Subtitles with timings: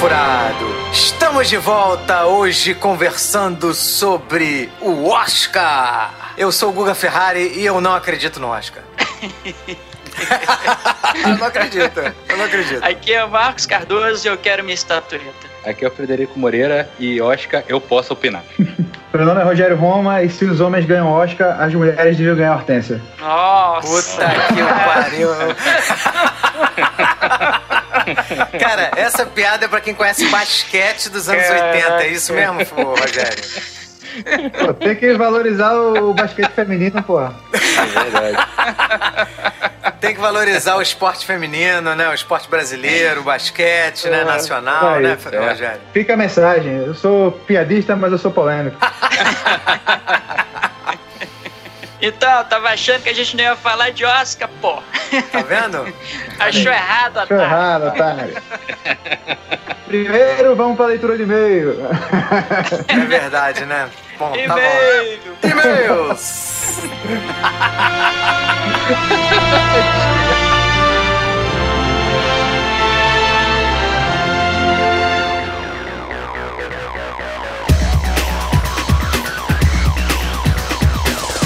[0.00, 6.32] Furado, estamos de volta hoje conversando sobre o Oscar.
[6.38, 8.82] Eu sou o Guga Ferrari e eu não acredito no Oscar.
[11.22, 12.00] eu não acredito,
[12.30, 12.82] eu não acredito.
[12.82, 15.50] Aqui é o Marcos Cardoso e eu quero minha estatueta.
[15.66, 18.42] Aqui é o Frederico Moreira e Oscar, eu posso opinar.
[19.12, 22.54] Meu nome é Rogério Roma e se os homens ganham Oscar, as mulheres deviam ganhar
[22.54, 23.02] Hortência.
[23.18, 24.16] Nossa!
[24.16, 25.28] Puta que pariu.
[28.58, 32.02] Cara, essa piada é pra quem conhece basquete dos anos 80.
[32.02, 33.44] É isso mesmo, Rogério?
[34.58, 37.34] Pô, tem que valorizar o basquete feminino, porra.
[37.52, 38.36] É verdade.
[40.00, 42.08] Tem que valorizar o esporte feminino, né?
[42.08, 44.24] O esporte brasileiro, o basquete, né?
[44.24, 45.50] Nacional, é, né, é.
[45.50, 45.80] Rogério?
[45.92, 46.74] Fica a mensagem.
[46.78, 48.78] Eu sou piadista, mas eu sou polêmico.
[52.02, 54.82] Então, tava achando que a gente não ia falar de Oscar, pô.
[55.32, 55.92] Tá vendo?
[56.40, 58.42] Achou errado, Achou errado, otário.
[59.86, 61.76] Primeiro, vamos pra leitura de e-mail.
[62.88, 63.90] É verdade, né?
[64.18, 64.48] Bom, e-mail.
[64.48, 65.48] tá bom.
[65.48, 66.80] E-mails!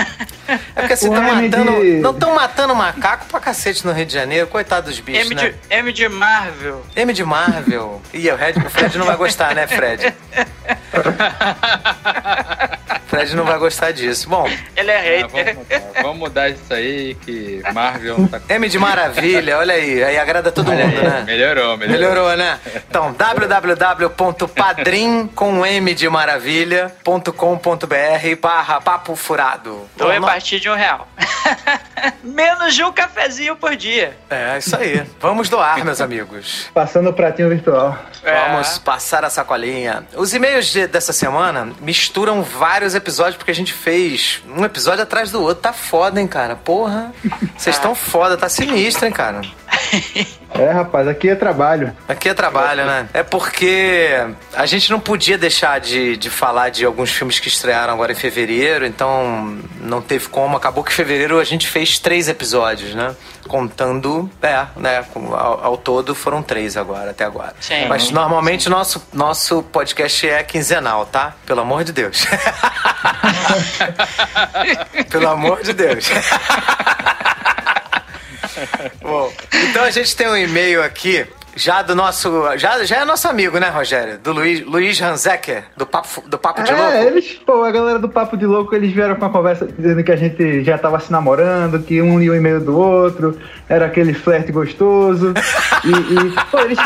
[0.75, 1.70] É porque você tá matando...
[2.01, 4.47] Não estão matando macaco pra cacete no Rio de Janeiro.
[4.47, 5.51] Coitado dos bichos, M né?
[5.51, 6.85] De, M de Marvel.
[6.97, 8.03] M de Marvel.
[8.13, 10.13] Ih, o, Fred, o Fred não vai gostar, né, Fred?
[13.11, 14.29] Fred não vai gostar disso.
[14.29, 14.49] Bom.
[14.77, 15.23] Ele é.
[15.23, 15.57] Ah, vamos,
[16.01, 18.41] vamos, mudar isso aí, que Marvel não tá.
[18.49, 20.05] M de Maravilha, olha aí.
[20.05, 21.25] Aí agrada todo mundo, né?
[21.27, 22.01] Melhorou, melhorou.
[22.01, 22.61] Melhorou, né?
[22.91, 29.89] Então, www.padrim com M de maravilha.com.br barra papo furado.
[29.95, 31.07] Então, a partir de um real.
[32.23, 34.17] Menos de um cafezinho por dia.
[34.29, 35.03] É, isso aí.
[35.21, 36.71] Vamos doar, meus amigos.
[36.75, 37.99] Passando o pratinho virtual.
[38.23, 38.49] É.
[38.49, 40.05] Vamos passar a sacolinha.
[40.15, 45.31] Os e-mails de, dessa semana misturam vários episódios, porque a gente fez um episódio atrás
[45.31, 45.63] do outro.
[45.63, 46.55] Tá foda, hein, cara?
[46.55, 47.13] Porra.
[47.57, 49.43] Vocês estão foda, tá sinistro, hein, cara?
[50.55, 51.95] É, rapaz, aqui é trabalho.
[52.09, 53.09] Aqui é trabalho, né?
[53.15, 54.11] É porque
[54.55, 58.17] a gente não podia deixar de, de falar de alguns filmes que estrearam agora em
[58.17, 60.57] fevereiro, então não teve como.
[60.57, 63.15] Acabou que em fevereiro a gente fez três episódios, né?
[63.47, 65.05] Contando, é, né?
[65.15, 67.55] Ao, ao todo foram três agora, até agora.
[67.61, 67.87] Sim.
[67.89, 71.35] Mas normalmente nosso, nosso podcast é quinzenal, tá?
[71.47, 72.27] Pelo amor de Deus.
[75.11, 76.11] Pelo amor de Deus.
[79.01, 79.33] Bom,
[79.71, 81.27] então a gente tem um e-mail aqui
[81.57, 82.57] já do nosso.
[82.57, 84.19] Já, já é nosso amigo, né, Rogério?
[84.19, 86.97] Do Luiz, Luiz Hanzecker, do Papo, do Papo de é, Louco.
[86.97, 90.13] eles, pô, a galera do Papo de Louco, eles vieram com a conversa dizendo que
[90.13, 93.39] a gente já tava se namorando, que um lia o e-mail do outro,
[93.69, 95.35] era aquele flerte gostoso.
[95.85, 96.79] e, e pô, eles,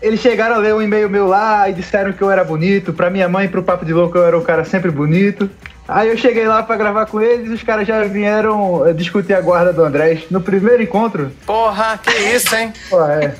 [0.00, 2.92] eles chegaram a ler um e-mail meu lá e disseram que eu era bonito.
[2.92, 5.50] Pra minha mãe e pro Papo de Louco eu era um cara sempre bonito.
[5.92, 9.34] Aí eu cheguei lá pra gravar com eles e os caras já vieram eh, discutir
[9.34, 11.32] a guarda do Andrés no primeiro encontro.
[11.44, 12.72] Porra, que isso, hein?
[12.88, 13.34] Pô, é.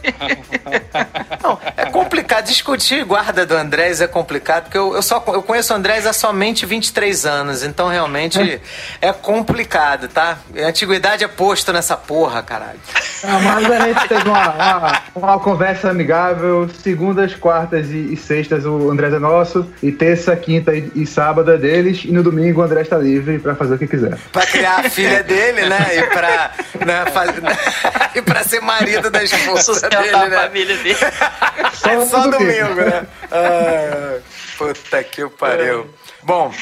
[1.40, 2.46] Não, é complicado.
[2.46, 6.12] Discutir guarda do Andrés é complicado, porque eu, eu, só, eu conheço o Andrés há
[6.12, 8.60] somente 23 anos, então realmente
[9.00, 10.38] é complicado, tá?
[10.56, 12.80] A antiguidade é posto nessa porra, caralho.
[13.22, 18.64] Ah, mas a gente teve uma, uma, uma conversa amigável, segundas, quartas e, e, sextas
[18.64, 22.39] o Andrés é nosso, e terça, quinta e, e sábado é deles, e no domingo
[22.40, 24.16] domingo o André está livre para fazer o que quiser.
[24.32, 25.96] Para criar a filha dele, né?
[25.96, 26.52] E para
[26.84, 27.04] né,
[28.16, 30.36] e para ser marido da esposa dele, a né?
[30.40, 30.96] família dele.
[31.74, 33.06] Só, é só domingo, né?
[33.32, 34.18] Ah,
[34.58, 35.88] puta que pariu.
[36.22, 36.52] Bom,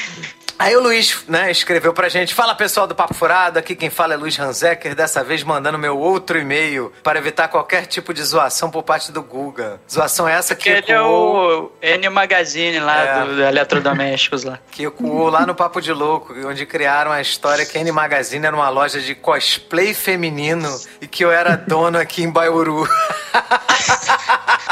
[0.59, 4.13] Aí o Luiz, né, escreveu pra gente: Fala pessoal do Papo Furado, aqui quem fala
[4.13, 8.69] é Luiz Hanzecker, dessa vez mandando meu outro e-mail para evitar qualquer tipo de zoação
[8.69, 9.79] por parte do Guga.
[9.89, 10.69] Zoação essa que.
[10.69, 14.59] Porque ele é o N Magazine lá é, do, do Eletrodomésticos lá.
[14.69, 18.45] Que ecoou lá no Papo de Louco, onde criaram a história que a N Magazine
[18.45, 20.69] era uma loja de cosplay feminino
[20.99, 22.85] e que eu era dono aqui em Baiuru.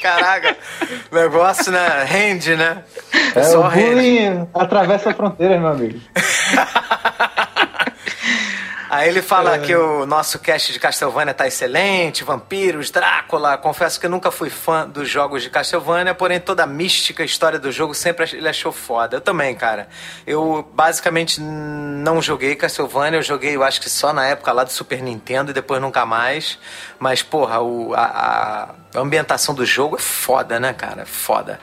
[0.00, 0.56] Caraca,
[1.12, 2.04] negócio, né?
[2.04, 2.82] Rende, né?
[3.34, 6.00] É, Só o bullying atravessa a fronteira, meu amigo.
[8.94, 13.58] Aí ele fala que o nosso cast de Castlevania tá excelente, vampiros, Drácula.
[13.58, 17.72] Confesso que nunca fui fã dos jogos de Castlevania, porém toda a mística, história do
[17.72, 19.16] jogo sempre ele achou foda.
[19.16, 19.88] Eu também, cara.
[20.24, 24.70] Eu basicamente não joguei Castlevania, eu joguei, eu acho que só na época lá do
[24.70, 26.56] Super Nintendo e depois nunca mais.
[26.96, 31.02] Mas, porra, o, a, a ambientação do jogo é foda, né, cara?
[31.02, 31.58] É foda.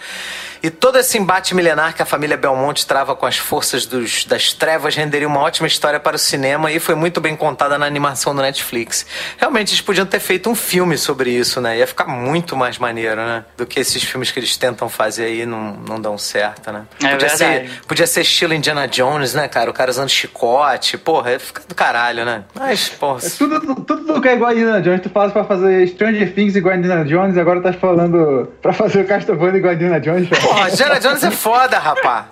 [0.64, 4.54] E todo esse embate milenar que a família Belmonte trava com as forças dos, das
[4.54, 8.36] trevas renderia uma ótima história para o cinema e foi muito bem contada na animação
[8.36, 9.06] do Netflix.
[9.38, 11.80] Realmente eles podiam ter feito um filme sobre isso, né?
[11.80, 13.44] Ia ficar muito mais maneiro, né?
[13.58, 16.84] Do que esses filmes que eles tentam fazer aí não, não dão certo, né?
[17.04, 17.38] É podia, verdade.
[17.38, 19.70] ser, podia ser estilo Indiana Jones, né, cara?
[19.70, 20.98] O cara usando chicote.
[20.98, 22.44] Porra, ia ficar do caralho, né?
[22.54, 23.26] Mas, porra.
[23.26, 26.34] É tudo, tudo, tudo que é igual a Indiana Jones, tu faz pra fazer Stranger
[26.36, 30.00] Things igual a Indiana Jones, agora tá falando pra fazer o Castlevania igual a Indiana
[30.00, 30.30] Jones.
[30.54, 32.28] Porra, Indiana Jones é foda, rapá.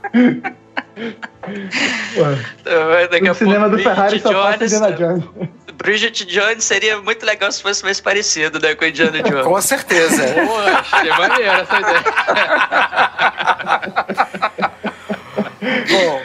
[3.10, 5.24] Daqui a no cinema pouco, do Ferrari Bridget só passa Jones, Indiana Jones.
[5.76, 9.46] Bridget Jones seria muito legal se fosse mais parecido, né, com Indiana Jones.
[9.46, 10.24] Com certeza.
[10.34, 12.04] Porra, achei maneiro essa ideia.
[15.90, 16.22] Bom,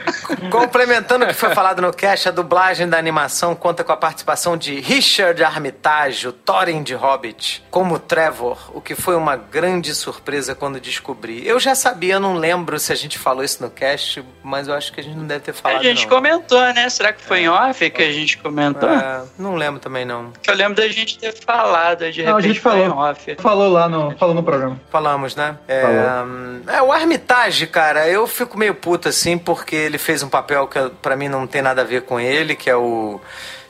[0.51, 4.57] complementando o que foi falado no cast, a dublagem da animação conta com a participação
[4.57, 10.55] de Richard Armitage, o Thorin de Hobbit, como Trevor, o que foi uma grande surpresa
[10.55, 11.47] quando descobri.
[11.47, 14.93] Eu já sabia, não lembro se a gente falou isso no cast, mas eu acho
[14.93, 15.81] que a gente não deve ter falado.
[15.81, 16.17] A gente não.
[16.17, 16.89] comentou, né?
[16.89, 18.89] Será que foi em off que a gente comentou?
[18.89, 20.33] É, não lembro também, não.
[20.47, 23.05] Eu lembro da gente ter falado, de Não, a repente gente foi em falou.
[23.05, 23.37] off.
[23.39, 24.81] Falou lá no, falou no programa.
[24.91, 25.57] Falamos, né?
[25.69, 26.27] É, Falou.
[26.27, 30.67] hum, é, o Armitage, cara, eu fico meio puto assim, porque ele fez um papel
[30.67, 33.21] que pra mim não tem nada a ver com ele, que é o.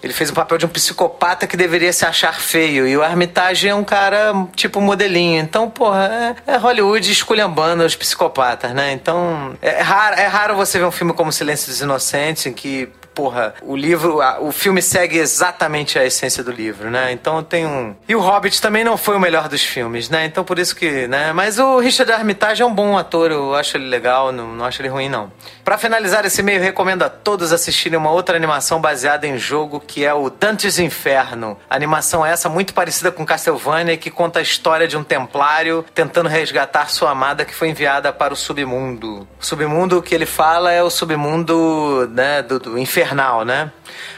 [0.02, 2.86] Ele fez um papel de um psicopata que deveria se achar feio.
[2.86, 5.40] E o Armitage é um cara tipo modelinho.
[5.40, 8.92] Então, porra, é, é Hollywood esculhambando os psicopatas, né?
[8.92, 12.90] Então, é raro, é raro você ver um filme como Silêncio dos Inocentes, em que
[13.14, 17.12] porra, o livro, a- o filme segue exatamente a essência do livro, né?
[17.12, 17.94] Então tem um.
[18.08, 20.24] E o Hobbit também não foi o melhor dos filmes, né?
[20.24, 21.32] Então por isso que, né?
[21.32, 24.80] Mas o Richard Armitage é um bom ator, eu acho ele legal, não, não acho
[24.82, 25.30] ele ruim, não.
[25.64, 30.04] Pra finalizar esse meio, recomendo a todos assistirem uma outra animação baseada em jogo que
[30.04, 31.56] é o Dante's Inferno.
[31.70, 35.84] A animação é essa muito parecida com Castlevania que conta a história de um templário
[35.94, 39.26] tentando resgatar sua amada que foi enviada para o submundo.
[39.40, 43.70] O submundo que ele fala é o submundo, né, do, do infernal, né?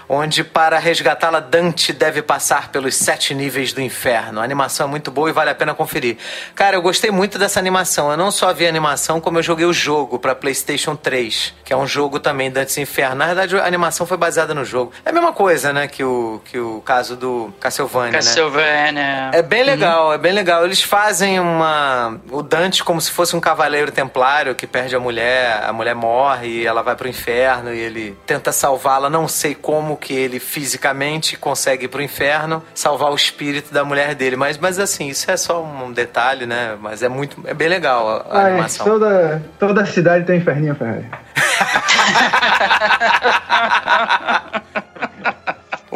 [0.08, 4.41] Onde para resgatá-la Dante deve passar pelos sete níveis do inferno.
[4.41, 6.17] A animação é muito boa e vale a pena conferir.
[6.55, 8.11] Cara, eu gostei muito dessa animação.
[8.11, 11.73] Eu não só vi a animação, como eu joguei o jogo para PlayStation 3, que
[11.73, 13.17] é um jogo também Dante's Inferno.
[13.17, 14.93] Na verdade, a animação foi baseada no jogo.
[15.05, 18.19] É a mesma coisa, né, que o, que o caso do Castlevania, né?
[18.19, 19.31] Castlevania.
[19.32, 20.64] É bem legal, é bem legal.
[20.64, 22.20] Eles fazem uma.
[22.31, 26.49] O Dante como se fosse um cavaleiro templário que perde a mulher, a mulher morre
[26.49, 29.11] e ela vai pro inferno e ele tenta salvá-la.
[29.11, 34.14] Não sei como que ele fisicamente consegue ir pro inferno salvar o espírito da mulher
[34.14, 34.37] dele.
[34.37, 36.76] Mas, mas assim, isso é só um detalhe, né?
[36.80, 37.42] Mas é muito.
[37.47, 38.87] É bem legal a, a é, animação.
[38.87, 41.06] toda, toda cidade tem um inferninho, Ferrari.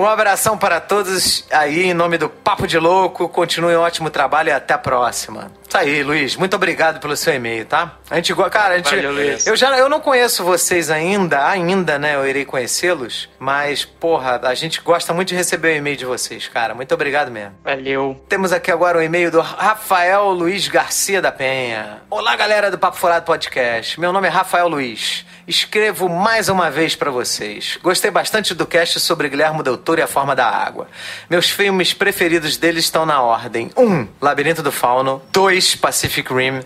[0.01, 3.29] Um abração para todos aí em nome do Papo de Louco.
[3.29, 5.53] Continue um ótimo trabalho e até a próxima.
[5.71, 6.35] Isso aí, Luiz.
[6.35, 7.93] Muito obrigado pelo seu e-mail, tá?
[8.11, 9.47] A gente, cara, a gente, Valeu, Luiz.
[9.47, 12.17] eu já eu não conheço vocês ainda, ainda, né?
[12.17, 16.49] Eu irei conhecê-los, mas porra, a gente gosta muito de receber o e-mail de vocês,
[16.49, 16.75] cara.
[16.75, 17.55] Muito obrigado mesmo.
[17.63, 18.21] Valeu.
[18.29, 22.03] Temos aqui agora o e-mail do Rafael Luiz Garcia da Penha.
[22.11, 24.01] Olá, galera do Papo Furado Podcast.
[24.01, 25.25] Meu nome é Rafael Luiz.
[25.47, 27.79] Escrevo mais uma vez pra vocês.
[27.83, 30.89] Gostei bastante do cast sobre Guilherme Del Toro e a Forma da Água.
[31.29, 33.83] Meus filmes preferidos dele estão na ordem: 1.
[33.83, 35.23] Um, Labirinto do Fauno.
[35.33, 35.60] 2.
[35.81, 36.61] Pacific Rim.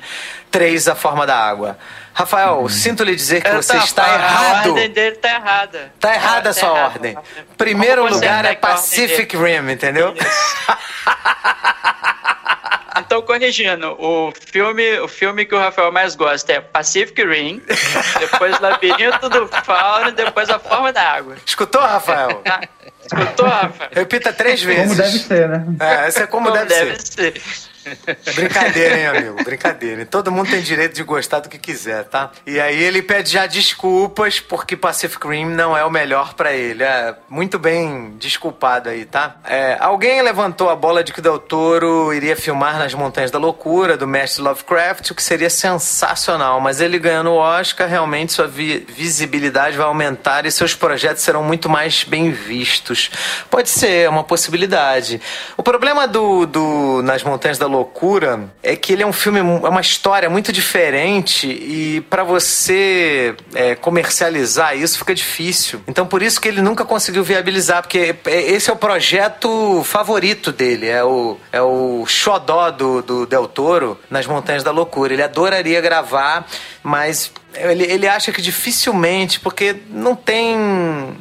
[0.50, 0.88] 3.
[0.88, 1.76] A Forma da Água.
[2.12, 4.66] Rafael, sinto lhe dizer que Eu você tá- está a- errado.
[4.66, 5.92] A ordem dele tá errada.
[5.98, 6.92] Tá errada a Tá sua errado.
[6.92, 7.18] ordem.
[7.56, 9.36] Primeiro lugar tá é Pacific?
[9.36, 10.14] Rim, entendeu?
[12.96, 17.60] Então, corrigindo, o filme, o filme que o Rafael mais gosta é Pacific Rim,
[18.20, 21.34] depois Labirinto do Fauno, depois A Forma da Água.
[21.44, 22.40] Escutou, Rafael?
[22.44, 22.60] Tá?
[23.04, 23.90] Escutou, Rafael?
[23.92, 24.82] Repita três vezes.
[24.84, 25.64] Como deve ser, né?
[25.80, 27.02] É, essa é como, Como deve, ser.
[27.02, 27.42] ser.
[28.34, 29.44] Brincadeira, hein, amigo?
[29.44, 30.06] Brincadeira.
[30.06, 32.30] Todo mundo tem direito de gostar do que quiser, tá?
[32.46, 36.82] E aí ele pede já desculpas porque Pacific Rim não é o melhor pra ele.
[36.82, 39.36] É muito bem desculpado aí, tá?
[39.44, 43.96] É, alguém levantou a bola de que Del Toro iria filmar nas Montanhas da Loucura,
[43.96, 46.60] do mestre Lovecraft, o que seria sensacional.
[46.60, 51.42] Mas ele ganhando o Oscar, realmente sua vi- visibilidade vai aumentar e seus projetos serão
[51.42, 53.10] muito mais bem vistos.
[53.50, 55.20] Pode ser, é uma possibilidade.
[55.56, 57.73] O problema do, do Nas Montanhas da Loucura
[58.62, 63.74] é que ele é um filme, é uma história muito diferente e para você é,
[63.74, 65.80] comercializar isso fica difícil.
[65.86, 70.88] Então por isso que ele nunca conseguiu viabilizar, porque esse é o projeto favorito dele,
[70.88, 75.12] é o, é o xodó do, do Del Toro nas Montanhas da Loucura.
[75.12, 76.46] Ele adoraria gravar,
[76.82, 81.16] mas ele, ele acha que dificilmente, porque não tem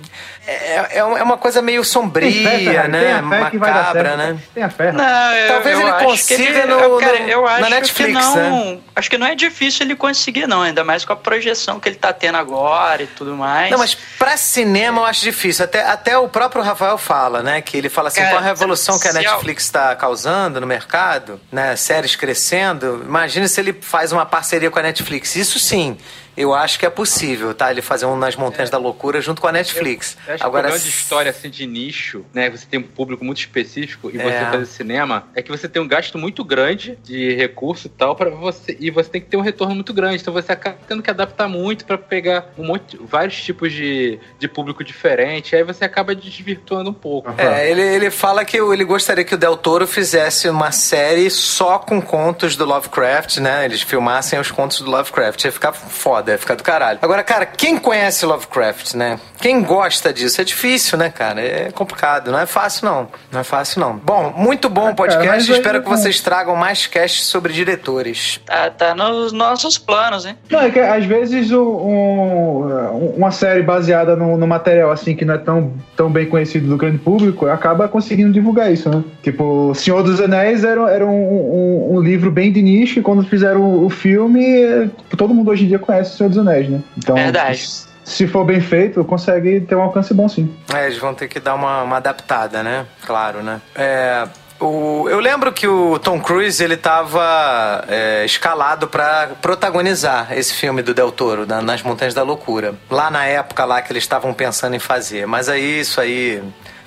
[0.46, 3.22] é, é, é uma coisa meio sombria, né?
[3.22, 4.38] Macabra, né?
[4.54, 4.92] Tem a fé.
[4.92, 8.36] Não, eu, Talvez eu ele consiga ele, no, cara, eu acho na Netflix, que não,
[8.36, 8.80] né?
[8.94, 10.62] Acho que não é difícil ele conseguir, não.
[10.62, 13.72] Ainda mais com a projeção que ele tá tendo agora e tudo mais.
[13.72, 15.64] Não, mas pra cinema eu acho difícil.
[15.64, 17.62] Até, até o próprio Rafael fala, né?
[17.62, 21.40] Que ele fala assim, cara, com a revolução que a Netflix está causando no mercado,
[21.50, 21.76] né?
[21.78, 23.02] Séries crescendo.
[23.06, 25.38] Imagina se ele faz uma parceria com a Netflix.
[25.38, 25.98] Isso sim
[26.36, 27.70] eu acho que é possível, tá?
[27.70, 28.72] Ele fazer um nas Montanhas é.
[28.72, 30.18] da Loucura junto com a Netflix.
[30.26, 32.50] Eu, eu acho Agora, que o de história assim de nicho, né?
[32.50, 34.24] Você tem um público muito específico e é.
[34.24, 38.16] você fazer cinema, é que você tem um gasto muito grande de recurso e tal
[38.16, 40.22] para você e você tem que ter um retorno muito grande.
[40.22, 44.48] Então você acaba tendo que adaptar muito para pegar um monte, vários tipos de, de
[44.48, 45.56] público diferente.
[45.56, 47.30] Aí você acaba desvirtuando um pouco.
[47.30, 47.36] Uhum.
[47.38, 51.78] É, ele, ele fala que ele gostaria que o Del Toro fizesse uma série só
[51.78, 53.66] com contos do Lovecraft, né?
[53.66, 55.44] Eles filmassem os contos do Lovecraft.
[55.44, 57.00] Ia ficar foda foda, ficar do caralho.
[57.02, 59.20] Agora, cara, quem conhece Lovecraft, né?
[59.40, 60.40] Quem gosta disso?
[60.40, 61.42] É difícil, né, cara?
[61.42, 63.08] É complicado, não é fácil, não.
[63.32, 63.98] Não é fácil, não.
[63.98, 65.52] Bom, muito bom o podcast.
[65.52, 68.40] É, Espero que vocês tragam mais casts sobre diretores.
[68.46, 70.38] Tá, tá nos nossos planos, hein?
[70.50, 75.26] Não, é que às vezes um, um, uma série baseada no, no, material assim que
[75.26, 79.04] não é tão, tão bem conhecido do grande público acaba conseguindo divulgar isso, né?
[79.22, 83.24] Tipo, Senhor dos Anéis era, era um, um, um livro bem de nicho e quando
[83.24, 86.82] fizeram o filme, todo mundo hoje em dia conhece Senhor dos Anéis, né?
[86.98, 87.70] Então, Verdade.
[88.04, 90.54] Se for bem feito, consegue ter um alcance bom, sim.
[90.74, 92.86] É, eles vão ter que dar uma, uma adaptada, né?
[93.06, 93.62] Claro, né?
[93.76, 94.28] É,
[94.60, 100.82] o, eu lembro que o Tom Cruise ele estava é, escalado para protagonizar esse filme
[100.82, 102.76] do Del Toro, na, Nas Montanhas da Loucura.
[102.90, 105.26] Lá na época lá que eles estavam pensando em fazer.
[105.26, 106.42] Mas aí isso aí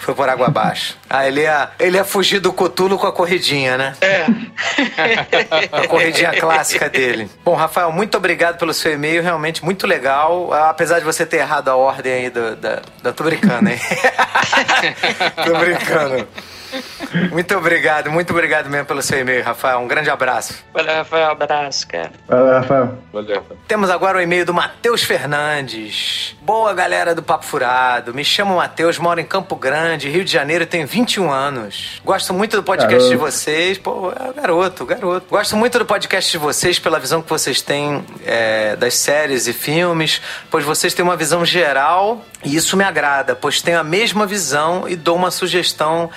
[0.06, 0.96] foi por água abaixo.
[1.10, 3.96] Ah, ele ia, ele ia fugir do Cotulo com a corridinha, né?
[4.00, 4.24] É.
[5.82, 7.28] a corridinha clássica dele.
[7.44, 10.52] Bom, Rafael, muito obrigado pelo seu e-mail, realmente muito legal.
[10.52, 13.12] Apesar de você ter errado a ordem aí do, da, da.
[13.12, 13.80] Tô brincando, hein?
[15.44, 16.28] tô brincando.
[17.30, 19.78] Muito obrigado, muito obrigado mesmo pelo seu e-mail, Rafael.
[19.78, 20.64] Um grande abraço.
[20.72, 21.30] Valeu, Rafael.
[21.30, 22.12] Abraço, cara.
[22.26, 22.98] Valeu, Rafael.
[23.12, 23.58] Valeu, Rafael.
[23.66, 26.36] Temos agora o e-mail do Matheus Fernandes.
[26.42, 28.14] Boa, galera do Papo Furado.
[28.14, 32.00] Me chamo Matheus, moro em Campo Grande, Rio de Janeiro, tenho 21 anos.
[32.04, 33.10] Gosto muito do podcast garoto.
[33.10, 33.78] de vocês.
[33.78, 35.26] Pô, é garoto, garoto.
[35.28, 39.52] Gosto muito do podcast de vocês pela visão que vocês têm é, das séries e
[39.52, 44.26] filmes, pois vocês têm uma visão geral e isso me agrada, pois tenho a mesma
[44.26, 46.10] visão e dou uma sugestão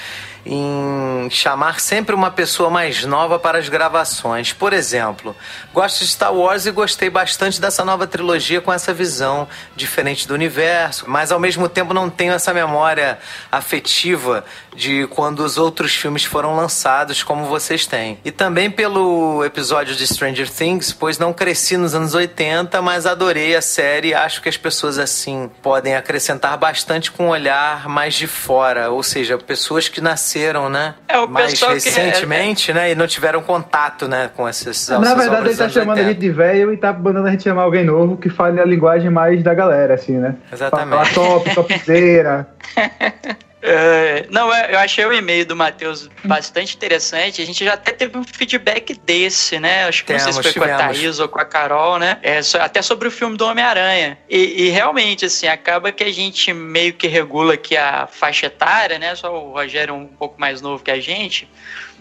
[0.46, 4.54] em chamar sempre uma pessoa mais nova para as gravações.
[4.54, 5.36] Por exemplo,
[5.74, 10.34] gosto de Star Wars e gostei bastante dessa nova trilogia com essa visão diferente do
[10.34, 13.20] universo, mas ao mesmo tempo não tenho essa memória
[13.52, 18.18] afetiva de quando os outros filmes foram lançados, como vocês têm.
[18.24, 23.56] E também pelo episódio de Stranger Things, pois não cresci nos anos 80, mas adorei
[23.56, 28.14] a série e acho que as pessoas assim podem acrescentar bastante com um olhar mais
[28.14, 30.96] de fora, ou seja, pessoas que nasceram né?
[31.08, 32.74] É, o mais recentemente, que...
[32.74, 32.92] né?
[32.92, 34.30] E não tiveram contato, né?
[34.36, 34.90] Com esses.
[34.90, 36.02] Na verdade, ele tá chamando 80.
[36.02, 38.66] a gente de velho e tá mandando a gente chamar alguém novo que fale a
[38.66, 40.36] linguagem mais da galera, assim, né?
[40.52, 41.14] Exatamente.
[41.14, 42.50] Fala top, topzera.
[43.62, 47.42] É, não, eu achei o e-mail do Matheus bastante interessante.
[47.42, 49.86] A gente já até teve um feedback desse, né?
[49.86, 50.82] Acho que Temos, não sei se foi tivemos.
[50.82, 52.18] com a Thaís ou com a Carol, né?
[52.22, 54.18] É, até sobre o filme do Homem-Aranha.
[54.30, 58.98] E, e, realmente, assim, acaba que a gente meio que regula aqui a faixa etária,
[58.98, 59.14] né?
[59.16, 61.48] Só o Rogério é um pouco mais novo que a gente.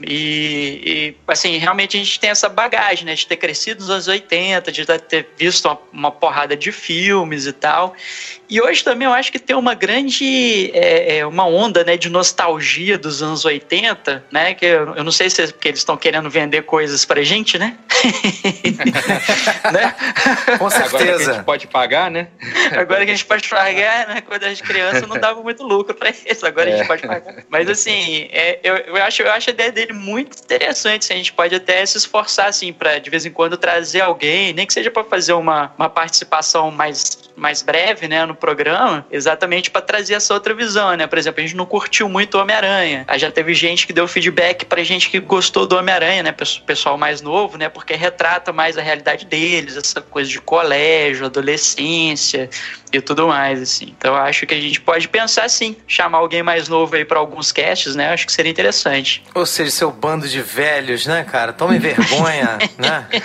[0.00, 3.14] E, e, assim, realmente a gente tem essa bagagem, né?
[3.14, 7.52] De ter crescido nos anos 80, de ter visto uma, uma porrada de filmes e
[7.52, 7.96] tal.
[8.48, 12.08] E hoje também eu acho que tem uma grande é, é uma onda né, de
[12.08, 14.54] nostalgia dos anos 80, né?
[14.54, 17.58] Que eu, eu não sei se é porque eles estão querendo vender coisas pra gente,
[17.58, 17.76] né?
[19.72, 19.94] né?
[20.58, 20.84] Com certeza.
[20.84, 22.28] Agora que a gente pode pagar, né?
[22.72, 24.20] Agora que a gente pode pagar, né?
[24.20, 26.74] Quando a gente criança não dava muito lucro pra isso, agora é.
[26.74, 26.88] a gente é.
[26.88, 27.44] pode pagar.
[27.48, 31.04] Mas assim, é, eu, eu, acho, eu acho a ideia dele muito interessante.
[31.04, 34.52] Assim, a gente pode até se esforçar assim, para de vez em quando trazer alguém,
[34.52, 39.70] nem que seja para fazer uma, uma participação mais, mais breve né, no programa, exatamente
[39.70, 41.06] para trazer essa outra visão, né?
[41.06, 43.06] Por exemplo, a gente não curtiu muito o Homem-Aranha.
[43.16, 46.34] Já teve gente que deu feedback pra gente que gostou do Homem-Aranha, né?
[46.66, 47.68] Pessoal mais novo, né?
[47.68, 52.50] Porque retrata mais a realidade deles, essa coisa de colégio, adolescência
[52.92, 53.94] e tudo mais, assim.
[53.96, 57.52] Então acho que a gente pode pensar assim, chamar alguém mais novo aí para alguns
[57.52, 58.10] casts, né?
[58.12, 59.22] Acho que seria interessante.
[59.34, 61.52] Ou seja, seu bando de velhos, né, cara?
[61.52, 63.06] Tomem vergonha, né?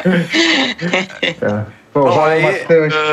[1.42, 1.79] é.
[1.92, 2.44] Pô, Bom, aí,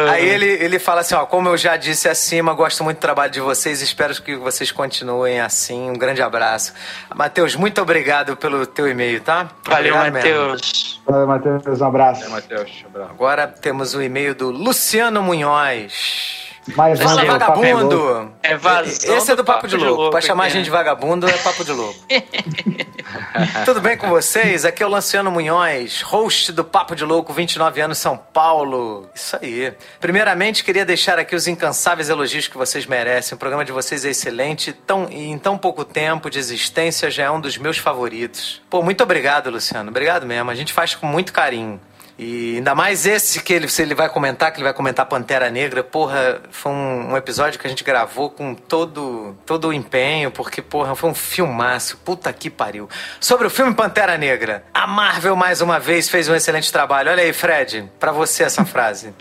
[0.10, 3.32] aí ele, ele fala assim, ó, como eu já disse acima, gosto muito do trabalho
[3.32, 5.90] de vocês, espero que vocês continuem assim.
[5.90, 6.74] Um grande abraço.
[7.16, 9.50] Matheus, muito obrigado pelo teu e-mail, tá?
[9.66, 11.02] Valeu, Matheus.
[11.08, 12.22] Valeu, Matheus, um abraço.
[12.22, 12.84] Valeu, Matheus.
[12.84, 13.12] Um abraço.
[13.12, 16.47] Agora temos o e-mail do Luciano Munhoz.
[16.76, 18.32] Mais Fala, vagabundo!
[18.44, 20.10] É vazão Esse é do Papo, papo de, de Louco.
[20.12, 22.00] Pra chamar a gente de vagabundo é Papo de Louco.
[23.66, 24.66] Tudo bem com vocês?
[24.66, 29.10] Aqui é o Luciano Munhoz, host do Papo de Louco, 29 anos, São Paulo.
[29.16, 29.74] Isso aí.
[30.00, 33.36] Primeiramente, queria deixar aqui os incansáveis elogios que vocês merecem.
[33.36, 37.24] O programa de vocês é excelente tão, e em tão pouco tempo de existência já
[37.24, 38.62] é um dos meus favoritos.
[38.70, 39.90] Pô, muito obrigado, Luciano.
[39.90, 40.52] Obrigado mesmo.
[40.52, 41.80] A gente faz com muito carinho.
[42.18, 45.52] E ainda mais esse que ele, se ele vai comentar, que ele vai comentar Pantera
[45.52, 50.32] Negra, porra, foi um, um, episódio que a gente gravou com todo, todo o empenho,
[50.32, 52.90] porque, porra, foi um filmaço, puta que pariu.
[53.20, 57.12] Sobre o filme Pantera Negra, a Marvel mais uma vez fez um excelente trabalho.
[57.12, 59.14] Olha aí, Fred, para você essa frase.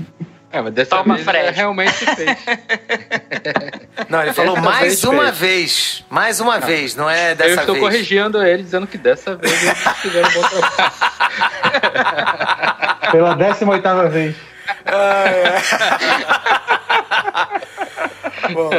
[0.52, 1.54] É, mas dessa Toma, vez Fred.
[1.54, 2.38] realmente fez.
[4.08, 5.38] Não, ele falou dessa mais vez uma fez.
[5.38, 6.04] vez.
[6.08, 6.66] Mais uma não.
[6.66, 7.56] vez, não é dessa vez.
[7.56, 7.84] Eu estou vez.
[7.86, 10.92] corrigindo ele, dizendo que dessa vez eles fizeram um bom trabalho.
[13.10, 14.36] Pela 18 vez.
[14.84, 15.56] Ah, é.
[18.52, 18.70] Bom,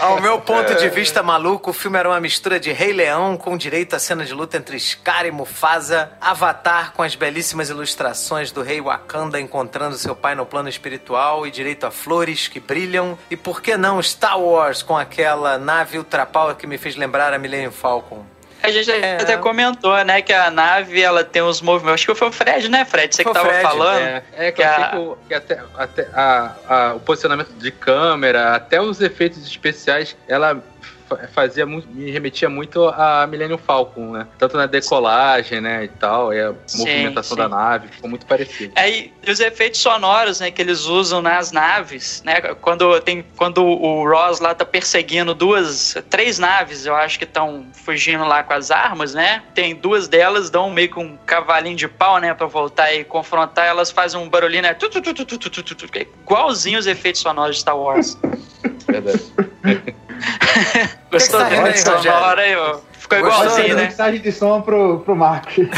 [0.00, 3.56] ao meu ponto de vista maluco, o filme era uma mistura de Rei Leão com
[3.56, 8.62] direito à cena de luta entre Scar e Mufasa, Avatar com as belíssimas ilustrações do
[8.62, 13.36] rei Wakanda encontrando seu pai no plano espiritual e direito a flores que brilham, e
[13.36, 17.72] por que não Star Wars com aquela nave ultrapower que me fez lembrar a Millennium
[17.72, 18.31] Falcon.
[18.62, 19.16] A gente é.
[19.20, 21.94] até comentou, né, que a nave ela tem os movimentos.
[21.94, 23.14] Acho que foi o Fred, né, Fred?
[23.14, 24.00] Você foi que tava Fred, falando.
[24.00, 24.92] É, é que, que, a...
[25.28, 30.62] que, até, até a, a, o posicionamento de câmera, até os efeitos especiais, ela
[31.32, 34.26] fazia muito, me remetia muito a Millennium Falcon, né?
[34.38, 37.42] Tanto na decolagem, né, e tal, e a sim, movimentação sim.
[37.42, 38.72] da nave, ficou muito parecido.
[38.76, 43.64] Aí, é, os efeitos sonoros, né, que eles usam nas naves, né, quando tem quando
[43.64, 48.52] o Ross lá tá perseguindo duas, três naves, eu acho que estão fugindo lá com
[48.52, 49.42] as armas, né?
[49.54, 53.66] Tem duas delas dão meio que um cavalinho de pau, né, para voltar e confrontar,
[53.66, 58.18] elas fazem um barulhinho, né, tutututututututu, é igualzinho os efeitos sonoros de Star Wars.
[58.86, 59.22] Verdade.
[61.10, 62.78] Gostou da sonora aí, ó?
[62.92, 63.84] Ficou igualzinho, né?
[63.84, 65.56] Mensagem de som pro, pro Marcos.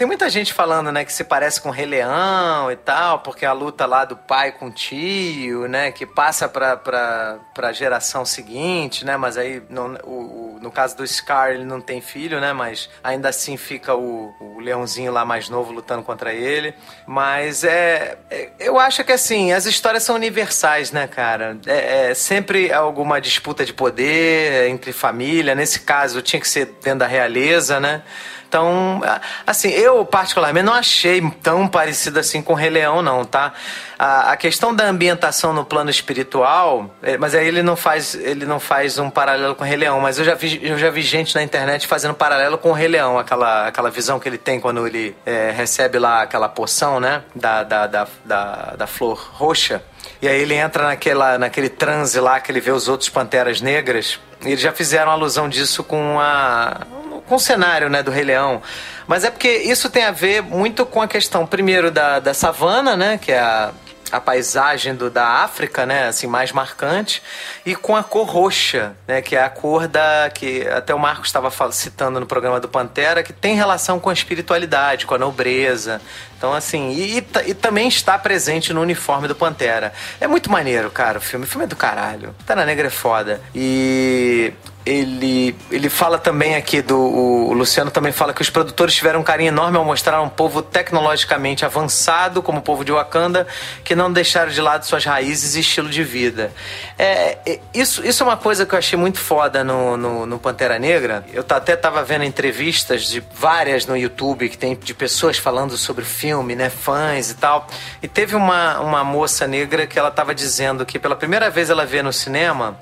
[0.00, 3.44] Tem muita gente falando, né, que se parece com o Rei Leão e tal, porque
[3.44, 8.24] a luta lá do pai com o tio, né, que passa pra, pra, pra geração
[8.24, 12.54] seguinte, né, mas aí no, o, no caso do Scar ele não tem filho, né,
[12.54, 16.74] mas ainda assim fica o, o leãozinho lá mais novo lutando contra ele.
[17.06, 21.58] Mas é, é eu acho que assim, as histórias são universais, né, cara?
[21.66, 27.00] É, é sempre alguma disputa de poder entre família, nesse caso tinha que ser dentro
[27.00, 28.02] da realeza, né?
[28.50, 29.00] Então,
[29.46, 33.52] assim, eu particularmente não achei tão parecido assim com o Rei Leão, não, tá?
[33.96, 38.44] A, a questão da ambientação no plano espiritual, é, mas aí ele não faz, ele
[38.44, 41.00] não faz um paralelo com o Rei Leão, mas eu já vi, eu já vi
[41.00, 44.49] gente na internet fazendo paralelo com o Rei Leão, aquela, aquela visão que ele tem
[44.58, 47.22] quando ele é, recebe lá aquela poção, né?
[47.34, 49.82] Da, da, da, da, da flor roxa.
[50.22, 54.18] E aí ele entra naquela, naquele transe lá que ele vê os outros panteras negras.
[54.42, 56.86] E eles já fizeram alusão disso com a
[57.30, 58.60] com o cenário né, do Rei Leão.
[59.06, 62.96] Mas é porque isso tem a ver muito com a questão, primeiro, da, da savana,
[62.96, 63.18] né?
[63.18, 63.70] Que é a,
[64.10, 67.22] a paisagem do, da África, né, assim, mais marcante,
[67.64, 71.28] e com a cor roxa, né, que é a cor da que até o Marcos
[71.28, 76.00] estava citando no programa do Pantera, que tem relação com a espiritualidade, com a nobreza.
[76.36, 79.92] Então, assim, e, e, e também está presente no uniforme do Pantera.
[80.20, 81.44] É muito maneiro, cara, o filme.
[81.44, 82.34] O filme é do caralho.
[82.38, 83.40] Pantera Negra é foda.
[83.54, 84.52] E
[84.92, 86.98] ele, ele fala também aqui do.
[86.98, 90.62] O Luciano também fala que os produtores tiveram um carinho enorme ao mostrar um povo
[90.62, 93.46] tecnologicamente avançado, como o povo de Wakanda,
[93.84, 96.52] que não deixaram de lado suas raízes e estilo de vida.
[96.98, 100.38] É, é isso, isso é uma coisa que eu achei muito foda no, no, no
[100.38, 101.24] Pantera Negra.
[101.32, 106.02] Eu até tava vendo entrevistas de várias no YouTube que tem de pessoas falando sobre
[106.02, 106.70] o filme filme, né?
[106.70, 107.66] Fãs e tal.
[108.02, 111.84] E teve uma, uma moça negra que ela estava dizendo que pela primeira vez ela
[111.84, 112.78] vê no cinema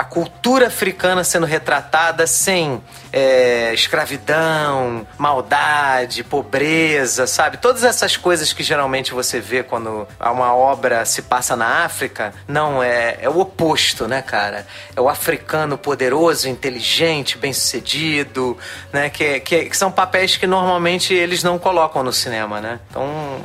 [0.00, 2.80] a cultura africana sendo retratada sem
[3.12, 7.56] é, escravidão, maldade, pobreza, sabe?
[7.56, 12.82] Todas essas coisas que geralmente você vê quando uma obra se passa na África, não,
[12.82, 14.66] é, é o oposto, né, cara?
[14.94, 18.56] É o africano poderoso, inteligente, bem-sucedido,
[18.92, 19.10] né?
[19.10, 22.78] Que, que, que, são papéis que normalmente eles não colocam no cinema, né?
[22.90, 23.44] Então,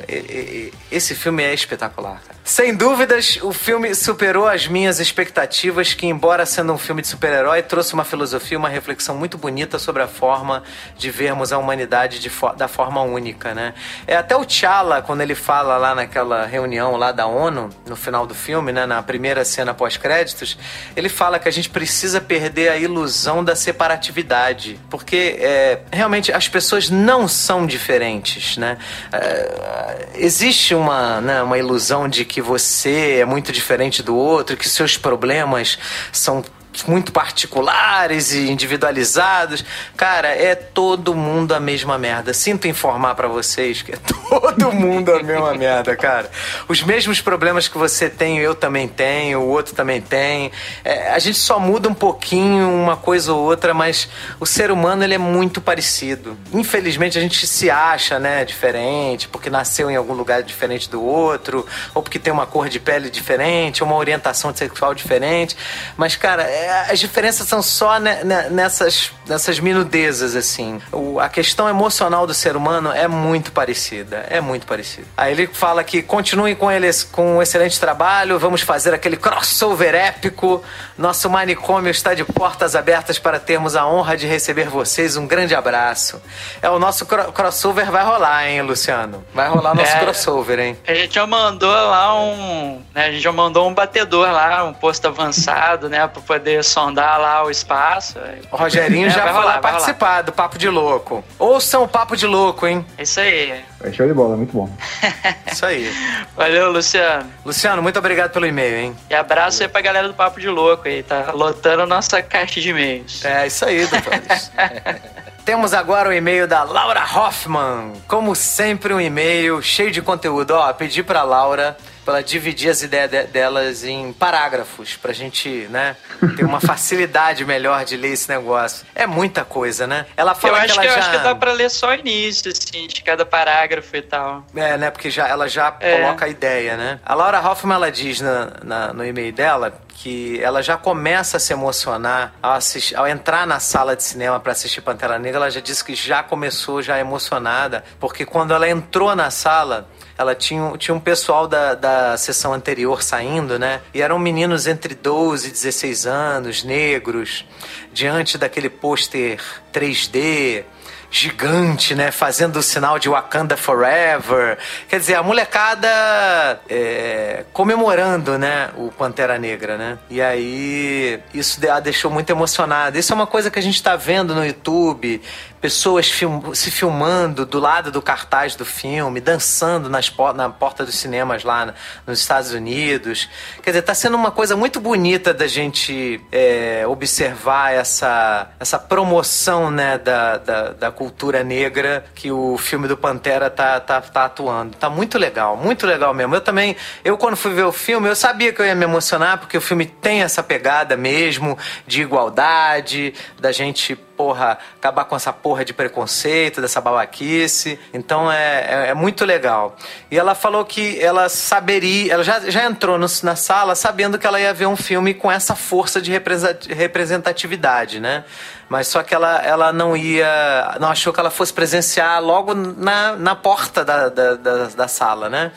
[0.92, 2.36] esse filme é espetacular, cara.
[2.44, 7.64] Sem dúvidas, o filme superou as minhas expectativas, que, embora sendo um filme de super-herói,
[7.64, 10.64] trouxe uma filosofia, uma reflexão muito bonita sobre a forma
[10.98, 13.74] de vermos a humanidade de fo da forma única, né?
[14.06, 18.28] É até o T'Challa, quando ele fala lá naquela reunião lá da ONU, no final
[18.28, 20.58] do filme, né, na primeira cena pós-créditos,
[20.96, 26.48] ele fala que a gente precisa perder a ilusão da separatividade, porque é, realmente as
[26.48, 28.78] pessoas não são diferentes, né?
[29.12, 34.68] É, existe uma, né, uma ilusão de que você é muito diferente do outro, que
[34.68, 35.78] seus problemas
[36.12, 36.44] são
[36.84, 39.64] muito particulares e individualizados.
[39.96, 42.34] Cara, é todo mundo a mesma merda.
[42.34, 43.98] Sinto informar para vocês que é
[44.30, 46.30] todo mundo a mesma merda, cara.
[46.68, 50.52] Os mesmos problemas que você tem, eu também tenho, o outro também tem.
[50.84, 54.10] É, a gente só muda um pouquinho uma coisa ou outra, mas
[54.40, 56.38] o ser humano ele é muito parecido.
[56.54, 61.66] Infelizmente a gente se acha, né, diferente, porque nasceu em algum lugar diferente do outro,
[61.94, 65.56] ou porque tem uma cor de pele diferente, ou uma orientação sexual diferente.
[65.98, 70.82] Mas, cara, é as diferenças são só nessas, nessas minudezas, assim.
[70.92, 74.26] O, a questão emocional do ser humano é muito parecida.
[74.30, 75.08] É muito parecida.
[75.18, 79.94] Aí ele fala que continue com eles com um excelente trabalho, vamos fazer aquele crossover
[79.96, 80.64] épico.
[80.98, 85.18] Nosso manicômio está de portas abertas para termos a honra de receber vocês.
[85.18, 86.22] Um grande abraço.
[86.62, 89.24] É, o nosso cro crossover vai rolar, hein, Luciano?
[89.34, 90.78] Vai rolar nosso é, crossover, hein?
[90.88, 92.82] A gente já mandou lá um.
[92.94, 96.08] Né, a gente já mandou um batedor lá, um posto avançado, né?
[96.08, 98.20] Pra poder sondar lá o espaço.
[98.52, 100.22] O Rogerinho é, já vai rolar, lá participar rolar.
[100.24, 101.24] do Papo de Louco.
[101.38, 102.86] Ouçam o Papo de Louco, hein?
[102.98, 103.64] Isso aí.
[103.84, 104.70] É show de bola, muito bom.
[105.52, 105.94] Isso aí.
[106.36, 107.30] Valeu, Luciano.
[107.46, 108.96] Luciano, muito obrigado pelo e-mail, hein?
[109.10, 112.60] E abraço aí pra galera do Papo de Louco aí, tá lotando a nossa caixa
[112.60, 113.24] de e-mails.
[113.24, 114.52] É, isso aí, doutores.
[115.46, 117.94] Temos agora o e-mail da Laura Hoffman.
[118.08, 120.56] Como sempre, um e-mail cheio de conteúdo.
[120.56, 125.98] Ó, pedi pra Laura para dividir as ideias de, delas em parágrafos, pra gente, né,
[126.38, 128.86] ter uma facilidade melhor de ler esse negócio.
[128.94, 130.06] É muita coisa, né?
[130.16, 130.96] Ela fala eu acho que, ela que já...
[130.96, 134.46] Eu acho que dá pra ler só o início, assim, de cada parágrafo e tal.
[134.56, 135.98] É, né, porque já, ela já é.
[135.98, 137.00] coloca a ideia, né?
[137.04, 141.40] A Laura Hoffman, ela diz na, na no e-mail dela que ela já começa a
[141.40, 145.38] se emocionar ao, assistir, ao entrar na sala de cinema para assistir Pantera Negra.
[145.40, 149.88] Ela já disse que já começou já emocionada, porque quando ela entrou na sala,
[150.18, 153.82] ela tinha, tinha um pessoal da, da sessão anterior saindo, né?
[153.94, 157.46] E eram meninos entre 12 e 16 anos, negros,
[157.92, 159.40] diante daquele pôster
[159.74, 160.64] 3D
[161.12, 162.12] gigante, né?
[162.12, 164.58] Fazendo o sinal de Wakanda Forever.
[164.90, 168.70] Quer dizer, a molecada é, comemorando, né?
[168.76, 169.98] O Pantera Negra, né?
[170.10, 172.98] E aí, isso a deixou muito emocionada.
[172.98, 175.22] Isso é uma coisa que a gente está vendo no YouTube
[175.62, 180.96] pessoas film, se filmando do lado do cartaz do filme, dançando nas, na porta dos
[180.96, 181.74] cinemas lá
[182.06, 183.30] nos Estados Unidos.
[183.64, 189.72] Quer dizer, está sendo uma coisa muito bonita da gente é, observar essa, essa promoção
[189.72, 194.78] né, da, da, da, cultura negra que o filme do Pantera tá, tá, tá atuando.
[194.78, 196.36] Tá muito legal, muito legal mesmo.
[196.36, 199.40] Eu também, eu quando fui ver o filme, eu sabia que eu ia me emocionar,
[199.40, 205.32] porque o filme tem essa pegada mesmo de igualdade, da gente porra, acabar com essa
[205.34, 207.80] porra de preconceito, dessa babaquice.
[207.94, 209.76] Então é, é, é, muito legal.
[210.10, 214.26] E ela falou que ela saberia, ela já, já entrou no, na sala sabendo que
[214.26, 218.24] ela ia ver um filme com essa força de representatividade, né?
[218.68, 220.78] Mas só que ela, ela não ia.
[220.80, 225.30] Não achou que ela fosse presenciar logo na, na porta da, da, da, da sala,
[225.30, 225.52] né?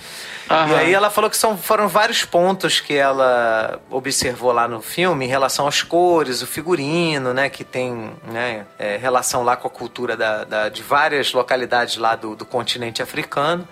[0.50, 0.72] Aham.
[0.72, 5.26] E aí ela falou que são, foram vários pontos que ela observou lá no filme
[5.26, 7.50] em relação às cores, o figurino, né?
[7.50, 12.16] Que tem né, é, relação lá com a cultura da, da, de várias localidades lá
[12.16, 13.68] do, do continente africano.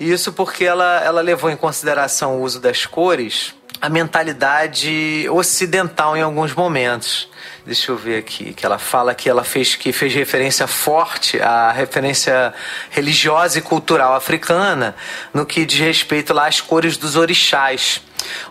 [0.00, 6.22] Isso porque ela, ela levou em consideração o uso das cores, a mentalidade ocidental em
[6.22, 7.28] alguns momentos.
[7.64, 11.72] Deixa eu ver aqui, que ela fala que ela fez que fez referência forte à
[11.72, 12.54] referência
[12.90, 14.94] religiosa e cultural africana
[15.34, 18.00] no que diz respeito lá às cores dos orixás.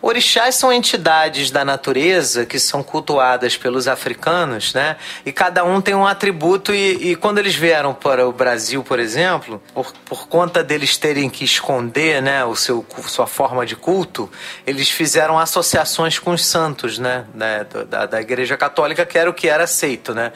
[0.01, 4.97] Orixás são entidades da natureza que são cultuadas pelos africanos, né?
[5.25, 8.99] E cada um tem um atributo e, e quando eles vieram para o Brasil, por
[8.99, 14.29] exemplo, por, por conta deles terem que esconder, né, o seu sua forma de culto,
[14.65, 19.33] eles fizeram associações com os santos, né, né da, da Igreja Católica, que era o
[19.33, 20.31] que era aceito, né?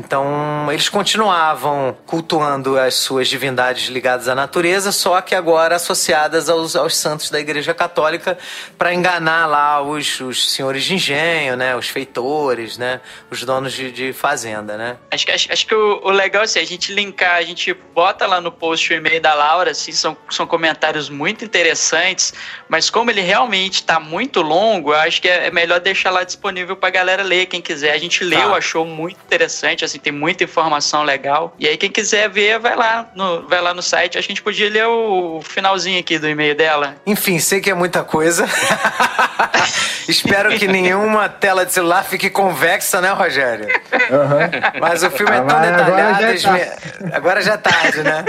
[0.00, 6.74] Então, eles continuavam cultuando as suas divindades ligadas à natureza, só que agora associadas aos,
[6.74, 8.38] aos santos da Igreja Católica
[8.78, 11.76] para enganar lá os, os senhores de engenho, né?
[11.76, 13.02] Os feitores, né?
[13.30, 14.96] Os donos de, de fazenda, né?
[15.10, 17.74] Acho que, acho, acho que o, o, legal é assim, a gente linkar, a gente
[17.94, 22.32] bota lá no post o e-mail da Laura, assim, são, são comentários muito interessantes,
[22.70, 26.74] mas como ele realmente está muito longo, acho que é, é melhor deixar lá disponível
[26.74, 27.92] para a galera ler, quem quiser.
[27.92, 28.56] A gente leu, tá.
[28.56, 31.54] achou muito interessante, assim, tem muita informação legal.
[31.58, 34.18] E aí, quem quiser ver, vai lá no, vai lá no site.
[34.18, 36.96] Acho que a gente podia ler o finalzinho aqui do e-mail dela.
[37.06, 38.48] Enfim, sei que é muita coisa.
[40.08, 43.66] Espero que nenhuma tela de celular fique convexa, né, Rogério?
[43.66, 44.80] Uhum.
[44.80, 45.90] Mas o filme é tão detalhado.
[45.90, 47.12] Agora já, é esme...
[47.12, 48.24] agora já é tarde, né?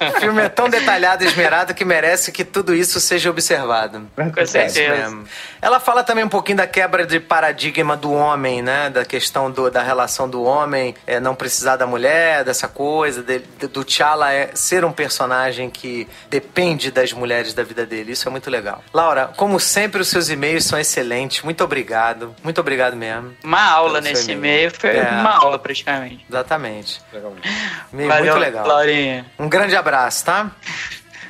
[0.00, 4.08] O filme é tão detalhado e esmerado que merece que tudo isso seja observado.
[4.14, 5.16] Com certeza.
[5.60, 8.90] Ela fala também um pouquinho da quebra de paradigma do homem, né?
[8.90, 13.38] Da questão do, da relação do homem é, não precisar da mulher, dessa coisa, de,
[13.68, 18.12] do T'Challa é, ser um personagem que depende das mulheres da vida dele.
[18.12, 18.82] Isso é muito legal.
[18.92, 21.42] Laura, como sempre, os seus e-mails são excelentes.
[21.42, 22.34] Muito obrigado.
[22.42, 23.34] Muito obrigado mesmo.
[23.42, 24.70] Uma aula nesse e-mail.
[24.78, 25.08] Foi é.
[25.08, 26.24] uma aula praticamente.
[26.28, 27.00] Exatamente.
[27.12, 28.66] Valeu, muito legal.
[28.66, 29.26] Laurinha.
[29.38, 30.50] Um grande abraço, tá?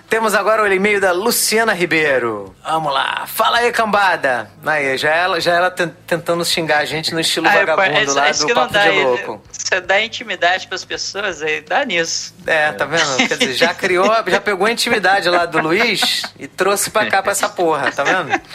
[0.08, 2.54] Temos agora o e-mail da Luciana Ribeiro.
[2.64, 3.24] Vamos lá.
[3.26, 4.48] Fala aí, cambada.
[4.64, 8.54] Aí, já ela, já ela tentando xingar a gente no estilo Aí, vagabundo lá do
[8.54, 9.42] Papo dá, de Louco.
[9.50, 12.32] Você dá intimidade pras pessoas, aí dá nisso.
[12.46, 13.28] É, tá vendo?
[13.28, 17.20] Quer dizer, já criou, já pegou a intimidade lá do Luiz e trouxe pra cá
[17.20, 18.30] pra essa porra, tá vendo?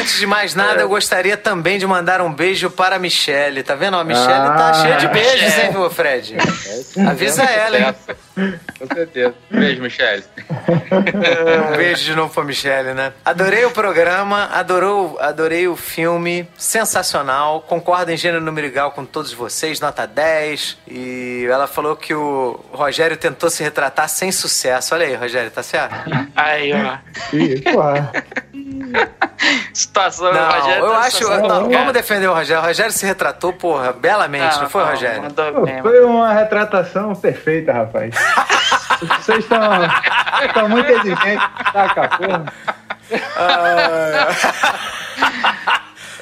[0.00, 0.82] Antes de mais nada, é.
[0.82, 3.62] eu gostaria também de mandar um beijo para a Michelle.
[3.62, 3.96] Tá vendo?
[3.96, 6.36] A Michelle tá ah, tá cheia de beijos, hein, meu Fred?
[6.36, 7.94] É, Avisa ela, hein?
[8.78, 9.34] Com certeza.
[9.50, 10.24] Beijo, Michelle.
[11.72, 13.12] um beijo de novo pra Michelle, né?
[13.24, 17.60] Adorei o programa, adorou, adorei o filme, sensacional.
[17.62, 20.78] Concordo em gênero número igual com todos vocês, nota 10.
[20.88, 24.94] E ela falou que o Rogério tentou se retratar sem sucesso.
[24.94, 25.94] Olha aí, Rogério, tá certo?
[26.34, 26.98] Aí, ó.
[27.32, 27.62] Ih,
[29.72, 30.84] Situação, não, Rogério.
[30.84, 31.28] Eu tá acho.
[31.28, 32.62] Não, vamos defender o Rogério.
[32.62, 35.22] O Rogério se retratou, porra, belamente, não, não foi, Rogério?
[35.82, 38.14] Foi uma retratação perfeita, rapaz.
[39.00, 41.48] Vocês estão, muito exigentes.
[41.72, 42.44] Taca, porra.
[43.36, 44.28] Ah,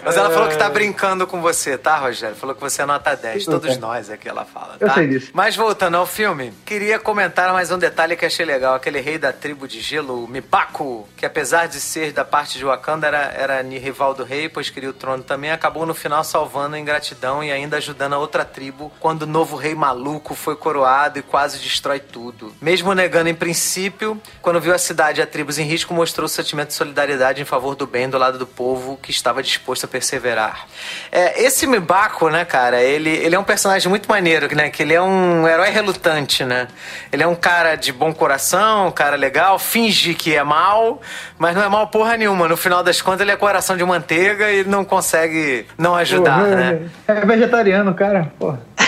[0.08, 2.34] mas ela falou que tá brincando com você, tá, Rogério?
[2.34, 3.44] Falou que você é nota 10.
[3.44, 4.86] Todos nós é que ela fala, tá?
[4.86, 5.30] Eu sei disso.
[5.34, 8.74] Mas voltando ao filme, queria comentar mais um detalhe que achei legal.
[8.74, 12.64] Aquele rei da tribo de gelo, o Mibaku, que apesar de ser da parte de
[12.64, 16.76] Wakanda, era, era rival do rei, pois queria o trono também, acabou no final salvando
[16.76, 21.18] a ingratidão e ainda ajudando a outra tribo quando o novo rei maluco foi coroado
[21.18, 22.52] e quase destrói tudo.
[22.60, 26.28] Mesmo negando em princípio, quando viu a cidade e a tribos em risco, mostrou o
[26.28, 29.88] sentimento de solidariedade em favor do bem do lado do povo que estava disposto a
[29.98, 30.66] perseverar.
[31.10, 34.70] É, esse Mibako, né, cara, ele, ele é um personagem muito maneiro, né?
[34.70, 36.68] Que ele é um herói relutante, né?
[37.12, 41.00] Ele é um cara de bom coração, um cara legal, finge que é mal,
[41.36, 42.46] mas não é mal porra nenhuma.
[42.46, 46.46] No final das contas, ele é coração de manteiga e não consegue não ajudar, Pô,
[46.46, 46.80] é, né?
[47.08, 48.60] É vegetariano, cara, porra.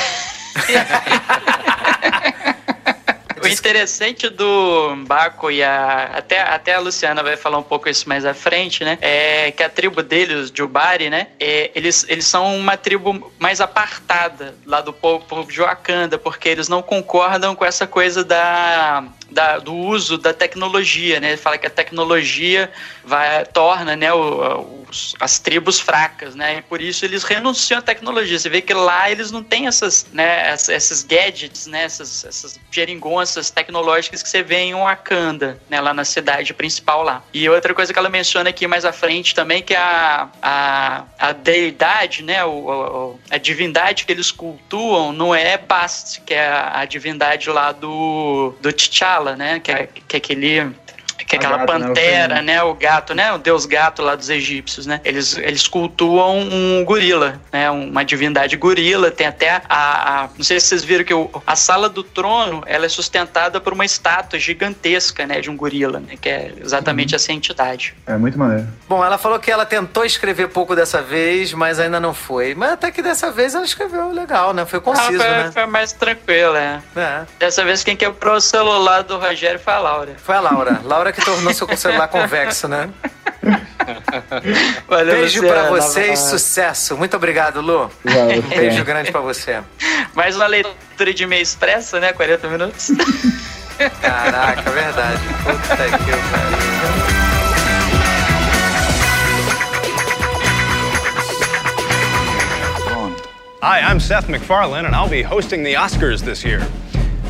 [3.42, 6.10] O interessante do Baco e a.
[6.14, 8.98] Até, até a Luciana vai falar um pouco isso mais à frente, né?
[9.00, 11.28] É que a tribo deles, os Jubari, né?
[11.38, 16.48] É, eles, eles são uma tribo mais apartada lá do povo, povo de Wakanda, porque
[16.48, 21.28] eles não concordam com essa coisa da da, do uso da tecnologia, né?
[21.28, 22.70] Ele fala que a tecnologia
[23.10, 26.58] vai, torna né, o, os, as tribos fracas, né?
[26.58, 28.38] E por isso eles renunciam à tecnologia.
[28.38, 31.82] Você vê que lá eles não têm essas, né, esses gadgets, né?
[31.82, 35.80] Essas, essas geringonças tecnológicas que você vê em Wakanda, né?
[35.80, 37.22] Lá na cidade principal lá.
[37.34, 41.32] E outra coisa que ela menciona aqui mais à frente também, que a, a, a
[41.32, 42.44] deidade, né?
[42.44, 47.50] O, a, a divindade que eles cultuam não é Bast, que é a, a divindade
[47.50, 49.58] lá do, do T'Challa, né?
[49.58, 50.72] Que é, que é aquele
[51.30, 52.42] que é aquela gato, né, pantera, né?
[52.42, 52.62] né?
[52.64, 53.32] O gato, né?
[53.32, 55.00] O deus gato lá dos egípcios, né?
[55.04, 57.70] Eles, eles cultuam um gorila, né?
[57.70, 59.12] Uma divindade gorila.
[59.12, 62.64] Tem até a, a não sei se vocês viram que o, a sala do trono
[62.66, 65.40] ela é sustentada por uma estátua gigantesca, né?
[65.40, 66.16] De um gorila, né?
[66.20, 67.16] Que é exatamente uhum.
[67.16, 67.94] essa entidade.
[68.08, 68.66] É muito maneiro.
[68.88, 72.56] Bom, ela falou que ela tentou escrever pouco dessa vez, mas ainda não foi.
[72.56, 74.66] Mas até que dessa vez ela escreveu legal, né?
[74.66, 75.50] Foi conciso, ah, foi, né?
[75.52, 76.82] Foi mais tranquilo, é.
[76.96, 77.22] é.
[77.38, 80.16] Dessa vez quem quebrou o celular do Rogério foi a Laura.
[80.16, 80.80] Foi a Laura.
[80.82, 82.90] Laura que que tornou seu celular convexo, né?
[84.88, 86.96] Valeu, beijo para vocês, sucesso.
[86.96, 87.90] Muito obrigado, Lu.
[88.04, 89.60] Valeu, um beijo grande para você.
[90.14, 92.12] Mais uma leitura de meia expressa, né?
[92.12, 92.90] 40 minutos.
[94.00, 95.20] Caraca, verdade.
[95.42, 97.20] Puta que pariu.
[103.62, 106.66] Hi, I'm Seth MacFarlane, and I'll be hosting the Oscars this year.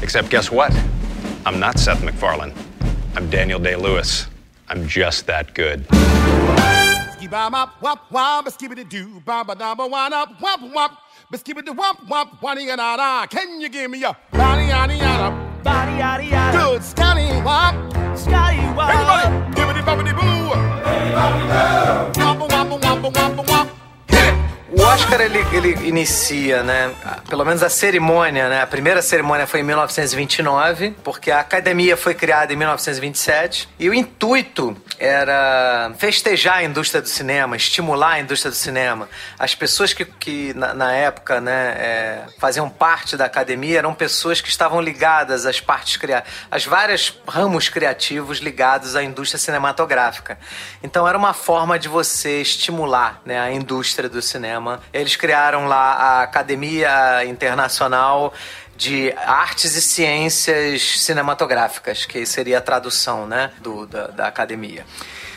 [0.00, 0.72] Except, guess what?
[1.44, 2.53] I'm not Seth MacFarlane.
[3.16, 4.29] I'm Daniel Day Lewis.
[4.68, 5.85] I'm just that good.
[13.31, 17.75] Can you give me a body yada yada body yada yada good Scotty Wop.
[18.16, 18.90] Scotty Wop.
[18.90, 20.51] Everybody give it a bubbly boo
[22.20, 23.68] Wop wop wop wop wop
[24.72, 26.94] O Oscar ele, ele inicia, né?
[27.28, 28.62] Pelo menos a cerimônia, né?
[28.62, 33.94] A primeira cerimônia foi em 1929, porque a academia foi criada em 1927 e o
[33.94, 39.09] intuito era festejar a indústria do cinema, estimular a indústria do cinema.
[39.37, 44.40] As pessoas que, que na, na época, né, é, faziam parte da academia eram pessoas
[44.40, 50.38] que estavam ligadas às partes criativas, às várias ramos criativos ligados à indústria cinematográfica.
[50.80, 54.60] Então era uma forma de você estimular, né, a indústria do cinema
[54.92, 58.33] Eles criaram lá a Academia Internacional
[58.81, 64.87] de Artes e Ciências Cinematográficas, que seria a tradução né, do, da, da academia.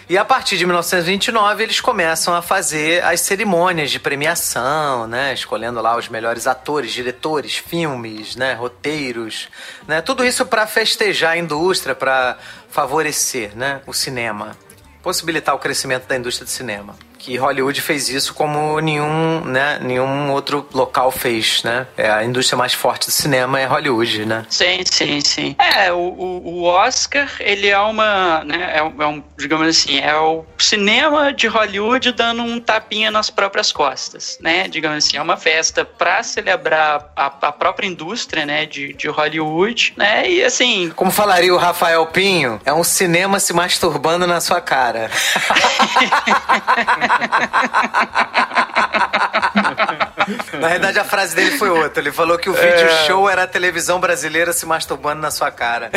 [0.10, 5.82] E a partir de 1929 eles começam a fazer as cerimônias de premiação, né, escolhendo
[5.82, 9.50] lá os melhores atores, diretores, filmes, né, roteiros,
[9.88, 12.38] né, tudo isso para festejar a indústria, para
[12.70, 14.58] favorecer, né, o cinema,
[15.02, 20.30] possibilitar o crescimento da indústria do cinema que Hollywood fez isso como nenhum, né, nenhum
[20.32, 21.88] outro local fez, né?
[21.96, 24.46] É a indústria mais forte do cinema é Hollywood, né?
[24.50, 25.56] Sim, sim, sim.
[25.58, 30.14] É, o, o Oscar, ele é uma, né, é um, é um, digamos assim, é
[30.18, 34.68] o cinema de Hollywood dando um tapinha nas próprias costas, né?
[34.68, 39.94] Digamos assim, é uma festa para celebrar a, a, própria indústria, né, de, de Hollywood,
[39.96, 40.30] né?
[40.30, 40.92] E assim...
[40.94, 45.10] Como falaria o Rafael Pinho, é um cinema se masturbando na sua cara.
[50.60, 52.02] Na verdade, a frase dele foi outra.
[52.02, 53.06] Ele falou que o vídeo é...
[53.06, 55.90] show era a televisão brasileira se masturbando na sua cara.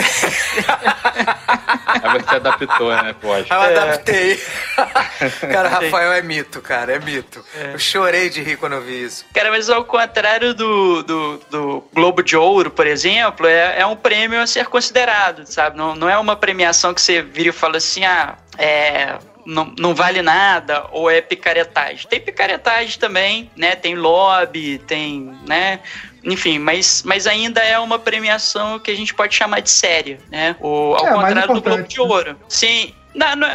[2.03, 3.51] Aí você adaptou, né, pode?
[3.51, 3.77] Eu é.
[3.77, 4.43] adaptei.
[5.53, 7.43] Cara, Rafael é mito, cara, é mito.
[7.55, 7.75] É.
[7.75, 9.25] Eu chorei de rir quando eu vi isso.
[9.33, 13.97] Cara, mas ao contrário do, do, do Globo de Ouro, por exemplo, é, é um
[13.97, 15.77] prêmio a ser considerado, sabe?
[15.77, 19.17] Não, não é uma premiação que você vira e fala assim, ah, é
[19.47, 22.07] não, não vale nada ou é picaretagem.
[22.09, 23.77] Tem picaretagem também, né?
[23.77, 25.81] Tem lobby, tem, né?
[26.25, 30.57] Enfim, mas, mas ainda é uma premiação que a gente pode chamar de séria, né?
[30.61, 32.37] O, ao é, contrário do Globo de Ouro.
[32.49, 33.49] Sim, não, não,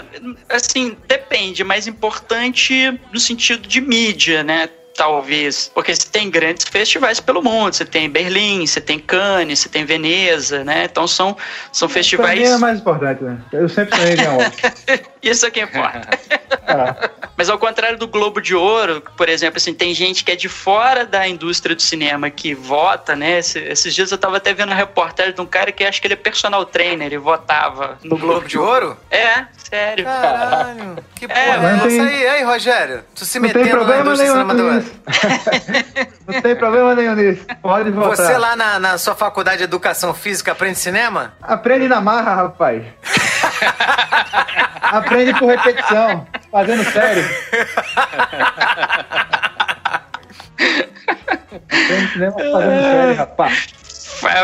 [0.50, 4.70] assim, depende, mais importante no sentido de mídia, né?
[5.02, 5.72] Talvez.
[5.74, 7.74] Porque você tem grandes festivais pelo mundo.
[7.74, 10.84] Você tem Berlim, você tem Cannes, você tem Veneza, né?
[10.86, 11.36] Então são,
[11.72, 12.40] são festivais.
[12.40, 13.40] Pra mim é mais importante, né?
[13.52, 14.52] Eu sempre sonhei ganhar
[15.24, 16.08] Isso é que importa.
[16.62, 17.10] É.
[17.36, 20.48] Mas ao contrário do Globo de Ouro, por exemplo, assim, tem gente que é de
[20.48, 23.40] fora da indústria do cinema que vota, né?
[23.40, 26.14] Esses dias eu tava até vendo uma reportagem de um cara que acho que ele
[26.14, 28.96] é personal trainer e votava no Globo de Ouro?
[29.10, 30.06] É, sério.
[30.06, 30.98] Caralho.
[31.16, 33.04] Que porra é, é essa aí, aí, Rogério?
[33.16, 34.91] Tu se metendo na indústria cinematográfica.
[36.28, 37.46] Não tem problema nenhum nisso.
[37.62, 38.16] Pode votar.
[38.16, 41.34] Você lá na, na sua faculdade de educação física aprende cinema?
[41.42, 42.84] Aprende na marra, rapaz.
[44.82, 47.24] aprende por repetição, fazendo sério.
[51.48, 53.68] aprende cinema fazendo sério, rapaz.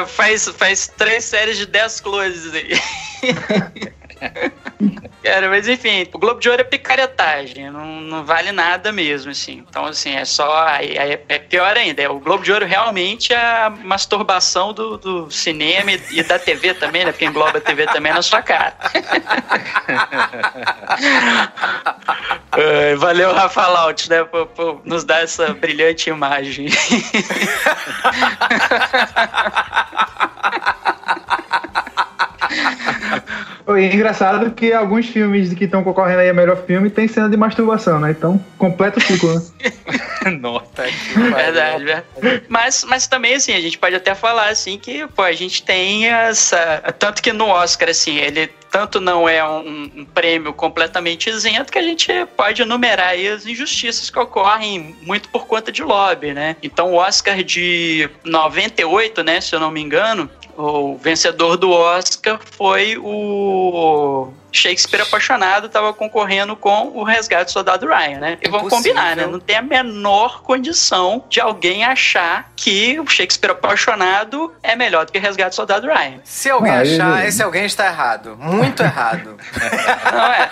[0.08, 2.80] Faz, faz três séries de 10 closes aí.
[5.24, 9.64] Cara, mas enfim, o Globo de Ouro é picaretagem, não, não vale nada mesmo, assim.
[9.68, 10.66] Então, assim, é só.
[10.68, 12.02] Aí é pior ainda.
[12.02, 16.40] É, o Globo de Ouro realmente é a masturbação do, do cinema e, e da
[16.40, 17.12] TV também, né?
[17.12, 18.76] Porque engloba a TV também na sua cara.
[22.98, 26.68] valeu, Rafa Laut, né, por, por nos dar essa brilhante imagem.
[33.70, 37.36] É engraçado que alguns filmes que estão concorrendo aí a melhor filme tem cena de
[37.36, 38.12] masturbação, né?
[38.12, 39.42] Então, completa o ciclo, né?
[40.40, 40.84] Nota.
[41.16, 42.44] Verdade, verdade.
[42.48, 46.08] Mas, mas também, assim, a gente pode até falar, assim, que, pô, a gente tem
[46.08, 46.82] essa...
[46.98, 51.80] Tanto que no Oscar, assim, ele tanto não é um, um, prêmio completamente isento que
[51.80, 56.56] a gente pode enumerar aí as injustiças que ocorrem muito por conta de lobby, né?
[56.62, 62.40] Então o Oscar de 98, né, se eu não me engano, o vencedor do Oscar
[62.44, 68.38] foi o Shakespeare Apaixonado estava concorrendo com o Resgate do Soldado Ryan, né?
[68.42, 69.26] E vamos combinar, né?
[69.26, 75.12] Não tem a menor condição de alguém achar que o Shakespeare Apaixonado é melhor do
[75.12, 76.20] que Resgate do Soldado Ryan.
[76.24, 77.28] Se alguém ah, achar, ele...
[77.28, 78.38] esse alguém está errado.
[78.38, 79.38] Muito errado.
[80.12, 80.50] Não é.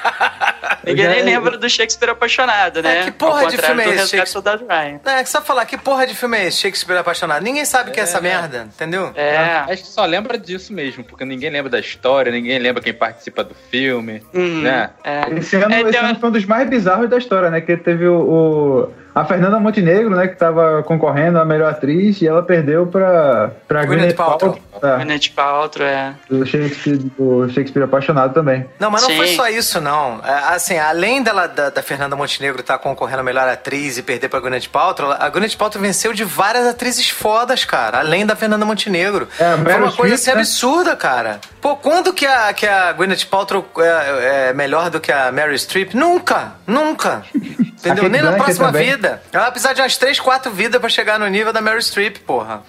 [0.84, 3.02] Ninguém nem lembra do Shakespeare Apaixonado, né?
[3.02, 3.98] É, que porra de filme é esse?
[3.98, 5.00] Resgate do Soldado Ryan.
[5.06, 6.58] É, que só falar, que porra de filme é esse?
[6.58, 7.44] Shakespeare Apaixonado.
[7.44, 9.12] Ninguém sabe o é, que é essa merda, entendeu?
[9.16, 9.38] É.
[9.72, 13.44] Acho que só lembra disso mesmo, porque ninguém lembra da história, ninguém lembra quem participa
[13.44, 13.85] do filme,
[14.34, 14.62] uhum.
[14.62, 14.90] né?
[15.04, 15.30] É.
[15.38, 17.62] Esse, ano, é, esse ano foi um dos mais bizarros da história, né?
[17.62, 22.28] Que teve o, o a Fernanda Montenegro, né, que tava concorrendo a melhor atriz, e
[22.28, 24.60] ela perdeu pra, pra Gwyneth Paltrow.
[24.84, 24.98] É.
[24.98, 26.14] Gwyneth Paltrow, é.
[26.30, 28.66] Do Shakespeare, do Shakespeare apaixonado também.
[28.78, 29.16] Não, mas não Sim.
[29.16, 30.20] foi só isso, não.
[30.22, 34.04] É, assim, além dela, da, da Fernanda Montenegro estar tá concorrendo a melhor atriz e
[34.04, 38.36] perder pra Gwyneth Paltrow, a Gwyneth Paltrow venceu de várias atrizes fodas, cara, além da
[38.36, 39.30] Fernanda Montenegro.
[39.40, 40.40] É, foi uma coisa assim, né?
[40.40, 41.40] absurda, cara.
[41.62, 45.58] Pô, quando que a, que a Gwyneth Paltrow é, é melhor do que a Mary
[45.58, 45.94] Streep?
[45.94, 46.52] Nunca!
[46.68, 47.24] Nunca!
[47.86, 48.10] Entendeu?
[48.10, 48.98] Nem na próxima também.
[49.06, 49.22] Vida.
[49.32, 52.18] Ela vai precisar de umas 3, 4 vidas pra chegar no nível da Mary Streep,
[52.20, 52.64] porra.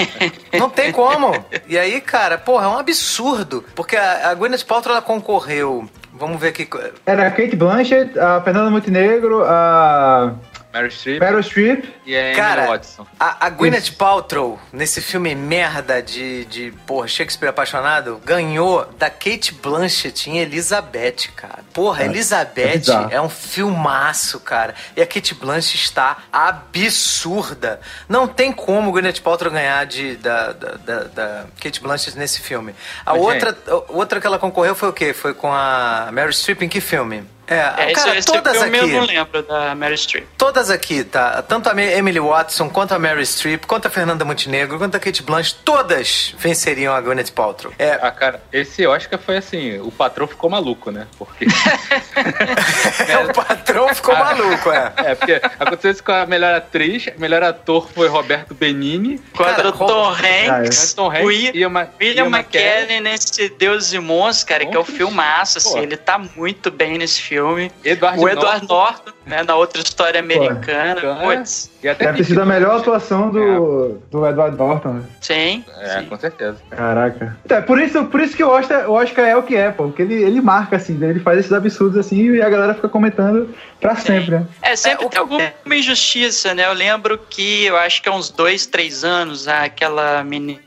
[0.52, 1.32] Não tem como.
[1.66, 3.64] E aí, cara, porra, é um absurdo.
[3.74, 5.88] Porque a, a Gwyneth Paltrow, ela concorreu...
[6.12, 6.68] Vamos ver aqui...
[7.06, 10.34] Era a Kate Blanchett, a Fernanda Montenegro, a...
[10.72, 11.20] Meryl Streep.
[11.20, 11.94] Meryl Streep.
[12.04, 13.06] E a Cara, Watson.
[13.18, 13.96] A, a Gwyneth Isso.
[13.96, 21.30] Paltrow, nesse filme merda de, de, porra, Shakespeare apaixonado, ganhou da Kate Blanchett em Elizabeth,
[21.34, 21.64] cara.
[21.72, 24.74] Porra, é, Elizabeth é, é, um filmaço, cara.
[24.94, 27.80] E a Kate Blanchett está absurda.
[28.08, 32.74] Não tem como Gwyneth Paltrow ganhar de, da, da, da, da Kate Blanchett nesse filme.
[33.06, 33.56] A outra,
[33.88, 35.14] outra que ela concorreu foi o quê?
[35.14, 37.24] Foi com a Meryl Streep em que filme?
[37.48, 38.76] É, é cara, esse, todas esse aqui.
[38.76, 40.26] Eu não lembro da Mary Streep.
[40.36, 41.40] Todas aqui, tá?
[41.40, 45.22] Tanto a Emily Watson, quanto a Mary Streep, quanto a Fernanda Montenegro, quanto a Kate
[45.22, 47.72] Blanchett, todas venceriam a Gwyneth Paltrow.
[47.78, 47.98] É.
[48.02, 51.06] Ah, cara, esse Oscar foi assim, o patrão ficou maluco, né?
[51.18, 51.46] Porque.
[53.08, 54.92] é, o patrão ficou ah, maluco, é.
[54.96, 59.18] É, porque aconteceu isso com a melhor atriz, melhor ator foi Roberto Benini.
[59.34, 64.44] Quando o Tom Hanks, Tom Hanks Will, e uma, William McKellen nesse Deus e Monstros,
[64.44, 67.70] cara, que é o filmaço, assim, ele tá muito bem nesse filme filme.
[67.84, 71.00] Edward o Edward Norton, Norton né, na outra história americana.
[71.22, 71.70] Putz.
[71.82, 74.10] E até Deve ter sido a melhor atuação do, é.
[74.10, 74.94] do Edward Norton.
[74.94, 75.02] Né?
[75.20, 75.64] Sim.
[75.80, 76.06] É, sim.
[76.06, 76.56] com certeza.
[76.70, 77.36] Caraca.
[77.48, 79.84] É, por isso, por isso que o Oscar, o Oscar é o que é, pô.
[79.84, 83.54] Porque ele, ele marca, assim, ele faz esses absurdos assim e a galera fica comentando
[83.80, 84.46] pra sempre, né?
[84.60, 86.66] É, sempre é, tem alguma injustiça, né?
[86.66, 90.58] Eu lembro que eu acho que há uns dois, três anos, aquela menina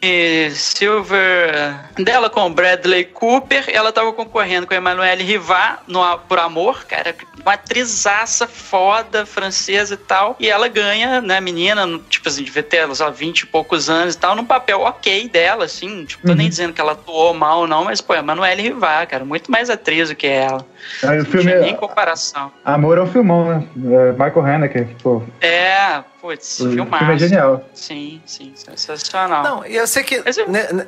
[0.51, 6.60] Silver dela com Bradley Cooper, ela tava concorrendo com a Emanuele Rivat no Por Amor,
[6.85, 12.63] cara, uma atrizaça foda, francesa e tal, e ela ganha, né, menina, tipo assim, devia
[12.63, 16.29] ter, lá, 20 e poucos anos e tal, num papel ok dela, assim, tipo, tô
[16.29, 16.37] uhum.
[16.37, 19.69] nem dizendo que ela atuou mal, não, mas, pô, é Emanuele Rivat, cara, muito mais
[19.69, 20.65] atriz do que ela.
[21.03, 22.51] Aí, o filme não nem comparação.
[22.63, 23.67] Amor é um filmão, né?
[23.75, 25.23] É Michael Haneke, pô.
[25.39, 26.97] É, Putz, filmaço.
[26.99, 27.65] filme é genial.
[27.73, 29.43] Sim, sim, sensacional.
[29.43, 30.23] Não, e eu sei que eu...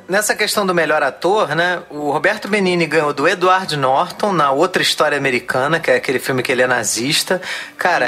[0.08, 1.82] nessa questão do melhor ator, né?
[1.90, 6.40] O Roberto Benini ganhou do Edward Norton na outra história americana, que é aquele filme
[6.40, 7.42] que ele é nazista.
[7.76, 8.06] Cara,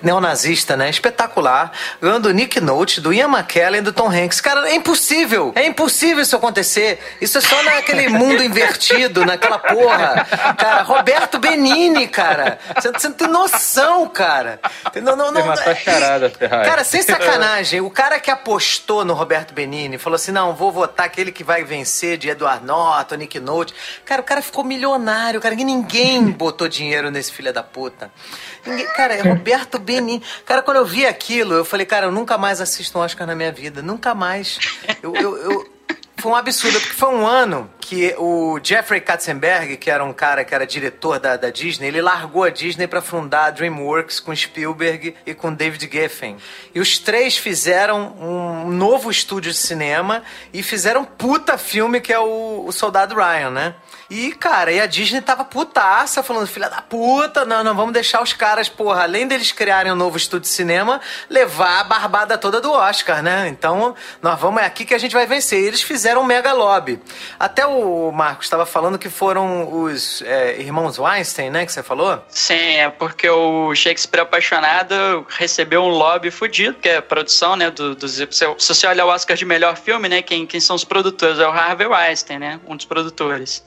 [0.00, 0.88] neonazista, né?
[0.88, 1.72] Espetacular.
[2.00, 4.40] Ganhou do Nick Note, do Ian McKellen e do Tom Hanks.
[4.40, 5.52] Cara, é impossível.
[5.54, 6.98] É impossível isso acontecer.
[7.20, 10.26] Isso é só naquele mundo invertido, naquela porra.
[10.56, 12.58] Cara, Roberto Benini, cara.
[12.74, 14.58] Você, você não tem noção, cara.
[15.02, 15.42] Não, não, não.
[15.42, 16.45] Você matou a charada, Cara,
[16.84, 21.32] sem sacanagem, o cara que apostou no Roberto Benini falou assim: não, vou votar aquele
[21.32, 23.74] que vai vencer de Edward Norton, Nick Note.
[24.04, 28.10] Cara, o cara ficou milionário, cara, que ninguém botou dinheiro nesse filho da puta.
[28.64, 30.22] Ninguém, cara, é Roberto Benini.
[30.44, 33.34] Cara, quando eu vi aquilo, eu falei, cara, eu nunca mais assisto um Oscar na
[33.34, 33.82] minha vida.
[33.82, 34.58] Nunca mais.
[35.02, 35.75] eu, eu, eu
[36.26, 40.44] foi um absurdo, porque foi um ano que o Jeffrey Katzenberg, que era um cara
[40.44, 44.34] que era diretor da, da Disney, ele largou a Disney para fundar a DreamWorks com
[44.34, 46.36] Spielberg e com David Geffen.
[46.74, 52.12] E os três fizeram um novo estúdio de cinema e fizeram um puta filme que
[52.12, 53.74] é o, o Soldado Ryan, né?
[54.08, 58.22] E, cara, e a Disney tava putaça, falando, filha da puta, não, não, vamos deixar
[58.22, 62.60] os caras, porra, além deles criarem um novo estúdio de cinema, levar a barbada toda
[62.60, 63.48] do Oscar, né?
[63.48, 65.60] Então, nós vamos, é aqui que a gente vai vencer.
[65.60, 67.00] E eles fizeram um mega lobby.
[67.38, 72.22] Até o Marcos estava falando que foram os é, irmãos Weinstein, né, que você falou?
[72.28, 77.70] Sim, é porque o Shakespeare Apaixonado recebeu um lobby fudido, que é a produção, né,
[77.70, 80.84] do, do, se você olhar o Oscar de melhor filme, né, quem, quem são os
[80.84, 81.38] produtores?
[81.38, 83.64] É o Harvey Weinstein, né, um dos produtores.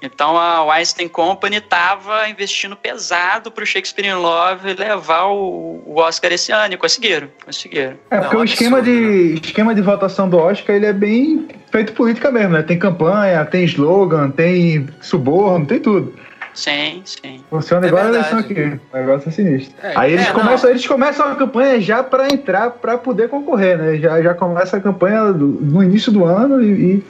[0.00, 5.96] Então a Weinstein Company estava investindo pesado para o Shakespeare in Love levar o, o,
[5.96, 7.96] Oscar esse ano e conseguiram, conseguiram.
[8.10, 11.92] É porque Não, o esquema de esquema de votação do Oscar ele é bem feito
[11.92, 12.62] política mesmo, né?
[12.62, 16.14] Tem campanha, tem slogan, tem suborno, tem tudo.
[16.54, 17.44] Sim, sim.
[17.50, 18.26] Funciona é igual verdade.
[18.26, 18.80] a eleição aqui.
[18.92, 19.74] O negócio é sinistro.
[19.80, 23.78] É, Aí eles, é, começam, eles começam a campanha já para entrar, para poder concorrer,
[23.78, 23.96] né?
[23.96, 27.04] Já, já começa a campanha do, no início do ano e, e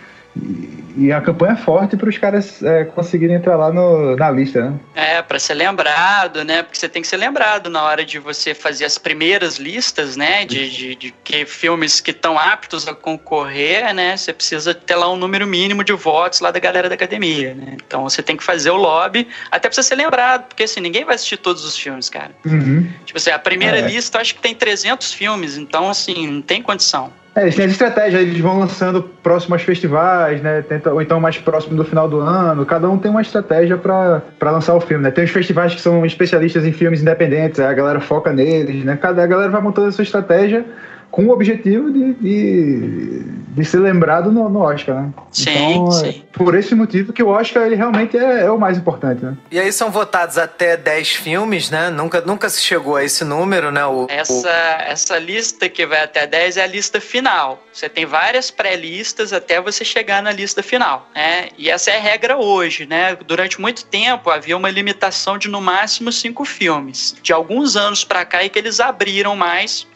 [0.96, 4.70] e, a campanha é forte para os caras é, conseguirem entrar lá no, na lista,
[4.70, 4.80] né?
[4.94, 6.62] É, para ser lembrado, né?
[6.62, 10.44] Porque você tem que ser lembrado na hora de você fazer as primeiras listas, né?
[10.44, 14.16] De, de, de que filmes que estão aptos a concorrer, né?
[14.16, 17.76] Você precisa ter lá um número mínimo de votos lá da galera da academia, né?
[17.86, 21.04] Então você tem que fazer o lobby, até para você ser lembrado, porque assim, ninguém
[21.04, 22.32] vai assistir todos os filmes, cara.
[22.44, 22.88] Uhum.
[23.04, 23.82] Tipo assim, a primeira é.
[23.82, 27.12] lista eu acho que tem 300 filmes, então assim, não tem condição.
[27.38, 30.60] É, eles têm essa estratégia, eles vão lançando próximos festivais, né?
[30.62, 32.66] Tenta, ou então mais próximo do final do ano.
[32.66, 35.12] Cada um tem uma estratégia para lançar o filme, né?
[35.12, 38.98] Tem os festivais que são especialistas em filmes independentes, a galera foca neles, né?
[39.00, 40.64] Cada a galera vai montando a sua estratégia
[41.10, 45.12] com o objetivo de, de, de ser lembrado no, no, Oscar, né?
[45.32, 46.22] Sim, então, sim.
[46.32, 49.36] É por esse motivo que o Oscar ele realmente é, é, o mais importante, né?
[49.50, 51.90] E aí são votados até 10 filmes, né?
[51.90, 53.84] Nunca, nunca se chegou a esse número, né?
[53.86, 54.46] O, essa, o...
[54.46, 57.62] essa lista que vai até 10 é a lista final.
[57.72, 61.48] Você tem várias pré-listas até você chegar na lista final, né?
[61.56, 63.16] E essa é a regra hoje, né?
[63.26, 67.16] Durante muito tempo havia uma limitação de no máximo cinco filmes.
[67.22, 69.86] De alguns anos para cá é que eles abriram mais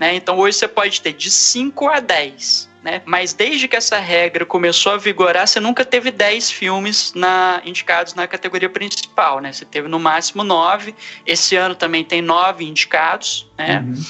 [0.00, 0.14] né?
[0.14, 2.70] Então hoje você pode ter de 5 a 10.
[2.82, 3.02] Né?
[3.04, 8.14] Mas desde que essa regra começou a vigorar, você nunca teve 10 filmes na, indicados
[8.14, 9.52] na categoria principal, né?
[9.52, 10.94] Você teve no máximo 9.
[11.26, 13.84] Esse ano também tem 9 indicados, né?
[13.86, 14.02] Uhum.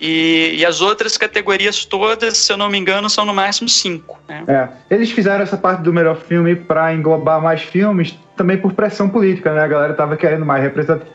[0.00, 4.20] E, e, as outras categorias todas, se eu não me engano, são no máximo cinco.
[4.28, 4.44] Né?
[4.46, 4.68] É.
[4.94, 9.52] Eles fizeram essa parte do melhor filme para englobar mais filmes, também por pressão política,
[9.52, 9.62] né?
[9.62, 10.62] A galera tava querendo mais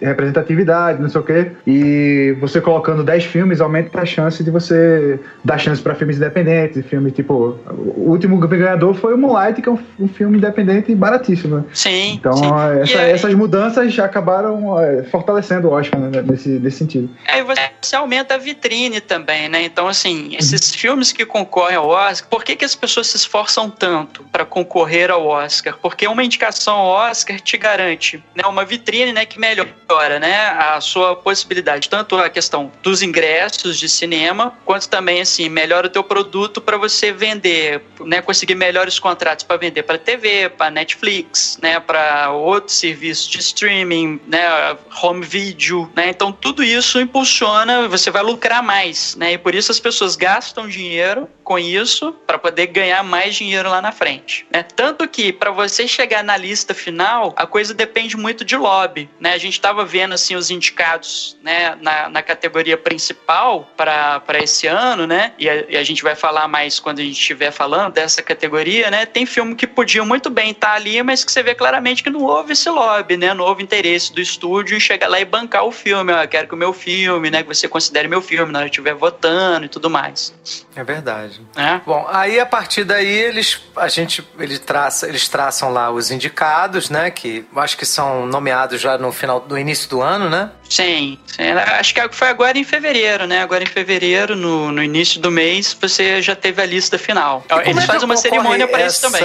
[0.02, 1.52] representatividade, não sei o quê.
[1.68, 6.86] E você colocando 10 filmes aumenta a chance de você dar chance para filmes independentes,
[6.86, 7.60] filme tipo.
[7.78, 11.58] O último ganhador foi o Moonlight, que é um, um filme independente e baratíssimo.
[11.58, 11.64] Né?
[11.74, 12.14] Sim.
[12.14, 12.52] Então, sim.
[12.82, 13.12] Essa, aí...
[13.12, 17.10] essas mudanças já acabaram é, fortalecendo o Oscar né, nesse, nesse sentido.
[17.28, 17.44] Aí
[17.82, 19.64] você aumenta a vitrine também, né?
[19.64, 20.80] Então, assim, esses uhum.
[20.80, 25.12] filmes que concorrem ao Oscar, por que, que as pessoas se esforçam tanto para concorrer
[25.12, 25.78] ao Oscar?
[25.82, 30.48] Porque uma indicação ao Oscar Oscar te garante né, uma vitrine né, que melhora né,
[30.48, 35.90] a sua possibilidade, tanto a questão dos ingressos de cinema, quanto também assim melhora o
[35.90, 41.60] teu produto para você vender, né, conseguir melhores contratos para vender para TV, para Netflix,
[41.62, 48.10] né, para outros serviços de streaming, né, home video, né, então tudo isso impulsiona, você
[48.10, 52.68] vai lucrar mais, né, e por isso as pessoas gastam dinheiro com isso para poder
[52.68, 57.34] ganhar mais dinheiro lá na frente, né, tanto que para você chegar na lista final
[57.36, 59.34] a coisa depende muito de lobby, né?
[59.34, 65.06] A gente estava vendo assim os indicados, né, na, na categoria principal para esse ano,
[65.06, 65.34] né?
[65.38, 68.90] E a, e a, gente vai falar mais quando a gente estiver falando dessa categoria,
[68.90, 69.06] né?
[69.06, 72.10] Tem filme que podiam muito bem estar tá ali, mas que você vê claramente que
[72.10, 73.34] não houve esse lobby, né?
[73.34, 76.14] Não houve interesse do estúdio em chegar lá e bancar o filme.
[76.14, 77.42] Ó, quero que o meu filme, né?
[77.44, 80.34] Que você considere meu filme na hora que estiver votando e tudo mais.
[80.76, 81.41] É verdade.
[81.56, 81.80] É?
[81.86, 86.90] Bom, aí a partir daí eles a gente ele traça, eles traçam lá os indicados,
[86.90, 87.10] né?
[87.12, 90.52] Que acho que são nomeados já no final, no início do ano, né?
[90.70, 93.42] Sim, sim, acho que foi agora em fevereiro, né?
[93.42, 97.44] Agora em fevereiro, no, no início do mês, você já teve a lista final.
[97.66, 99.22] Eles é fazem uma cerimônia para isso também.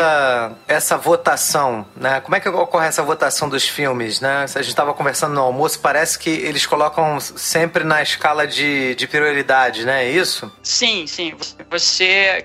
[0.66, 2.20] Essa votação, né?
[2.20, 4.42] Como é que ocorre essa votação dos filmes, né?
[4.42, 9.06] A gente estava conversando no almoço, parece que eles colocam sempre na escala de, de
[9.06, 10.04] prioridade, né?
[10.04, 10.50] É isso?
[10.64, 11.32] Sim, sim.
[11.70, 11.95] Você,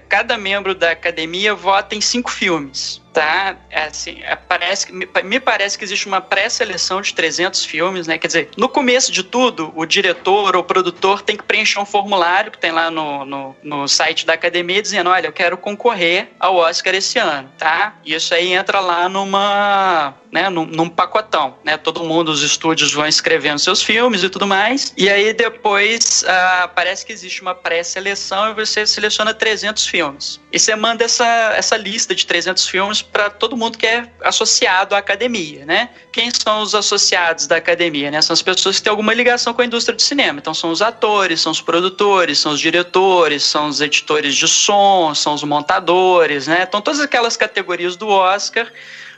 [0.07, 3.57] cada membro da academia vota em cinco filmes tá?
[3.73, 8.17] Assim, é, parece, me, me parece que existe uma pré-seleção de 300 filmes, né?
[8.17, 12.51] Quer dizer, no começo de tudo, o diretor ou produtor tem que preencher um formulário
[12.51, 16.55] que tem lá no, no, no site da academia dizendo, olha, eu quero concorrer ao
[16.55, 17.95] Oscar esse ano, tá?
[18.05, 21.77] Isso aí entra lá numa né, num, num, pacotão, né?
[21.77, 24.93] Todo mundo, os estúdios vão escrevendo seus filmes e tudo mais.
[24.95, 30.39] E aí depois uh, parece que existe uma pré-seleção e você seleciona 300 filmes.
[30.51, 34.95] E você manda essa, essa lista de 300 filmes para todo mundo que é associado
[34.95, 35.89] à academia, né?
[36.11, 38.21] Quem são os associados da academia, né?
[38.21, 40.39] São as pessoas que têm alguma ligação com a indústria do cinema.
[40.39, 45.13] Então são os atores, são os produtores, são os diretores, são os editores de som,
[45.15, 46.65] são os montadores, né?
[46.67, 48.71] Então todas aquelas categorias do Oscar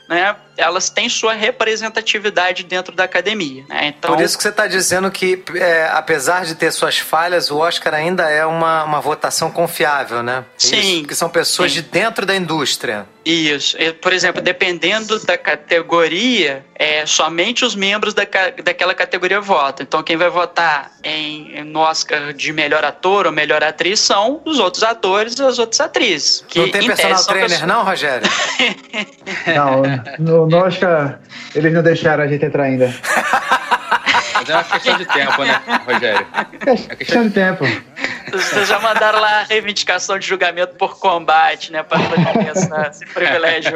[0.08, 3.66] né, elas têm sua representatividade dentro da academia.
[3.68, 3.88] Né?
[3.88, 7.58] Então, Por isso que você está dizendo que, é, apesar de ter suas falhas, o
[7.58, 10.46] Oscar ainda é uma, uma votação confiável, né?
[10.58, 10.98] Sim.
[10.98, 11.82] Isso, que são pessoas sim.
[11.82, 13.08] de dentro da indústria.
[13.26, 13.78] Isso.
[14.02, 18.24] Por exemplo, dependendo da categoria, é, somente os membros da,
[18.64, 19.84] daquela categoria votam.
[19.84, 24.60] Então, quem vai votar em, no Oscar de melhor ator ou melhor atriz são os
[24.60, 26.44] outros atores e as outras atrizes.
[26.48, 27.68] Que, não tem personal trainer, pessoas...
[27.68, 28.28] não, Rogério?
[29.56, 29.84] não,
[30.20, 31.20] no, no Oscar
[31.56, 32.94] eles não deixaram a gente entrar ainda.
[34.44, 36.28] Mas é uma questão de tempo, né, Rogério?
[36.66, 37.66] É questão de tempo.
[38.32, 41.84] Vocês já mandaram lá a reivindicação de julgamento por combate, né?
[41.84, 42.00] Para
[42.34, 43.74] começar esse privilégio.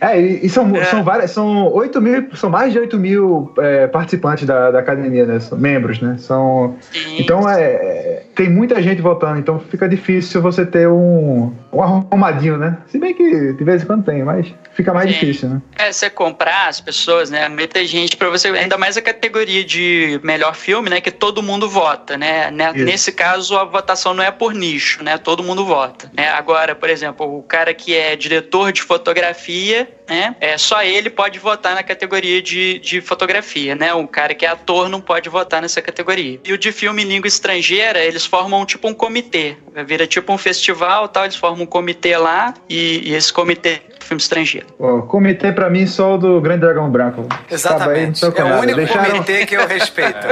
[0.00, 0.84] É, e, e são, é.
[0.84, 5.24] são várias, são 8 mil, são mais de 8 mil é, participantes da, da academia,
[5.24, 5.40] né?
[5.40, 6.16] São membros, né?
[6.18, 7.20] São, Sim.
[7.20, 12.76] então é, tem muita gente votando, então fica difícil você ter um, um arrumadinho, né?
[12.88, 15.18] Se bem que de vez em quando tem, mas fica mais Sim.
[15.18, 15.62] difícil, né?
[15.78, 17.48] É, você comprar as pessoas, né?
[17.48, 21.00] Muita gente para você, ainda mais a categoria de melhor filme, né?
[21.00, 22.50] Que todo mundo vota, né?
[22.50, 25.18] né nesse caso, a votação não é por nicho, né?
[25.18, 26.10] Todo mundo vota.
[26.16, 26.28] Né?
[26.28, 30.36] Agora, por exemplo, o cara que é diretor de fotografia, né?
[30.40, 33.92] É, só ele pode votar na categoria de, de fotografia, né?
[33.94, 36.38] O cara que é ator não pode votar nessa categoria.
[36.44, 39.56] E o de filme em língua estrangeira, eles formam tipo um comitê.
[39.86, 44.20] Vira tipo um festival tal, eles formam um comitê lá e, e esse comitê filme
[44.20, 44.66] estrangeiro.
[44.78, 47.26] O comitê pra mim só o do Grande Dragão Branco.
[47.50, 48.24] Exatamente.
[48.24, 49.10] Aí, é o único deixaram...
[49.10, 50.26] comitê que eu respeito.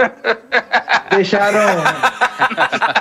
[1.10, 1.60] deixaram.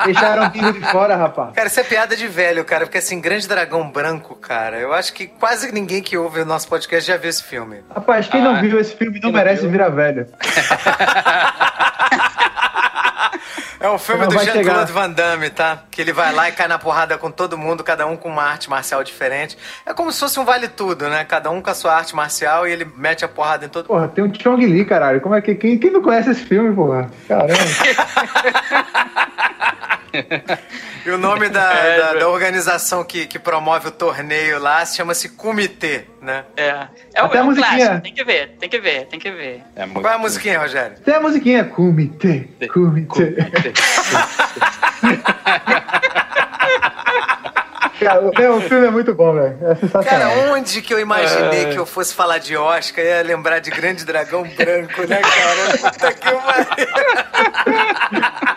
[0.05, 1.53] deixaram o de fora, rapaz.
[1.53, 5.13] Cara, isso é piada de velho, cara, porque assim, Grande Dragão Branco, cara, eu acho
[5.13, 7.83] que quase ninguém que ouve o nosso podcast já viu esse filme.
[7.93, 9.71] Rapaz, quem ah, não viu esse filme não merece viu?
[9.71, 10.27] virar velho.
[13.81, 15.83] É o filme do Jean-Claude Van Damme, tá?
[15.89, 18.43] Que ele vai lá e cai na porrada com todo mundo, cada um com uma
[18.43, 19.57] arte marcial diferente.
[19.85, 21.23] É como se fosse um vale tudo, né?
[21.23, 24.07] Cada um com a sua arte marcial e ele mete a porrada em todo Porra,
[24.07, 25.19] tem um Chong Li, caralho.
[25.19, 25.55] Como é que.
[25.55, 27.09] Quem, quem não conhece esse filme, porra?
[27.27, 27.53] Caramba.
[31.03, 35.29] E o nome da, é, da, da, organização que, que promove o torneio lá chama-se
[35.29, 36.43] Comitê, né?
[36.55, 36.85] É.
[37.15, 37.75] É, Até é um musiquinha.
[37.75, 38.01] Clássico.
[38.01, 39.63] Tem que ver, tem que ver, tem que ver.
[39.75, 40.99] É Qual é a musiquinha, Rogério?
[40.99, 41.63] Tem a musiquinha.
[41.63, 43.35] Comitê, Comitê.
[48.01, 48.19] Cara,
[48.55, 49.55] o filme é muito bom, velho.
[49.61, 50.03] É sensacional.
[50.03, 51.71] Cara, onde que eu imaginei é...
[51.71, 55.77] que eu fosse falar de Oscar ia lembrar de Grande Dragão Branco, né, cara?
[55.77, 56.27] Puta que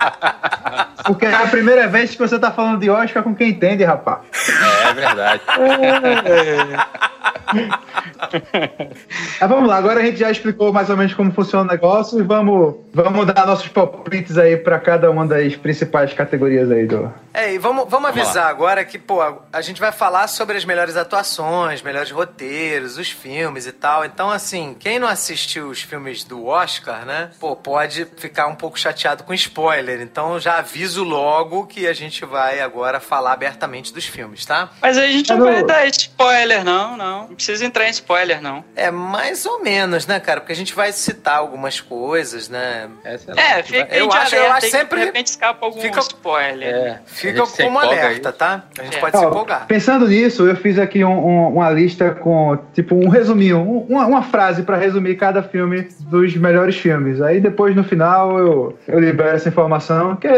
[1.04, 4.20] Porque é a primeira vez que você tá falando de Oscar com quem entende, rapaz.
[4.48, 5.42] É, é verdade.
[9.40, 12.18] Mas vamos lá, agora a gente já explicou mais ou menos como funciona o negócio
[12.18, 17.12] e vamos, vamos dar nossos palpites aí para cada uma das principais categorias aí do.
[17.32, 19.20] É, e vamos, vamos avisar agora que, pô,
[19.52, 24.04] a gente vai falar sobre as melhores atuações, melhores roteiros, os filmes e tal.
[24.04, 28.78] Então, assim, quem não assistiu os filmes do Oscar, né, pô, pode ficar um pouco
[28.78, 30.00] chateado com spoiler.
[30.00, 34.70] Então, já aviso logo que a gente vai agora falar abertamente dos filmes, tá?
[34.82, 37.28] Mas a gente não vai dar spoiler, não, não.
[37.28, 38.64] Não precisa entrar em spoiler, não.
[38.74, 40.40] É, mais ou menos, né, cara?
[40.40, 42.88] Porque a gente vai citar algumas coisas, né?
[43.04, 45.00] É, fica eu acho, eu acho sempre.
[45.00, 46.68] De repente escapa algum fica, spoiler.
[46.68, 48.64] É, fica como alerta, tá?
[48.78, 49.00] A gente é.
[49.00, 49.66] pode se empolgar.
[49.66, 54.22] Pensando nisso, eu fiz aqui um, um, uma lista com, tipo, um resuminho, uma, uma
[54.22, 57.20] frase para resumir cada filme dos melhores filmes.
[57.20, 60.28] Aí depois, no final, eu, eu libero essa informação, que,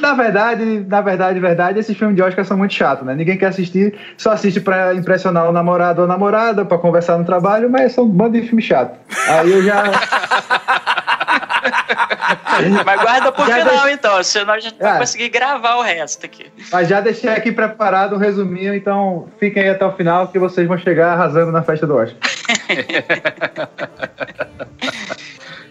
[0.00, 3.14] na verdade, na verdade, verdade, esses filmes de Oscar são muito chatos, né?
[3.14, 7.24] Ninguém quer assistir, só assiste para impressionar o namorado ou a namorada, para conversar no
[7.24, 8.98] trabalho, mas são um bando de filme chato.
[9.28, 9.84] Aí eu já.
[12.84, 14.98] Mas guarda pro já final, então, senão a gente não vai é.
[14.98, 16.46] conseguir gravar o resto aqui.
[16.70, 20.68] Mas já deixei aqui preparado um resuminho, então fiquem aí até o final que vocês
[20.68, 22.18] vão chegar arrasando na festa do Oscar.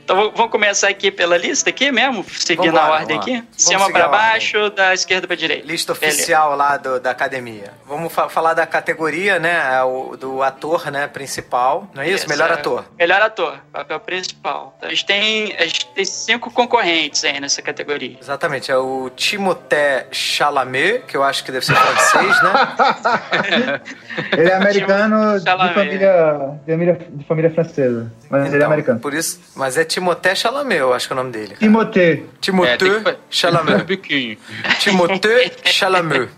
[0.10, 3.44] Então vamos começar aqui pela lista aqui mesmo, seguindo a ordem aqui.
[3.56, 5.68] Cima para baixo, da esquerda para direita.
[5.68, 6.64] Lista oficial Beleza.
[6.64, 7.74] lá do, da academia.
[7.86, 11.88] Vamos fa falar da categoria, né, é o, do ator, né, principal.
[11.94, 12.26] Não é isso?
[12.26, 12.54] isso Melhor é.
[12.54, 12.86] ator.
[12.98, 14.74] Melhor ator, papel principal.
[14.78, 18.18] Então, a gente tem a gente tem cinco concorrentes aí nessa categoria.
[18.20, 23.82] Exatamente, é o Timothée Chalamet, que eu acho que deve ser francês, né?
[24.36, 28.68] ele é americano de família, de família, de família francesa, mas então, ele é então,
[28.68, 29.00] americano.
[29.00, 29.99] Por isso, mas é Timothée
[30.36, 31.56] Chalamet, eu acho que é o nome dele.
[31.58, 32.26] Timothée.
[32.42, 33.86] Timothée é, Chalamet.
[34.80, 36.30] Timothée Chalamet.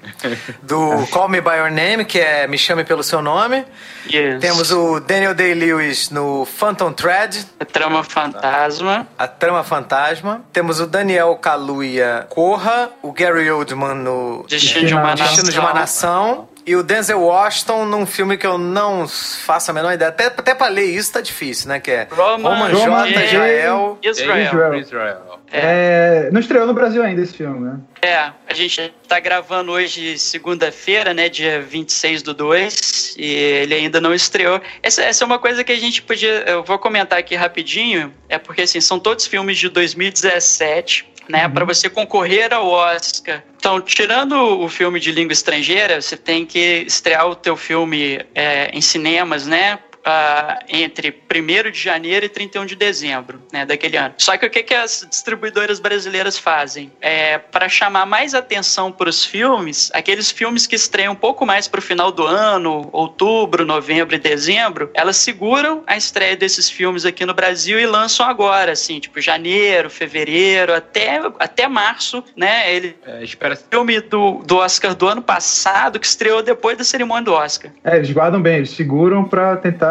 [0.63, 3.65] Do Call Me By Your Name, que é Me Chame Pelo Seu Nome.
[4.11, 4.39] Yes.
[4.39, 7.45] Temos o Daniel Day-Lewis no Phantom Thread.
[7.59, 9.07] A Trama Fantasma.
[9.17, 10.41] A Trama Fantasma.
[10.51, 12.89] Temos o Daniel Kaluuya Corra.
[13.01, 16.47] O Gary Oldman no Destino, de, uma Destino de uma Nação.
[16.65, 20.09] E o Denzel Washington num filme que eu não faço a menor ideia.
[20.09, 21.79] Até, até pra ler isso tá difícil, né?
[21.79, 23.25] Que é Roman, Roman J.
[23.25, 23.99] Israel.
[24.03, 24.75] Israel.
[24.75, 25.41] Israel.
[25.51, 26.27] É.
[26.27, 27.79] É, não estreou no Brasil ainda esse filme, né?
[28.01, 33.99] É, a gente tá gravando hoje segunda-feira, né, dia 26 do 2, e ele ainda
[33.99, 34.61] não estreou.
[34.81, 38.37] Essa, essa é uma coisa que a gente podia, eu vou comentar aqui rapidinho, é
[38.37, 41.53] porque assim, são todos filmes de 2017, né, uhum.
[41.53, 43.43] para você concorrer ao Oscar.
[43.57, 48.69] Então, tirando o filme de língua estrangeira, você tem que estrear o teu filme é,
[48.73, 54.13] em cinemas, né, uh, entre 1 de janeiro e 31 de dezembro né, daquele ano.
[54.17, 56.91] Só que o que, que as distribuidoras brasileiras fazem?
[56.99, 61.67] É, para chamar mais atenção para os filmes, aqueles filmes que estreiam um pouco mais
[61.67, 67.05] para o final do ano, outubro, novembro e dezembro, elas seguram a estreia desses filmes
[67.05, 72.73] aqui no Brasil e lançam agora, assim, tipo janeiro, fevereiro, até, até março, né?
[72.73, 77.23] Ele é, espera filme do, do Oscar do ano passado que estreou depois da cerimônia
[77.23, 77.71] do Oscar.
[77.83, 79.90] É, eles guardam bem, eles seguram para tentar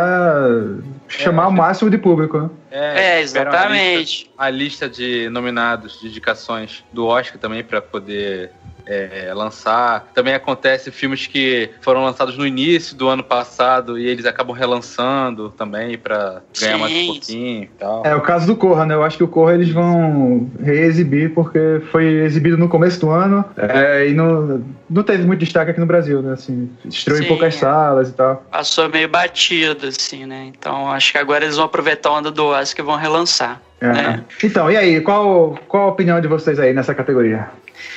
[1.08, 2.50] chamar é, o máximo de público, né?
[2.70, 4.30] É, é exatamente.
[4.36, 8.52] A lista, a lista, de nominados, de indicações do Oscar também para poder
[8.90, 10.10] é, lançar.
[10.12, 15.50] Também acontece filmes que foram lançados no início do ano passado e eles acabam relançando
[15.50, 18.04] também para ganhar mais um pouquinho e tal.
[18.04, 18.94] É o caso do Corra, né?
[18.94, 23.44] Eu acho que o Corra eles vão reexibir porque foi exibido no começo do ano
[23.56, 26.32] é, e não, não teve muito destaque aqui no Brasil, né?
[26.32, 28.44] Assim, estreou Sim, em poucas salas e tal.
[28.50, 30.50] Passou meio batido, assim, né?
[30.52, 33.60] Então acho que agora eles vão aproveitar a onda do Oscar e vão relançar.
[33.80, 33.86] É.
[33.86, 34.24] Né?
[34.44, 37.48] Então, e aí, qual, qual a opinião de vocês aí nessa categoria?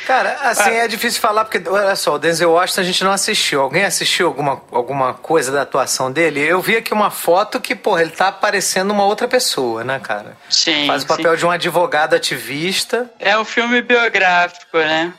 [0.06, 0.84] Cara, assim, ah.
[0.84, 3.62] é difícil falar, porque, olha só, o Denzel Washington a gente não assistiu.
[3.62, 6.42] Alguém assistiu alguma, alguma coisa da atuação dele?
[6.42, 10.38] Eu vi aqui uma foto que, porra, ele tá parecendo uma outra pessoa, né, cara?
[10.50, 10.88] Sim.
[10.88, 11.38] Faz o papel sim.
[11.38, 13.10] de um advogado ativista.
[13.20, 15.14] É um filme biográfico, né?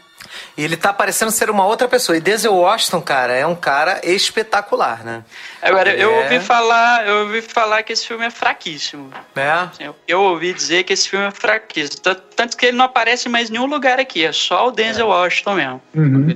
[0.57, 2.17] E ele tá parecendo ser uma outra pessoa.
[2.17, 5.25] E Denzel Washington, cara, é um cara espetacular, né?
[5.61, 6.23] Agora, ele eu é...
[6.23, 9.11] ouvi falar, eu ouvi falar que esse filme é fraquíssimo.
[9.35, 9.69] É?
[9.81, 12.03] Eu, eu, ouvi dizer que esse filme é fraquíssimo.
[12.37, 15.09] Tanto que ele não aparece em mais nenhum lugar aqui, é só o Denzel é.
[15.09, 15.83] Washington mesmo.
[15.95, 16.27] Uhum.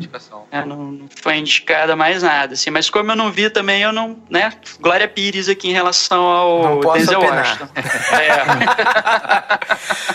[0.51, 2.71] É, não, não foi indicada mais nada, assim.
[2.71, 4.53] Mas como eu não vi também, eu não, né?
[4.81, 7.39] Glória Pires aqui em relação ao Denzel opinar.
[7.39, 7.69] Washington.
[8.17, 9.59] é.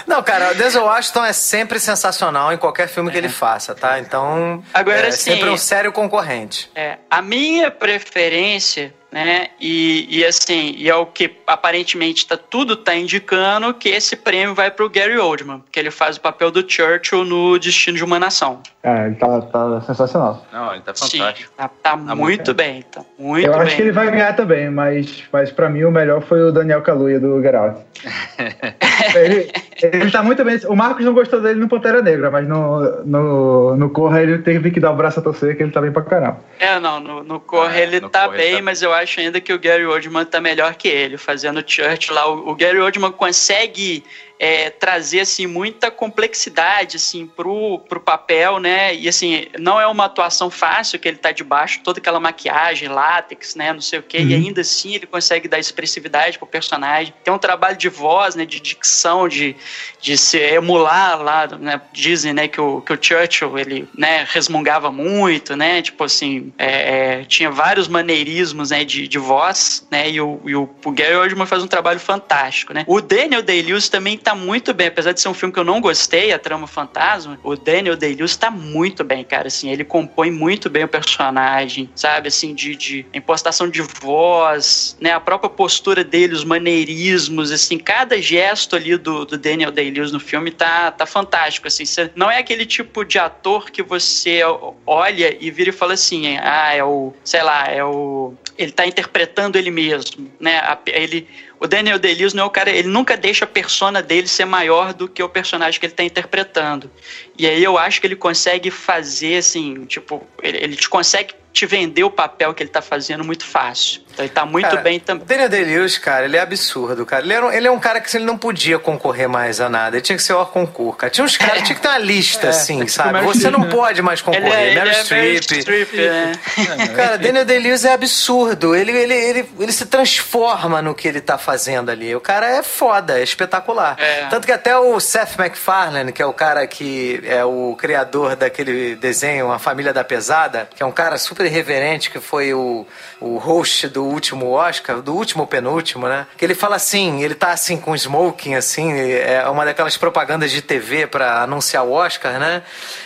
[0.08, 3.30] não, cara, o Denzel Washington é sempre sensacional em qualquer filme que ele é.
[3.30, 3.93] faça, tá?
[4.00, 6.70] Então, Agora, é sim, sempre um sério concorrente.
[6.76, 9.50] É, a minha preferência né?
[9.62, 14.56] E, e assim, e é o que aparentemente tá, tudo tá indicando que esse prêmio
[14.56, 18.18] vai pro Gary Oldman, que ele faz o papel do Churchill no Destino de uma
[18.18, 18.60] Nação.
[18.82, 20.46] É, ele tá, tá sensacional.
[20.52, 21.50] Não, ele tá fantástico.
[21.50, 23.62] Sim, tá, tá, tá muito, muito bem, tá muito Eu bem.
[23.62, 26.82] acho que ele vai ganhar também, mas, mas pra mim o melhor foi o Daniel
[26.82, 27.80] Kaluuya do Get Out.
[29.16, 29.52] ele,
[29.82, 30.60] ele tá muito bem.
[30.68, 34.72] O Marcos não gostou dele no Pantera Negra, mas no, no, no Corra ele teve
[34.72, 36.40] que dar o braço a torcer, que ele tá bem pra caramba.
[36.60, 39.20] É, não, no, no Corra é, ele no tá bem, tá mas eu acho acho
[39.20, 42.28] ainda que o Gary Oldman tá melhor que ele, fazendo Church lá.
[42.28, 44.04] O, o Gary Oldman consegue
[44.44, 48.94] é, trazer assim muita complexidade assim pro, pro papel, né?
[48.94, 53.56] E assim, não é uma atuação fácil que ele tá debaixo toda aquela maquiagem, látex,
[53.56, 54.28] né, não sei o quê, uhum.
[54.28, 57.14] e ainda assim ele consegue dar expressividade pro personagem.
[57.24, 59.56] Tem um trabalho de voz, né, de dicção, de,
[60.02, 61.80] de se emular lá, né?
[61.94, 65.82] Dizem, né, que o, que o Churchill, ele, né, resmungava muito, né?
[65.82, 70.10] Tipo assim, é, é, tinha vários maneirismos, né, de, de voz, né?
[70.10, 72.84] E o, e o, o Gary Oldman faz um trabalho fantástico, né?
[72.88, 75.82] O Daniel Day-Lewis também tá muito bem, apesar de ser um filme que eu não
[75.82, 80.70] gostei, a trama fantasma, o Daniel Day-Lewis tá muito bem, cara, assim, ele compõe muito
[80.70, 86.34] bem o personagem, sabe, assim, de, de impostação de voz, né, a própria postura dele,
[86.34, 91.68] os maneirismos, assim, cada gesto ali do, do Daniel Day-Lewis no filme tá, tá fantástico,
[91.68, 91.84] assim,
[92.16, 94.42] não é aquele tipo de ator que você
[94.86, 98.86] olha e vira e fala assim, ah, é o, sei lá, é o, ele tá
[98.86, 101.28] interpretando ele mesmo, né, ele
[101.60, 104.94] o Daniel Day-Lewis não é o cara, ele nunca deixa a persona dele ser maior
[104.94, 106.92] do que o personagem que ele está interpretando.
[107.38, 111.68] E aí eu acho que ele consegue fazer assim, tipo, ele, ele te consegue te
[111.68, 114.02] vender o papel que ele tá fazendo muito fácil.
[114.12, 115.26] Então ele tá muito cara, bem também.
[115.26, 117.24] Daniel Day-Lewis, cara, ele é absurdo, cara.
[117.24, 119.96] Ele, era, ele é um cara que ele não podia concorrer mais a nada.
[119.96, 121.12] Ele tinha que ser o concurso, cara.
[121.12, 123.22] Tinha uns caras que tinha que ter uma lista, é, assim, sabe?
[123.22, 124.52] Você não pode mais concorrer.
[124.52, 125.94] Ele é, Meryl é Streep.
[125.96, 126.88] É.
[126.96, 128.76] Cara, Daniel Day-Lewis é absurdo.
[128.76, 132.16] Ele, ele, ele, ele se transforma no que ele tá fazendo ali.
[132.16, 133.96] O cara é foda, é espetacular.
[134.00, 134.26] É.
[134.26, 138.96] Tanto que até o Seth MacFarlane, que é o cara que é o criador daquele
[138.96, 142.86] desenho A Família da Pesada, que é um cara super super irreverente, que foi o,
[143.20, 146.26] o host do último Oscar, do último penúltimo, né?
[146.38, 150.62] Que ele fala assim, ele tá assim com smoking, assim, é uma daquelas propagandas de
[150.62, 152.64] TV para anunciar o Oscar, né?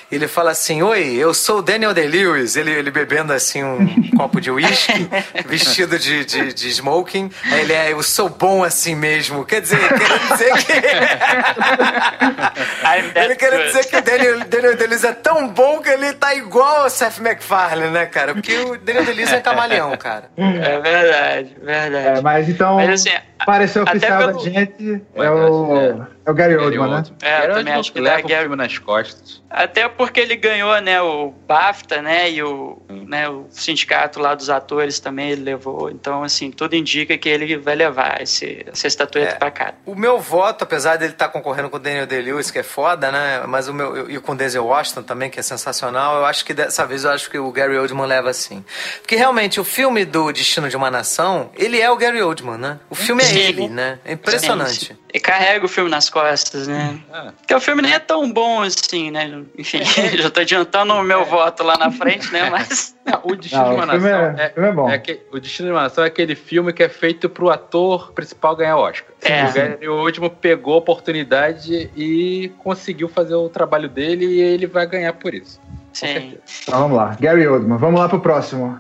[0.10, 2.56] Ele fala assim: Oi, eu sou o Daniel Day-Lewis.
[2.56, 5.10] Ele, ele bebendo assim um copo de uísque,
[5.46, 7.30] vestido de, de, de, smoking.
[7.44, 9.44] Aí ele é: Eu sou bom assim mesmo.
[9.44, 10.72] Quer dizer, quer dizer que.
[13.20, 16.84] ele quer dizer que o Daniel, Daniel Day-Lewis é tão bom que ele tá igual
[16.84, 18.34] ao Seth MacFarlane, né, cara?
[18.34, 20.30] Porque o Daniel Day-Lewis é camaleão, cara.
[20.38, 22.20] É verdade, verdade.
[22.20, 22.76] É, mas então.
[22.76, 23.10] Mas, assim,
[23.46, 24.34] parecer oficial pelo...
[24.34, 25.78] da gente é o.
[25.78, 26.18] É.
[26.28, 27.04] É o Gary Oldman, né?
[27.22, 29.42] É, eu também acho que leva o filme nas costas.
[29.50, 34.50] Até porque ele ganhou, né, o BAFTA, né, e o, né, o sindicato lá dos
[34.50, 35.90] atores também ele levou.
[35.90, 39.36] Então, assim, tudo indica que ele vai levar esse, essa estatueta é.
[39.36, 39.74] pra cá.
[39.86, 43.10] O meu voto, apesar dele estar tá concorrendo com o Daniel Day-Lewis, que é foda,
[43.10, 46.44] né, mas o meu, e com o Denzel Washington também, que é sensacional, eu acho
[46.44, 48.66] que dessa vez eu acho que o Gary Oldman leva sim.
[49.00, 52.80] Porque realmente, o filme do Destino de uma Nação, ele é o Gary Oldman, né?
[52.90, 54.00] O filme é ele, né?
[54.06, 54.80] É impressionante.
[54.80, 54.98] Sim, sim.
[55.14, 57.00] E carrega o filme nas costas, né?
[57.14, 57.32] É.
[57.32, 59.44] Porque o filme nem é tão bom assim, né?
[59.58, 59.80] Enfim,
[60.18, 62.50] já tô adiantando o meu voto lá na frente, né?
[62.50, 62.96] Mas.
[63.08, 64.90] Não, o Destino Não, de uma Nação é, é, é, bom.
[64.90, 68.12] É que, o Destino de uma Nação é aquele filme que é feito pro ator
[68.12, 69.08] principal ganhar Oscar.
[69.24, 69.46] É.
[69.46, 74.86] O Gary último pegou a oportunidade e conseguiu fazer o trabalho dele e ele vai
[74.86, 75.60] ganhar por isso.
[75.94, 76.38] Sim.
[76.64, 77.18] Então vamos lá.
[77.20, 77.78] Gary Oldman.
[77.78, 78.78] Vamos lá pro próximo.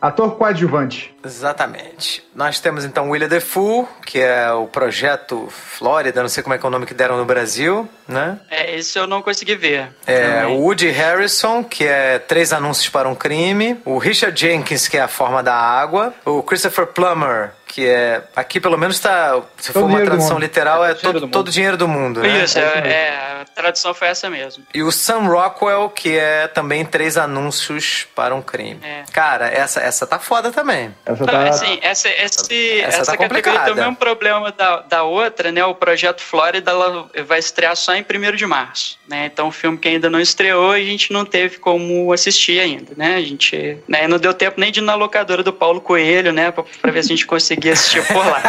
[0.00, 1.14] Ator coadjuvante.
[1.24, 2.22] Exatamente.
[2.34, 6.64] Nós temos então William Defoe, que é o projeto Flórida, não sei como é que
[6.64, 8.38] é o nome que deram no Brasil, né?
[8.50, 9.88] É, esse eu não consegui ver.
[10.06, 13.80] É, o Woody Harrison, que é Três Anúncios para um Crime.
[13.84, 16.14] O Richard Jenkins, que é A Forma da Água.
[16.24, 18.22] O Christopher Plummer, que é.
[18.34, 19.40] Aqui pelo menos está.
[19.58, 22.20] Se todo for uma tradução literal, é, é todo, todo o dinheiro do mundo.
[22.20, 22.44] Né?
[22.44, 24.64] Isso, é, é, a tradução foi essa mesmo.
[24.74, 28.80] E o Sam Rockwell, que é também três anúncios para um crime.
[28.82, 28.99] É.
[29.12, 30.94] Cara, essa, essa tá foda também.
[31.04, 31.48] Essa tá.
[31.48, 35.64] Assim, essa, esse, essa, essa tá categoria tem o mesmo problema da, da outra, né?
[35.64, 38.98] O Projeto Flórida ela vai estrear só em 1 de março.
[39.08, 39.26] Né?
[39.26, 42.92] Então, um filme que ainda não estreou e a gente não teve como assistir ainda,
[42.96, 43.16] né?
[43.16, 46.50] A gente né, não deu tempo nem de ir na locadora do Paulo Coelho, né?
[46.50, 48.42] Pra, pra ver se a gente conseguia assistir por lá.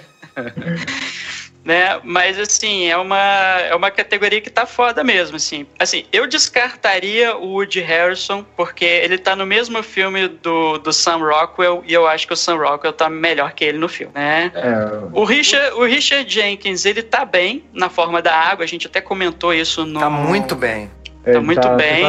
[1.64, 2.00] né?
[2.02, 3.18] Mas assim, é uma,
[3.60, 5.66] é uma categoria que tá foda mesmo, assim.
[5.78, 11.18] Assim, eu descartaria o Woody Harrison, porque ele tá no mesmo filme do, do Sam
[11.18, 14.52] Rockwell, e eu acho que o Sam Rockwell tá melhor que ele no filme, né?
[14.54, 15.08] É.
[15.12, 19.00] O, Richard, o Richard Jenkins, ele tá bem na forma da água, a gente até
[19.00, 20.00] comentou isso no...
[20.00, 20.90] Tá muito bem.
[21.22, 22.04] Tá muito tá bem.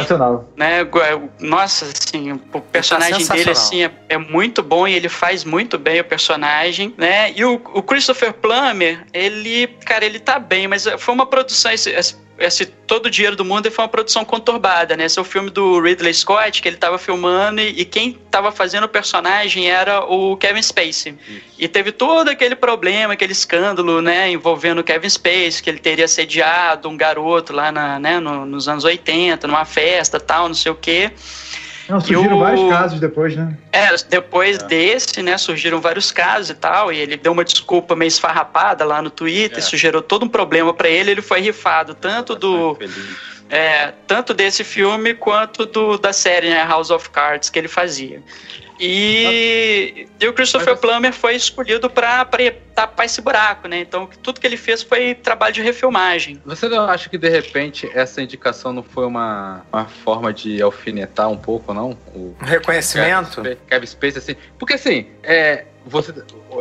[0.56, 0.88] Né?
[1.38, 5.78] Nossa, assim, o personagem tá dele assim, é, é, muito bom e ele faz muito
[5.78, 7.30] bem o personagem, né?
[7.32, 11.70] E o, o Christopher Plummer, ele, cara, ele tá bem, mas foi uma produção.
[11.70, 15.04] Esse, esse esse todo o dinheiro do mundo foi uma produção conturbada, né?
[15.04, 18.52] Esse é o filme do Ridley Scott que ele estava filmando e, e quem estava
[18.52, 21.14] fazendo o personagem era o Kevin Spacey.
[21.28, 21.42] Isso.
[21.58, 26.08] E teve todo aquele problema, aquele escândalo, né, envolvendo o Kevin Spacey, que ele teria
[26.08, 30.72] sediado um garoto lá na, né, no, nos anos 80, numa festa, tal, não sei
[30.72, 31.12] o quê.
[31.92, 32.40] Não, surgiram o...
[32.40, 33.54] vários casos depois, né?
[33.70, 34.66] É, depois é.
[34.66, 39.02] desse, né, surgiram vários casos e tal, e ele deu uma desculpa meio esfarrapada lá
[39.02, 39.60] no Twitter, é.
[39.60, 42.78] isso gerou todo um problema para ele, ele foi rifado tanto do...
[43.50, 48.22] É, tanto desse filme quanto do, da série né, House of Cards que ele fazia.
[48.84, 52.26] E, e o Christopher Plummer foi escolhido para
[52.74, 53.78] tapar esse buraco, né?
[53.78, 56.42] Então tudo que ele fez foi trabalho de refilmagem.
[56.44, 61.30] Você não acha que de repente essa indicação não foi uma, uma forma de alfinetar
[61.30, 61.96] um pouco, não?
[62.12, 63.40] O reconhecimento?
[63.40, 64.36] Kevin Space, Kevin Space assim.
[64.58, 66.12] Porque assim, é, você,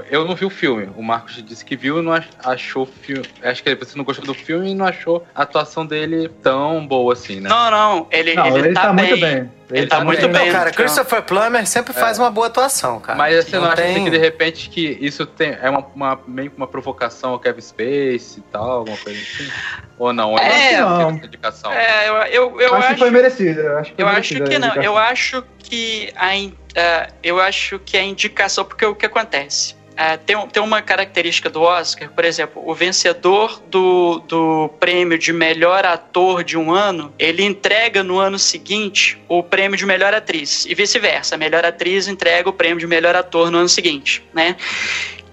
[0.09, 0.89] eu não vi o filme.
[0.95, 2.13] O Marcos disse que viu e não
[2.43, 3.25] achou o filme.
[3.43, 7.13] Acho que você não gostou do filme e não achou a atuação dele tão boa
[7.13, 7.49] assim, né?
[7.49, 8.07] Não, não.
[8.11, 9.07] Ele, não, ele, ele tá, tá bem.
[9.07, 9.51] muito bem.
[9.71, 10.47] Ele, ele tá, tá, muito bem.
[10.47, 12.21] Não, cara, Christopher Plummer sempre faz é.
[12.21, 13.17] uma boa atuação, cara.
[13.17, 14.03] Mas você não, não acha tem...
[14.03, 17.61] que de repente que isso tem, é uma, uma, meio que uma provocação ao Kevin
[17.61, 19.49] Space e tal, alguma coisa assim?
[19.97, 20.37] Ou não?
[20.37, 21.11] É, não.
[21.11, 21.71] Indicação.
[21.71, 23.61] É, eu, eu, eu acho, acho, que foi merecido.
[23.61, 24.75] Eu acho que, eu acho que não.
[24.75, 29.75] Eu acho que a, uh, eu acho que a indicação, porque o que acontece?
[30.01, 35.31] Uh, tem, tem uma característica do Oscar, por exemplo, o vencedor do, do prêmio de
[35.31, 40.65] melhor ator de um ano, ele entrega no ano seguinte o prêmio de melhor atriz,
[40.65, 41.35] e vice-versa.
[41.35, 44.55] A melhor atriz entrega o prêmio de melhor ator no ano seguinte, né?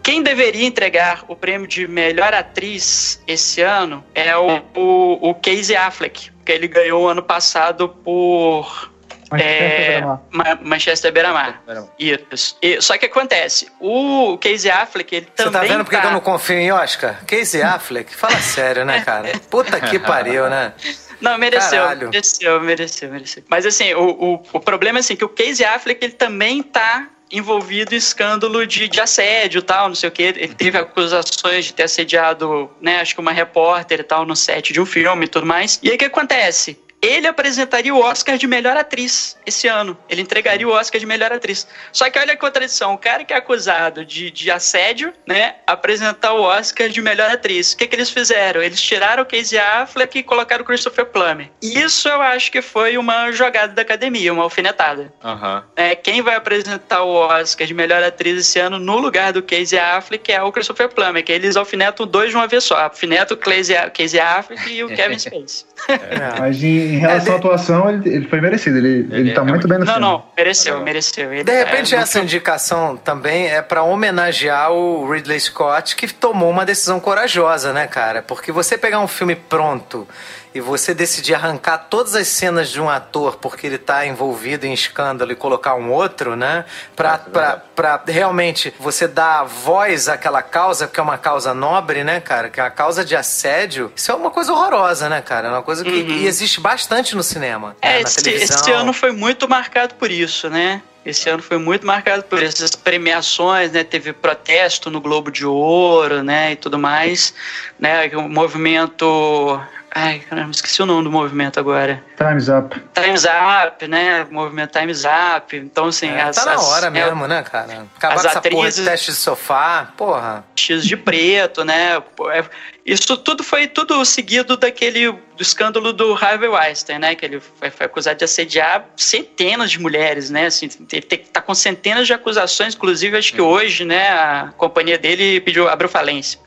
[0.03, 5.77] Quem deveria entregar o prêmio de melhor atriz esse ano é o, o, o Casey
[5.77, 8.91] Affleck, que ele ganhou ano passado por
[9.31, 10.05] Manchester
[10.45, 11.63] é, Manchester Beira-Mar.
[11.99, 12.57] Isso.
[12.63, 16.05] E, só que acontece, o Casey Affleck, ele também Você tá vendo porque tá...
[16.05, 17.25] eu não confio em Oscar?
[17.27, 18.15] Casey Affleck?
[18.15, 19.33] Fala sério, né, cara?
[19.51, 20.73] Puta que pariu, né?
[21.21, 22.11] Não, mereceu, Caralho.
[22.11, 23.43] mereceu, mereceu, mereceu.
[23.49, 27.09] Mas assim, o, o, o problema é assim, que o Casey Affleck, ele também tá
[27.31, 30.23] envolvido em escândalo de, de assédio tal, não sei o que.
[30.23, 34.73] Ele teve acusações de ter assediado, né, acho que uma repórter e tal, no set
[34.73, 35.79] de um filme e tudo mais.
[35.83, 36.79] E aí o que acontece?
[37.01, 39.97] Ele apresentaria o Oscar de melhor atriz esse ano.
[40.09, 41.67] Ele entregaria o Oscar de melhor atriz.
[41.93, 46.33] Só que olha a contradição: o cara que é acusado de, de assédio, né, apresentar
[46.33, 47.73] o Oscar de melhor atriz.
[47.73, 48.63] O que, que eles fizeram?
[48.63, 51.51] Eles tiraram o Casey Affleck e colocaram o Christopher Plummer.
[51.63, 55.13] Isso eu acho que foi uma jogada da academia, uma alfinetada.
[55.23, 55.63] Uhum.
[55.77, 59.79] É, quem vai apresentar o Oscar de melhor atriz esse ano no lugar do Casey
[59.79, 62.77] Affleck é o Christopher Plummer, que eles alfinetam dois de uma vez só.
[62.79, 65.68] Alfinetam o Casey Affleck e o Kevin Spacey.
[65.89, 66.41] É.
[66.41, 68.79] Mas em em relação é, à atuação, ele, ele, foi merecido.
[68.79, 70.07] Ele, ele, ele tá muito bem no não, filme.
[70.07, 71.33] Não, não, mereceu, mereceu.
[71.33, 72.31] Ele de repente, é essa muito...
[72.31, 78.23] indicação também é para homenagear o Ridley Scott, que tomou uma decisão corajosa, né, cara?
[78.23, 80.07] Porque você pegar um filme pronto
[80.55, 84.73] e você decidir arrancar todas as cenas de um ator porque ele está envolvido em
[84.73, 86.65] escândalo e colocar um outro, né?
[86.97, 92.05] Pra, é pra, pra realmente você dar voz àquela causa, que é uma causa nobre,
[92.05, 92.49] né, cara?
[92.49, 93.93] Que é a causa de assédio.
[93.95, 95.49] Isso é uma coisa horrorosa, né, cara?
[95.49, 96.23] É uma coisa que uhum.
[96.25, 97.77] existe bastante no cinema.
[97.81, 98.01] É, né?
[98.03, 100.83] esse, esse ano foi muito marcado por isso, né?
[101.09, 103.83] Esse ano foi muito marcado por essas premiações, né?
[103.83, 106.53] Teve protesto no Globo de Ouro, né?
[106.53, 107.33] E tudo mais,
[107.79, 108.09] né?
[108.09, 109.59] O movimento
[109.91, 112.05] Ai, caramba, esqueci o nome do movimento agora.
[112.17, 112.79] Time's Up.
[112.93, 114.27] Time's Up, né?
[114.31, 115.57] movimento Time's Up.
[115.57, 116.09] Então, assim.
[116.09, 117.87] É, as, tá na as, hora é, mesmo, né, cara?
[117.97, 120.45] Acabar as com essa atrizes, porra de teste de sofá, porra.
[120.55, 121.97] X de preto, né?
[122.33, 122.45] É,
[122.85, 127.15] isso tudo foi tudo seguido daquele do escândalo do Harvey Weinstein, né?
[127.15, 130.47] Que ele foi, foi acusado de assediar centenas de mulheres, né?
[130.47, 134.11] Assim, ele tá com centenas de acusações, inclusive acho que hoje, né?
[134.11, 136.39] A companhia dele pediu abriu falência.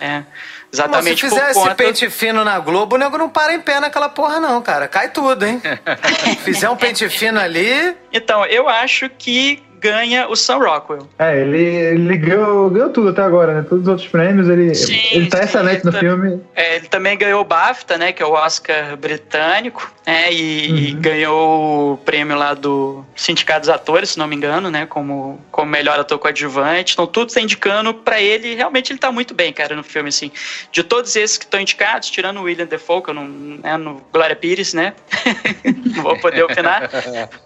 [0.00, 0.04] É.
[0.04, 0.24] é.
[0.76, 1.10] Exatamente.
[1.10, 4.08] Mas se fizer esse pente fino na Globo, o nego não para em pé naquela
[4.08, 4.86] porra, não, cara.
[4.86, 5.60] Cai tudo, hein?
[6.44, 7.96] fizer um pente fino ali.
[8.12, 11.08] Então, eu acho que ganha o Sam Rockwell.
[11.18, 13.66] É, ele, ele ganhou, ganhou tudo até agora, né?
[13.68, 16.40] Todos os outros prêmios, ele, sim, ele tá sim, excelente no filme.
[16.54, 18.12] É, ele também ganhou o BAFTA, né?
[18.12, 20.32] Que é o Oscar britânico, né?
[20.32, 20.76] E, uhum.
[20.76, 24.86] e, ganhou o prêmio lá do Sindicato dos Atores, se não me engano, né?
[24.86, 26.92] Como, como melhor ator coadjuvante.
[26.92, 30.30] Então tudo tá indicando para ele, realmente ele tá muito bem, cara, no filme, assim.
[30.70, 34.00] De todos esses que estão indicados, tirando o William Defoe, que eu não, né, no
[34.12, 34.94] Glória Pires, né?
[35.94, 36.90] não vou poder opinar.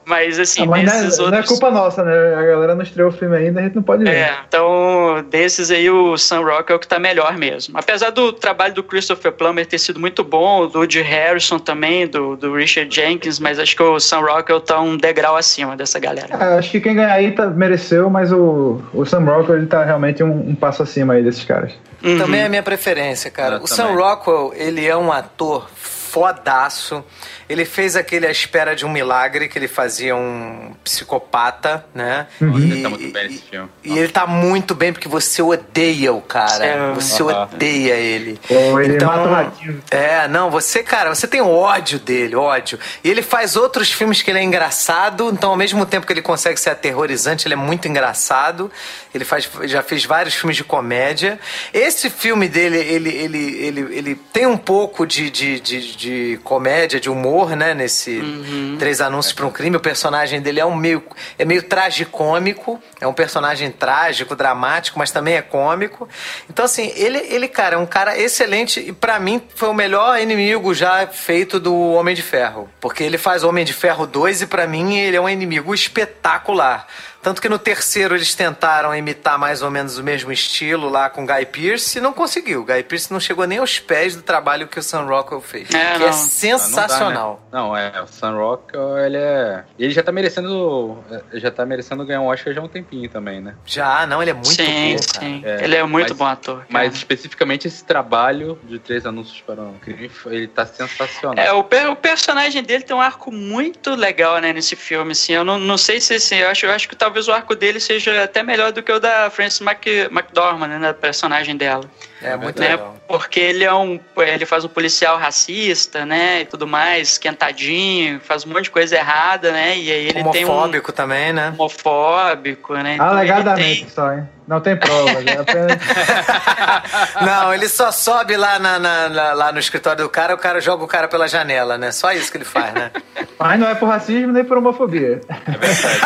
[0.05, 1.31] Mas assim, ah, mas não é, outros...
[1.31, 2.20] não é culpa nossa, né?
[2.21, 4.11] A galera não estreou o filme ainda, a gente não pode ver.
[4.11, 7.79] É, então, desses aí, o Sam Rockwell é o que tá melhor mesmo.
[7.79, 12.37] Apesar do trabalho do Christopher Plummer ter sido muito bom, do Woody Harrison também, do,
[12.37, 16.35] do Richard Jenkins, mas acho que o Sam Rockwell tá um degrau acima dessa galera.
[16.35, 19.85] É, acho que quem ganhar aí tá, mereceu, mas o, o Sam Rockwell ele tá
[19.85, 21.73] realmente um, um passo acima aí desses caras.
[22.03, 22.18] Uhum.
[22.18, 23.57] Também é a minha preferência, cara.
[23.57, 23.77] Eu o também.
[23.77, 25.68] Sam Rockwell, ele é um ator
[26.11, 27.05] fodaço.
[27.49, 32.27] Ele fez aquele A Espera de um Milagre, que ele fazia um psicopata, né?
[32.41, 32.59] Uhum.
[32.59, 33.69] E, ele tá muito bem nesse filme.
[33.85, 36.65] E, ele tá muito bem porque você odeia o cara.
[36.65, 36.93] É.
[36.95, 37.31] Você uhum.
[37.31, 38.41] odeia ele.
[38.49, 39.53] Oh, ele então,
[39.91, 42.79] é, não, você, cara, você tem ódio dele, ódio.
[43.03, 46.23] E ele faz outros filmes que ele é engraçado, então ao mesmo tempo que ele
[46.23, 48.71] consegue ser aterrorizante, ele é muito engraçado.
[49.15, 51.39] Ele faz, já fez vários filmes de comédia.
[51.73, 56.98] Esse filme dele, ele, ele, ele, ele tem um pouco de, de, de, de comédia,
[56.98, 57.74] de humor né?
[57.74, 58.76] Nesse uhum.
[58.78, 59.76] Três Anúncios para um Crime.
[59.76, 61.03] O personagem dele é um meio,
[61.38, 62.80] é meio tragicômico.
[62.98, 66.09] É um personagem trágico, dramático, mas também é cômico.
[66.48, 68.80] Então, assim, ele, ele cara, é um cara excelente.
[68.80, 72.68] E para mim foi o melhor inimigo já feito do Homem de Ferro.
[72.80, 76.86] Porque ele faz Homem de Ferro 2 e para mim ele é um inimigo espetacular.
[77.23, 81.27] Tanto que no terceiro eles tentaram imitar mais ou menos o mesmo estilo lá com
[81.27, 82.64] Guy Pearce e não conseguiu.
[82.64, 85.68] Guy Pearce não chegou nem aos pés do trabalho que o Sam Rockwell fez.
[85.75, 87.43] É, que é sensacional.
[87.53, 87.93] Não, dá, né?
[87.93, 89.64] não, é, o Sam Rockwell, ele é.
[89.79, 90.99] Ele já tá merecendo.
[91.35, 93.55] Já tá merecendo ganhar um Oscar já há um tempinho também, né?
[93.66, 95.21] Já, não, ele é muito sim, bom.
[95.21, 95.43] Sim.
[95.45, 96.57] É, ele é muito mas, bom ator.
[96.57, 96.66] Cara.
[96.71, 101.45] Mas especificamente esse trabalho de três anúncios para um crime, ele tá sensacional.
[101.45, 105.33] É, o, o personagem dele tem um arco muito legal, né, nesse filme, assim.
[105.33, 107.81] Eu não, não sei se assim, eu acho, eu acho que talvez o arco dele
[107.81, 111.85] seja até melhor do que o da Frances Mac, McDormand, né, da personagem dela.
[112.23, 112.69] É, muito né?
[112.69, 112.97] legal.
[113.09, 113.99] Porque ele é um.
[114.19, 116.43] Ele faz um policial racista, né?
[116.43, 119.77] E tudo mais, esquentadinho, faz um monte de coisa errada, né?
[119.77, 120.51] E aí ele tem um.
[120.51, 121.53] Homofóbico também, né?
[121.59, 122.95] Homofóbico, né?
[122.95, 123.89] Então Alegadamente tem...
[123.89, 124.29] só, hein?
[124.51, 125.22] Não tem prova.
[125.24, 125.78] É apenas...
[127.24, 130.61] não, ele só sobe lá, na, na, na, lá no escritório do cara, o cara
[130.61, 131.92] joga o cara pela janela, né?
[131.92, 132.90] Só isso que ele faz, né?
[133.38, 135.20] Mas não é por racismo nem por homofobia.
[135.28, 136.01] É verdade.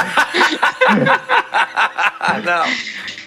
[2.45, 2.65] não.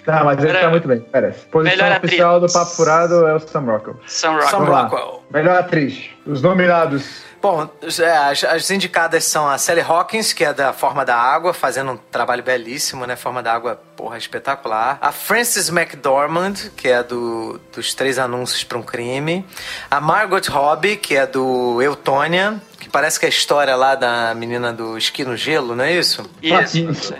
[0.06, 1.48] Não, mas ele tá muito bem, parece.
[1.48, 2.54] Posição Melhor oficial atriz.
[2.54, 4.00] do Papo Furado é o Sam Rockwell.
[4.06, 4.50] Sam Rockwell.
[4.50, 5.24] Sam Rockwell.
[5.32, 6.12] Melhor atriz.
[6.28, 7.27] Os nominados.
[7.42, 7.70] Bom,
[8.00, 11.92] é, as, as, indicadas são a Sally Hawkins, que é da Forma da Água, fazendo
[11.92, 13.16] um trabalho belíssimo, né?
[13.16, 14.98] Forma da Água, porra, espetacular.
[15.00, 19.46] A Frances McDormand, que é do, dos Três Anúncios para um Crime.
[19.90, 24.34] A Margot Robbie, que é do Eutônia, que parece que é a história lá da
[24.34, 26.28] menina do esqui no gelo, não é isso?
[26.42, 27.14] Isso.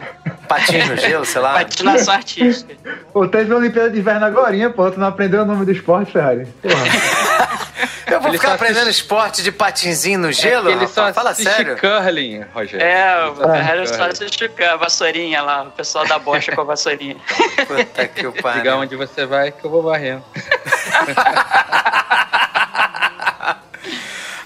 [0.48, 1.54] Patins no gelo, sei lá.
[1.54, 2.74] Patinação artística.
[3.12, 4.90] Pô, teve a Olimpíada de Inverno agora, pô.
[4.90, 6.48] Tu não aprendeu o nome do esporte, Ferrari?
[6.62, 6.76] Porra.
[8.08, 9.02] Eu vou ele ficar aprendendo assiste...
[9.02, 10.70] esporte de patinzinho no gelo?
[10.70, 11.78] É ele só Fala sério.
[11.78, 12.86] curling, Rogério.
[12.86, 17.18] É, o Ferrari só assiste a vassourinha lá, o pessoal da bocha com a vassourinha.
[17.68, 18.60] Puta que o pai.
[18.60, 20.24] Diga onde você vai que eu vou varrendo.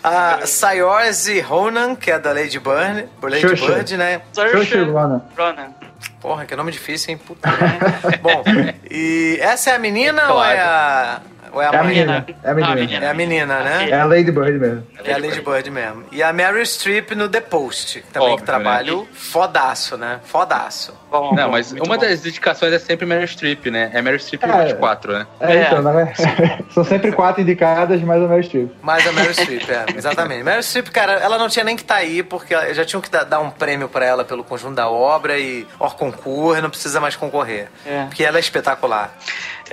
[0.03, 3.65] A Sayorse Ronan, que é da Lady Bird, Lady Xuxa.
[3.67, 4.21] Bird, né?
[4.33, 5.21] Saoirse Ronan.
[6.19, 7.17] Porra, que nome difícil, hein?
[7.17, 7.49] Puta.
[8.21, 8.43] Bom,
[8.89, 10.33] e essa é a menina claro.
[10.33, 11.21] ou é a...
[11.51, 12.25] Ou é a, é a menina?
[12.43, 13.05] É a menina.
[13.05, 13.89] É a menina, né?
[13.89, 14.87] É a Lady Bird mesmo.
[15.03, 16.03] É a Lady Bird mesmo.
[16.11, 19.07] E a Meryl Streep no The Post, também Óbvio, que trabalho né?
[19.13, 20.19] fodaço, né?
[20.23, 20.93] Fodaço.
[21.11, 21.97] Bom, não, mas uma bom.
[21.97, 23.91] das indicações é sempre Meryl Streep, né?
[23.93, 25.27] É Meryl Streep é, 24, né?
[25.41, 25.67] É, é.
[25.67, 26.13] então, né?
[26.71, 28.71] São sempre quatro indicadas, mais a Meryl Streep.
[28.81, 30.43] Mais a Meryl Streep, é, exatamente.
[30.43, 33.09] Meryl Streep, cara, ela não tinha nem que estar tá aí, porque já tinham que
[33.09, 37.15] dar um prêmio pra ela pelo conjunto da obra e hors concurso, não precisa mais
[37.15, 37.67] concorrer.
[37.85, 38.05] É.
[38.05, 39.13] Porque ela é espetacular.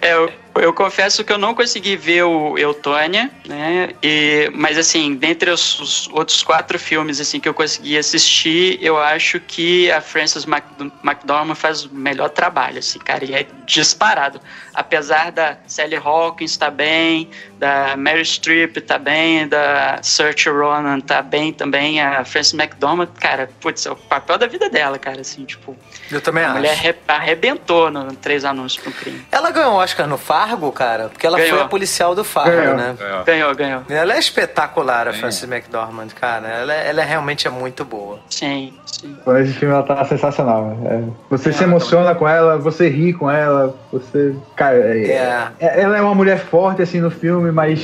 [0.00, 3.90] É, eu, eu, confesso que eu não consegui ver o Eutônia, né?
[4.02, 8.96] E, mas assim, dentre os, os, outros quatro filmes assim que eu consegui assistir, eu
[8.96, 14.40] acho que a Frances McDormand faz o melhor trabalho, assim, cara, e é disparado.
[14.72, 17.28] Apesar da Sally Hawkins estar tá bem,
[17.58, 23.50] da Mary Streep tá bem, da Saoirse Ronan tá bem também, a Frances McDormand, cara,
[23.60, 25.76] putz, é o papel da vida dela, cara, assim, tipo...
[26.10, 26.56] Eu também a acho.
[26.56, 29.22] A mulher arrebentou no Três Anúncios para um Crime.
[29.30, 31.56] Ela ganhou Oscar no Fargo, cara, porque ela ganhou.
[31.56, 32.76] foi a policial do Fargo, ganhou.
[32.76, 32.94] né?
[32.98, 33.24] Ganhou.
[33.24, 33.82] ganhou, ganhou.
[33.88, 36.48] Ela é espetacular, a Frances McDormand, cara.
[36.48, 38.18] Ela, é, ela é realmente é muito boa.
[38.28, 39.16] Sim, sim.
[39.40, 40.76] Esse filme ela tá sensacional.
[40.84, 41.02] É.
[41.30, 41.52] Você é.
[41.52, 44.34] se emociona com ela, você ri com ela, você.
[44.56, 45.48] Cara, é, é.
[45.60, 45.82] é.
[45.82, 47.80] ela é uma mulher forte assim no filme, mas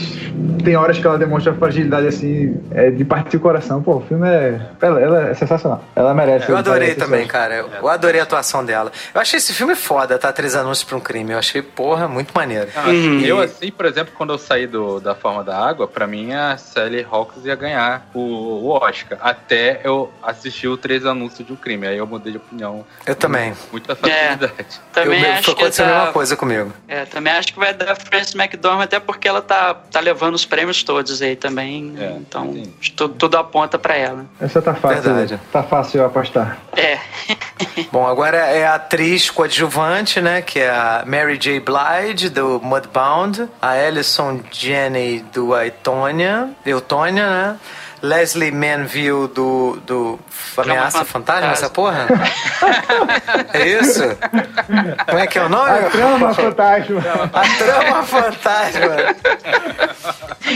[0.62, 3.82] tem horas que ela demonstra fragilidade assim, é, de partir o coração.
[3.82, 4.60] Pô, o filme é.
[4.80, 5.82] Ela, ela é sensacional.
[5.94, 6.50] Ela merece.
[6.50, 7.54] Eu adorei também, cara.
[7.54, 8.92] Eu, eu adorei a atuação dela.
[9.12, 10.32] Eu achei esse filme foda, tá?
[10.32, 11.32] Três anúncios pra um crime.
[11.32, 12.68] Eu achei, porra, muito maneiro.
[12.74, 13.20] Ah, uhum.
[13.20, 16.56] Eu, assim, por exemplo, quando eu saí do, da forma da água, pra mim a
[16.56, 19.18] Sally Hawkins ia ganhar o, o Oscar.
[19.20, 21.86] Até eu assistir o Três Anúncios de um Crime.
[21.86, 22.84] Aí eu mudei de opinião.
[23.06, 23.52] Eu também.
[23.70, 24.54] Muita facilidade.
[24.58, 26.72] É, também eu, acho que a mesma coisa comigo.
[26.86, 30.44] É, também acho que vai dar Frances McDormand, até porque ela tá, tá levando os
[30.44, 31.94] prêmios todos aí também.
[31.98, 32.54] É, então,
[32.96, 34.26] tudo, tudo, aponta pra ela.
[34.40, 35.02] Essa tá fácil.
[35.02, 35.40] Verdade.
[35.52, 36.58] Tá fácil eu apostar.
[36.76, 36.98] É.
[37.92, 40.42] Bom, agora é a atriz coadjuvante, né?
[40.42, 41.60] Que é a Mary J.
[41.60, 43.48] Blige, do Mudbound.
[43.60, 46.50] A Alison Janney, do Aitonia.
[46.64, 47.56] Eutônia, né?
[48.04, 50.18] Leslie Manville do, do
[50.58, 52.06] Ameaça Fantasma, essa porra?
[53.54, 54.02] é isso?
[55.06, 55.70] Como é que é o nome?
[55.70, 57.00] A Trama Fantasma.
[57.32, 58.96] A Trama Fantasma.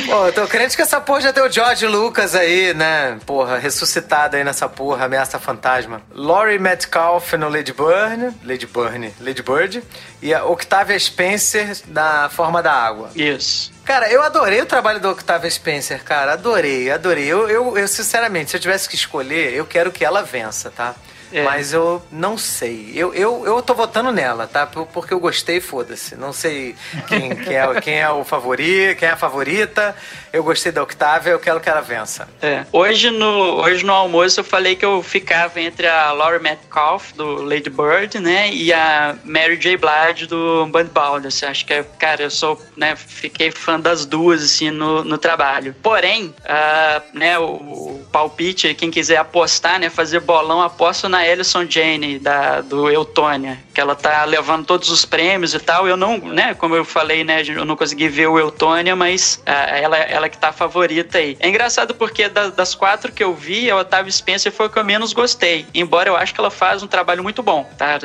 [0.07, 3.19] Pô, tô crente que essa porra já tem o George Lucas aí, né?
[3.25, 6.03] Porra, ressuscitado aí nessa porra, Ameaça Fantasma.
[6.15, 8.37] Laurie Metcalf no Lady Bird.
[8.45, 9.15] Lady Bird.
[9.21, 9.83] Lady Bird.
[10.21, 13.09] E a Octavia Spencer na Forma da Água.
[13.17, 13.78] Isso.
[13.89, 16.35] Cara, eu adorei o trabalho do Octavia Spencer, cara.
[16.35, 17.25] Adorei, adorei.
[17.25, 20.95] Eu, eu, eu, sinceramente, se eu tivesse que escolher, eu quero que ela vença, tá?
[21.33, 21.43] É.
[21.45, 22.93] Mas eu não sei.
[22.95, 24.67] Eu, eu, eu tô votando nela, tá?
[24.67, 26.17] Porque eu gostei, foda-se.
[26.17, 26.75] Não sei
[27.07, 29.95] quem, quem, é, quem é o favorito, quem é a favorita.
[30.33, 32.29] Eu gostei da Octavia, eu quero que ela vença.
[32.41, 32.65] É.
[32.73, 37.43] Hoje, no, hoje no almoço eu falei que eu ficava entre a Laurie Metcalf, do
[37.43, 38.51] Lady Bird, né?
[38.51, 39.77] E a Mary J.
[39.77, 41.43] Blige, do Band Baldas.
[41.43, 42.95] Acho que, cara, eu sou, né?
[42.97, 45.75] Fiquei fã das duas, assim, no, no trabalho.
[45.83, 47.39] Porém, uh, né?
[47.39, 49.91] O, o palpite, quem quiser apostar, né?
[49.91, 55.05] Fazer bolão, aposto na Alison Jane, da, do Eutônia, que ela tá levando todos os
[55.05, 55.87] prêmios e tal.
[55.87, 56.55] Eu não, né?
[56.55, 57.43] Como eu falei, né?
[57.47, 61.37] Eu não consegui ver o Eutônia, mas uh, ela, ela que tá favorita aí.
[61.41, 64.79] É engraçado porque das, das quatro que eu vi, a Otávia Spencer foi a que
[64.79, 65.67] eu menos gostei.
[65.75, 67.99] Embora eu acho que ela faz um trabalho muito bom, tá?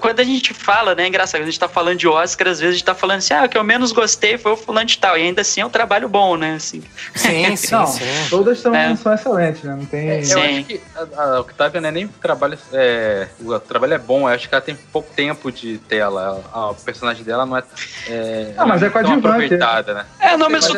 [0.00, 2.74] Quando a gente fala, né, é engraçado, a gente tá falando de Oscar, às vezes
[2.74, 4.98] a gente tá falando assim, ah, o que eu menos gostei foi o fulano de
[4.98, 5.16] tal.
[5.16, 6.54] E ainda assim é um trabalho bom, né?
[6.54, 6.82] Assim.
[7.14, 8.04] Sim, sim, não, sim.
[8.30, 8.94] Todas são, é.
[8.96, 9.76] são excelentes, né?
[9.76, 10.10] Não tem.
[10.10, 10.40] É, eu sim.
[10.40, 12.55] acho que a, a Octavia não é nem trabalho.
[12.72, 16.44] É, o trabalho é bom, eu acho que ela tem pouco tempo de tela.
[16.52, 17.62] A, a personagem dela não é.
[18.08, 19.26] é ah, mas é coadjuvante.
[19.26, 20.06] aproveitada, né?
[20.20, 20.68] É, não, mas,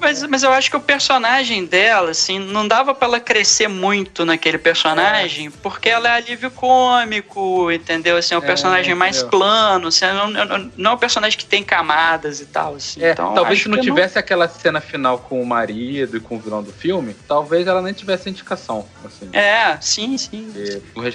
[0.00, 4.24] mas, mas, eu acho que o personagem dela, assim, não dava para ela crescer muito
[4.24, 5.50] naquele personagem, é.
[5.62, 8.16] porque ela é alívio cômico, entendeu?
[8.16, 11.46] Assim, é um é, personagem mais plano, assim, não, não, não, é um personagem que
[11.46, 13.02] tem camadas e tal, assim.
[13.02, 14.20] É, então, talvez se não tivesse não...
[14.20, 17.92] aquela cena final com o marido e com o vilão do filme, talvez ela nem
[17.92, 19.28] tivesse indicação, assim.
[19.32, 20.52] É, sim, sim.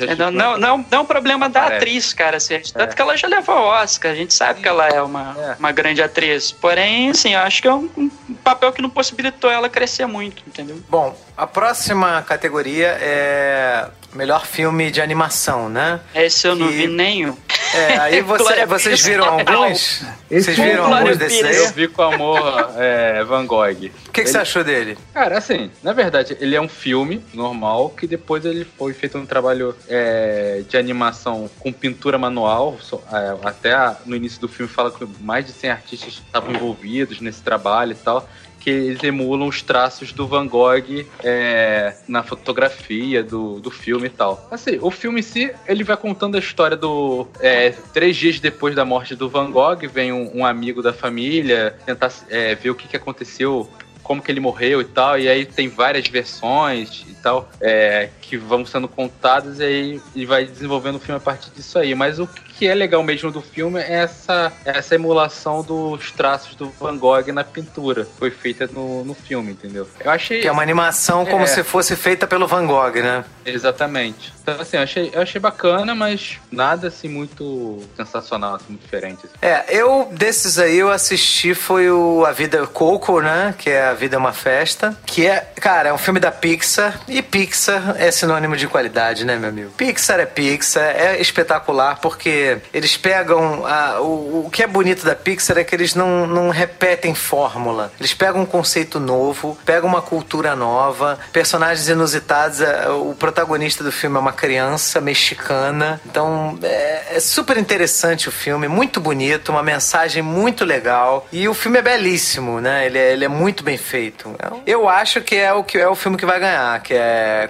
[0.08, 1.78] É, não, não, não, é um problema da Parece.
[1.78, 5.02] atriz, cara, assim, tanto que ela já levou Oscar, a gente sabe que ela é
[5.02, 8.10] uma, uma grande atriz, porém, assim, eu acho que é um, um
[8.44, 10.82] papel que não possibilitou ela crescer muito, entendeu?
[10.90, 16.00] Bom, a próxima categoria é melhor filme de animação, né?
[16.14, 16.60] Esse eu que...
[16.60, 17.36] não vi nenhum.
[17.74, 20.04] É, aí você, vocês viram alguns?
[20.30, 21.56] Vocês viram alguns desses aí?
[21.56, 22.40] Eu vi com amor
[22.78, 23.70] é, Van Gogh.
[23.70, 24.28] O que, que ele...
[24.28, 24.98] você achou dele?
[25.14, 29.26] Cara, assim, na verdade, ele é um filme normal que depois ele foi feito um
[29.26, 32.78] trabalho é, de animação com pintura manual.
[33.12, 33.74] É, até
[34.06, 37.96] no início do filme fala que mais de 100 artistas estavam envolvidos nesse trabalho e
[37.96, 38.28] tal
[38.64, 44.10] que eles emulam os traços do Van Gogh é, na fotografia do, do filme e
[44.10, 44.48] tal.
[44.50, 47.28] Assim, o filme em si, ele vai contando a história do...
[47.40, 51.76] É, três dias depois da morte do Van Gogh, vem um, um amigo da família
[51.86, 53.70] tentar é, ver o que, que aconteceu
[54.02, 58.66] como que ele morreu e tal, e aí tem várias versões tal, é, que vão
[58.66, 61.96] sendo contadas e aí e vai desenvolvendo o filme a partir disso aí.
[61.96, 66.70] Mas o que é legal mesmo do filme é essa, essa emulação dos traços do
[66.80, 68.06] Van Gogh na pintura.
[68.20, 69.88] Foi feita no, no filme, entendeu?
[70.00, 70.42] Eu achei.
[70.42, 71.48] Que é uma animação como é.
[71.48, 73.24] se fosse feita pelo Van Gogh, né?
[73.46, 74.34] Exatamente.
[74.42, 79.26] Então, assim, eu achei, eu achei bacana, mas nada assim muito sensacional, assim, muito diferente.
[79.26, 79.36] Assim.
[79.42, 83.56] É, eu, desses aí, eu assisti foi o A Vida Coco, né?
[83.58, 84.98] Que é A Vida é uma Festa.
[85.06, 87.00] Que é, cara, é um filme da Pixar.
[87.14, 89.70] E Pixar é sinônimo de qualidade, né, meu amigo?
[89.78, 93.68] Pixar é Pixar, é espetacular porque eles pegam.
[93.68, 97.94] A, o, o que é bonito da Pixar é que eles não, não repetem fórmula.
[98.00, 102.62] Eles pegam um conceito novo, pegam uma cultura nova, personagens inusitados.
[103.04, 106.02] O protagonista do filme é uma criança mexicana.
[106.08, 111.28] Então é, é super interessante o filme, muito bonito, uma mensagem muito legal.
[111.32, 112.88] E o filme é belíssimo, né?
[112.88, 114.36] Ele é, ele é muito bem feito.
[114.66, 117.03] Eu acho que é o que é o filme que vai ganhar, que é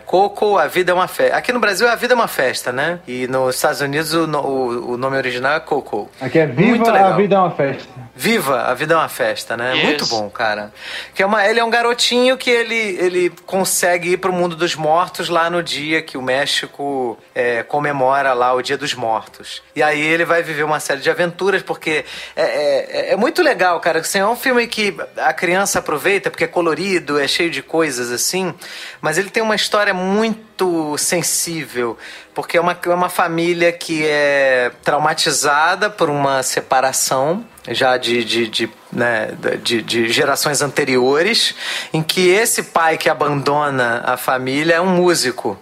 [0.05, 1.37] Coco, A Vida é uma Festa.
[1.37, 2.99] Aqui no Brasil, A Vida é uma Festa, né?
[3.07, 6.09] E nos Estados Unidos, o, o, o nome original é Coco.
[6.21, 7.89] Aqui é Viva a Vida é uma Festa.
[8.15, 9.75] Viva, a vida é uma festa, né?
[9.75, 9.85] Isso.
[9.85, 10.71] Muito bom, cara.
[11.15, 14.75] Que é uma, ele é um garotinho que ele, ele consegue ir pro mundo dos
[14.75, 19.63] mortos lá no dia que o México é, comemora lá o Dia dos Mortos.
[19.75, 23.79] E aí ele vai viver uma série de aventuras, porque é, é, é muito legal,
[23.79, 23.99] cara.
[23.99, 28.11] Assim, é um filme que a criança aproveita, porque é colorido, é cheio de coisas
[28.11, 28.53] assim,
[29.01, 31.97] mas ele tem uma história muito sensível
[32.33, 38.47] porque é uma, é uma família que é traumatizada por uma separação já de, de,
[38.47, 39.29] de, né,
[39.61, 41.55] de, de, gerações anteriores,
[41.93, 45.57] em que esse pai que abandona a família é um músico.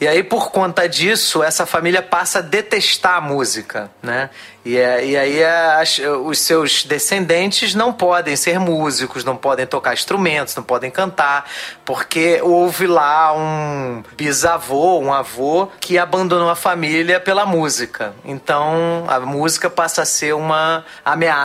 [0.00, 4.30] E aí, por conta disso, essa família passa a detestar a música, né?
[4.64, 9.66] E, é, e aí é, as, os seus descendentes não podem ser músicos, não podem
[9.66, 11.44] tocar instrumentos, não podem cantar,
[11.84, 18.14] porque houve lá um bisavô, um avô que abandonou a família pela música.
[18.24, 21.43] Então a música passa a ser uma ameaça.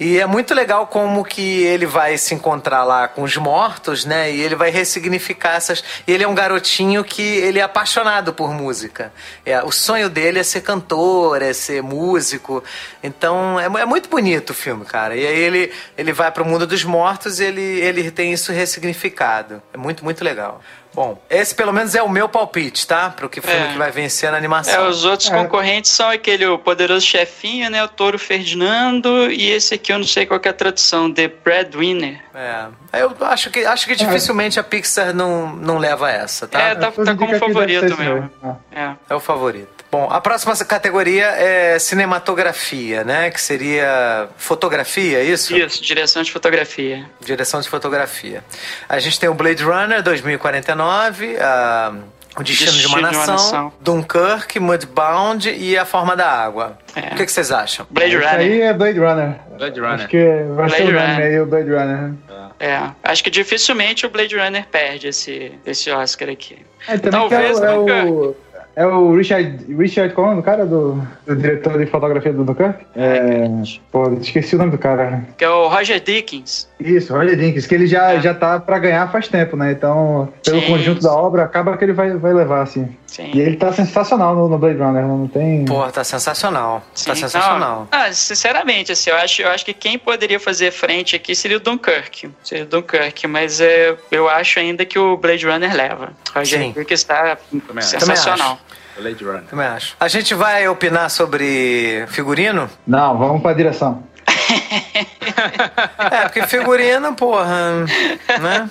[0.00, 4.32] E é muito legal como que ele vai se encontrar lá com os mortos, né?
[4.32, 5.84] E ele vai ressignificar essas.
[6.08, 9.12] Ele é um garotinho que ele é apaixonado por música.
[9.46, 12.64] É, o sonho dele é ser cantor, é ser músico.
[13.00, 15.14] Então é, é muito bonito o filme, cara.
[15.14, 18.50] E aí ele, ele vai para o mundo dos mortos e ele, ele tem isso
[18.50, 19.62] ressignificado.
[19.72, 20.60] É muito, muito legal.
[20.94, 23.08] Bom, esse pelo menos é o meu palpite, tá?
[23.10, 23.72] Pro que filme é.
[23.72, 24.74] que vai vencer na animação.
[24.84, 25.34] É, os outros é.
[25.34, 27.82] concorrentes são aquele o Poderoso Chefinho, né?
[27.82, 32.20] O Toro Ferdinando e esse aqui eu não sei qual é a tradução, The Breadwinner.
[32.34, 32.66] É.
[33.00, 36.60] Eu acho que, acho que dificilmente a Pixar não, não leva essa, tá?
[36.60, 38.30] É, tá, tá como favorito mesmo.
[38.70, 38.94] É.
[39.08, 39.81] é o favorito.
[39.92, 43.30] Bom, a próxima categoria é cinematografia, né?
[43.30, 45.54] Que seria fotografia, é isso?
[45.54, 47.04] Isso, direção de fotografia.
[47.20, 48.42] Direção de fotografia.
[48.88, 51.92] A gente tem o Blade Runner 2049, a
[52.34, 56.78] o Destino, Destino de, uma, de nação, Nação, Dunkirk, Mudbound e A Forma da Água.
[56.96, 57.12] É.
[57.12, 57.86] O que, que, vocês acham?
[57.90, 58.30] Blade Runner.
[58.30, 59.34] Isso aí é Blade Runner.
[59.58, 59.94] Blade Runner.
[59.94, 60.24] Acho que
[60.54, 62.14] vai Blade ser o nome aí, o Blade Runner.
[62.58, 62.90] É.
[63.02, 66.56] Acho que dificilmente o Blade Runner perde esse, esse Oscar aqui.
[66.88, 68.34] É, também Talvez é o,
[68.74, 72.84] é o, Richard, Richard é o cara do, do diretor de fotografia do Dunkirk?
[72.94, 73.50] É, é,
[73.90, 75.24] pô, esqueci o nome do cara.
[75.36, 76.68] Que é o Roger Dickens.
[76.84, 78.20] Isso, Roger Dinkins, que ele já, é.
[78.20, 79.72] já tá pra ganhar faz tempo, né?
[79.72, 80.66] Então, pelo Sim.
[80.66, 82.94] conjunto da obra, acaba que ele vai, vai levar, assim.
[83.06, 83.30] Sim.
[83.34, 85.64] E ele tá sensacional no, no Blade Runner, não tem.
[85.64, 86.80] Pô, tá sensacional.
[86.80, 87.10] Tá Sim.
[87.10, 87.88] Tá sensacional.
[87.92, 91.56] Não, ah, sinceramente, assim, eu acho, eu acho que quem poderia fazer frente aqui seria
[91.56, 92.30] o Dunkirk.
[92.42, 96.12] Seria o Dunkirk, mas é, eu acho ainda que o Blade Runner leva.
[96.34, 97.36] O Roger Dinkins está
[97.80, 98.58] sensacional.
[98.96, 99.42] Blade Runner.
[99.44, 99.96] Também acho.
[99.98, 102.68] A gente vai opinar sobre figurino?
[102.86, 104.02] Não, vamos pra direção.
[106.10, 107.84] É, porque figurino, porra,
[108.40, 108.70] né?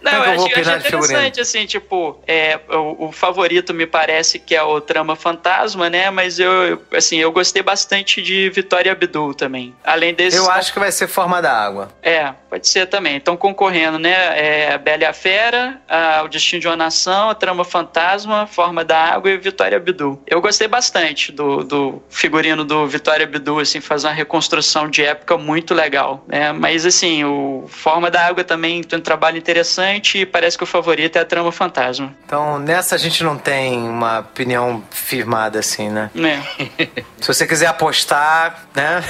[0.00, 4.54] Não, eu, acho, eu acho interessante, assim, tipo, é, o, o, favorito me parece que
[4.54, 6.10] é o Trama Fantasma, né?
[6.10, 9.74] Mas eu, assim, eu gostei bastante de Vitória Abdul também.
[9.84, 10.36] Além desse.
[10.36, 11.90] Eu acho que vai ser Forma da Água.
[12.02, 13.18] É, pode ser também.
[13.18, 14.12] Estão concorrendo, né?
[14.38, 18.46] É, a Bela e a Fera, a, O Destino de uma Nação, a Trama Fantasma,
[18.46, 20.20] Forma da Água e Vitória Abdul.
[20.26, 25.36] Eu gostei bastante do, do figurino do Vitória Abdul, assim, faz uma reconstrução de época
[25.36, 26.52] muito legal, né?
[26.52, 30.66] Mas, assim, o Forma da Água também tem um trabalho interessante e parece que o
[30.66, 32.14] favorito é a Trama Fantasma.
[32.24, 36.10] Então, nessa a gente não tem uma opinião firmada assim, né?
[36.16, 37.02] É.
[37.20, 39.02] Se você quiser apostar, né?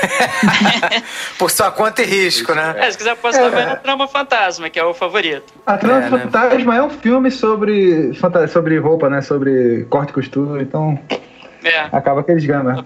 [1.39, 2.75] Por sua conta e risco, né?
[2.77, 3.51] É, se quiser apostar, é.
[3.51, 5.55] vai na Trama Fantasma, que é o favorito.
[5.65, 6.19] A Trama é, né?
[6.19, 6.79] Fantasma né?
[6.79, 8.13] é um filme sobre,
[8.53, 9.23] sobre roupa, né?
[9.23, 10.99] Sobre corte e costura, então...
[11.65, 11.89] É.
[11.93, 12.85] Acaba que eles ganham, né?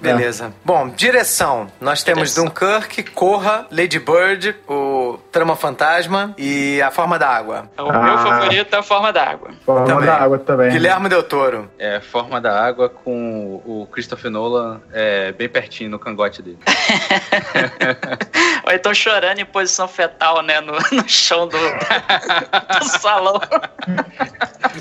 [0.00, 0.46] Beleza.
[0.46, 0.50] É.
[0.64, 1.68] Bom, direção.
[1.80, 2.44] Nós temos direção.
[2.44, 7.70] Dunkirk, Corra, Lady Bird, o Trama Fantasma e A Forma da Água.
[7.78, 8.02] O ah.
[8.02, 9.50] meu favorito é A Forma da Água.
[9.64, 10.06] Forma também.
[10.06, 10.70] da Água também.
[10.70, 11.70] Guilherme Del Toro.
[11.78, 16.58] É, Forma da Água com o Christopher Nolan é, bem pertinho no cangote dele.
[18.66, 20.60] Ou então chorando em posição fetal, né?
[20.60, 23.40] No, no chão do, do salão.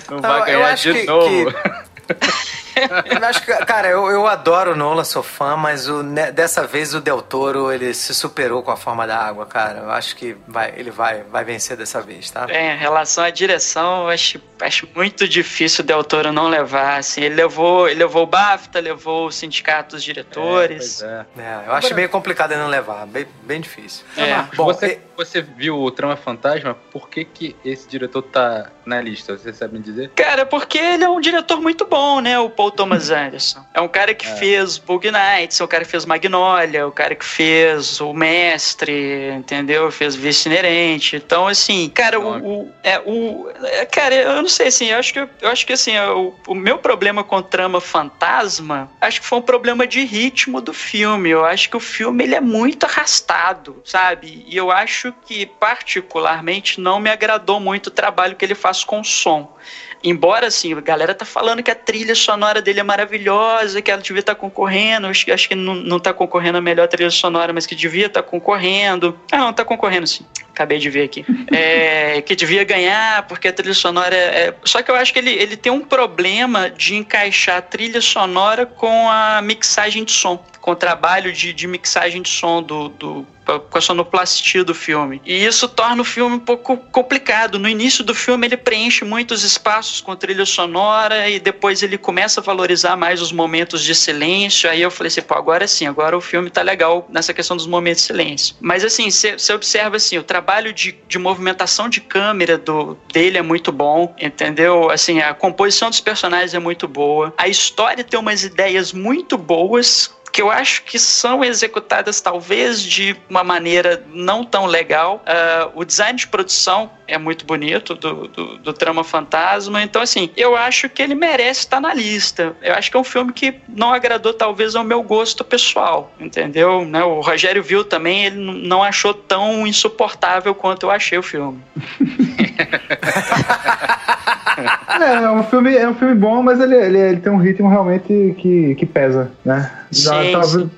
[0.09, 1.51] Não vai ganhar de que, novo.
[1.51, 2.65] Que...
[3.05, 6.65] eu acho que, cara, eu, eu adoro o Nolan, sou fã, mas o, né, dessa
[6.65, 9.79] vez o Del Toro ele se superou com a forma da água, cara.
[9.79, 12.45] Eu acho que vai, ele vai, vai vencer dessa vez, tá?
[12.49, 16.97] É, em relação à direção, eu acho, acho muito difícil o Del Toro não levar.
[16.99, 21.01] Assim, ele levou, ele levou o BAFTA, levou o sindicato dos diretores.
[21.01, 21.41] É, é.
[21.41, 24.05] é eu acho meio complicado ele não levar, bem, bem difícil.
[24.17, 24.43] É.
[24.55, 29.37] Bom, você, você viu o Trama Fantasma, por que, que esse diretor tá na lista?
[29.37, 30.09] Você sabe me dizer?
[30.15, 32.39] Cara, porque ele é um diretor muito bom, né?
[32.39, 33.65] O Paul Thomas Anderson.
[33.73, 34.35] É um cara que é.
[34.35, 38.13] fez Bug Nights, é um cara que fez Magnolia, é o cara que fez O
[38.13, 39.91] Mestre, entendeu?
[39.91, 41.15] Fez Vice Inerente.
[41.15, 43.49] Então, assim, cara, o, o, é, o.
[43.63, 46.55] É, cara, eu não sei, assim, eu acho que, eu acho que assim, o, o
[46.55, 51.29] meu problema com Trama Fantasma, acho que foi um problema de ritmo do filme.
[51.29, 54.45] Eu acho que o filme ele é muito arrastado, sabe?
[54.47, 59.01] E eu acho que, particularmente, não me agradou muito o trabalho que ele faz com
[59.01, 59.55] o som.
[60.03, 64.01] Embora, assim, a galera tá falando que a trilha sonora dele é maravilhosa, que ela
[64.01, 67.51] devia estar tá concorrendo, acho, acho que não, não tá concorrendo a melhor trilha sonora,
[67.51, 69.19] mas que devia estar tá concorrendo.
[69.31, 70.25] Ah, não, tá concorrendo sim.
[70.51, 71.25] Acabei de ver aqui.
[71.51, 74.55] É, que devia ganhar, porque a trilha sonora é, é.
[74.63, 78.65] Só que eu acho que ele, ele tem um problema de encaixar a trilha sonora
[78.65, 83.27] com a mixagem de som com o trabalho de, de mixagem de som do, do
[83.57, 85.21] com a sonoplastia do filme.
[85.25, 87.57] E isso torna o filme um pouco complicado.
[87.57, 92.41] No início do filme ele preenche muitos espaços com trilha sonora e depois ele começa
[92.41, 94.69] a valorizar mais os momentos de silêncio.
[94.69, 97.65] Aí eu falei assim, pô, agora sim, agora o filme tá legal nessa questão dos
[97.65, 98.55] momentos de silêncio.
[98.59, 103.41] Mas assim, você observa assim, o trabalho de, de movimentação de câmera do, dele é
[103.41, 104.91] muito bom, entendeu?
[104.91, 107.33] Assim, a composição dos personagens é muito boa.
[107.37, 113.15] A história tem umas ideias muito boas que eu acho que são executadas talvez de
[113.29, 115.23] uma maneira não tão legal.
[115.25, 120.29] Uh, o design de produção é muito bonito do, do, do, Trama Fantasma, então assim,
[120.37, 122.55] eu acho que ele merece estar na lista.
[122.61, 126.85] Eu acho que é um filme que não agradou talvez ao meu gosto pessoal, entendeu?
[126.85, 127.03] Né?
[127.03, 131.61] O Rogério viu também, ele não achou tão insuportável quanto eu achei o filme.
[135.01, 137.69] é, é um filme, é um filme bom, mas ele, ele, ele tem um ritmo
[137.69, 139.71] realmente que, que pesa, né?
[139.91, 140.69] Já, sim.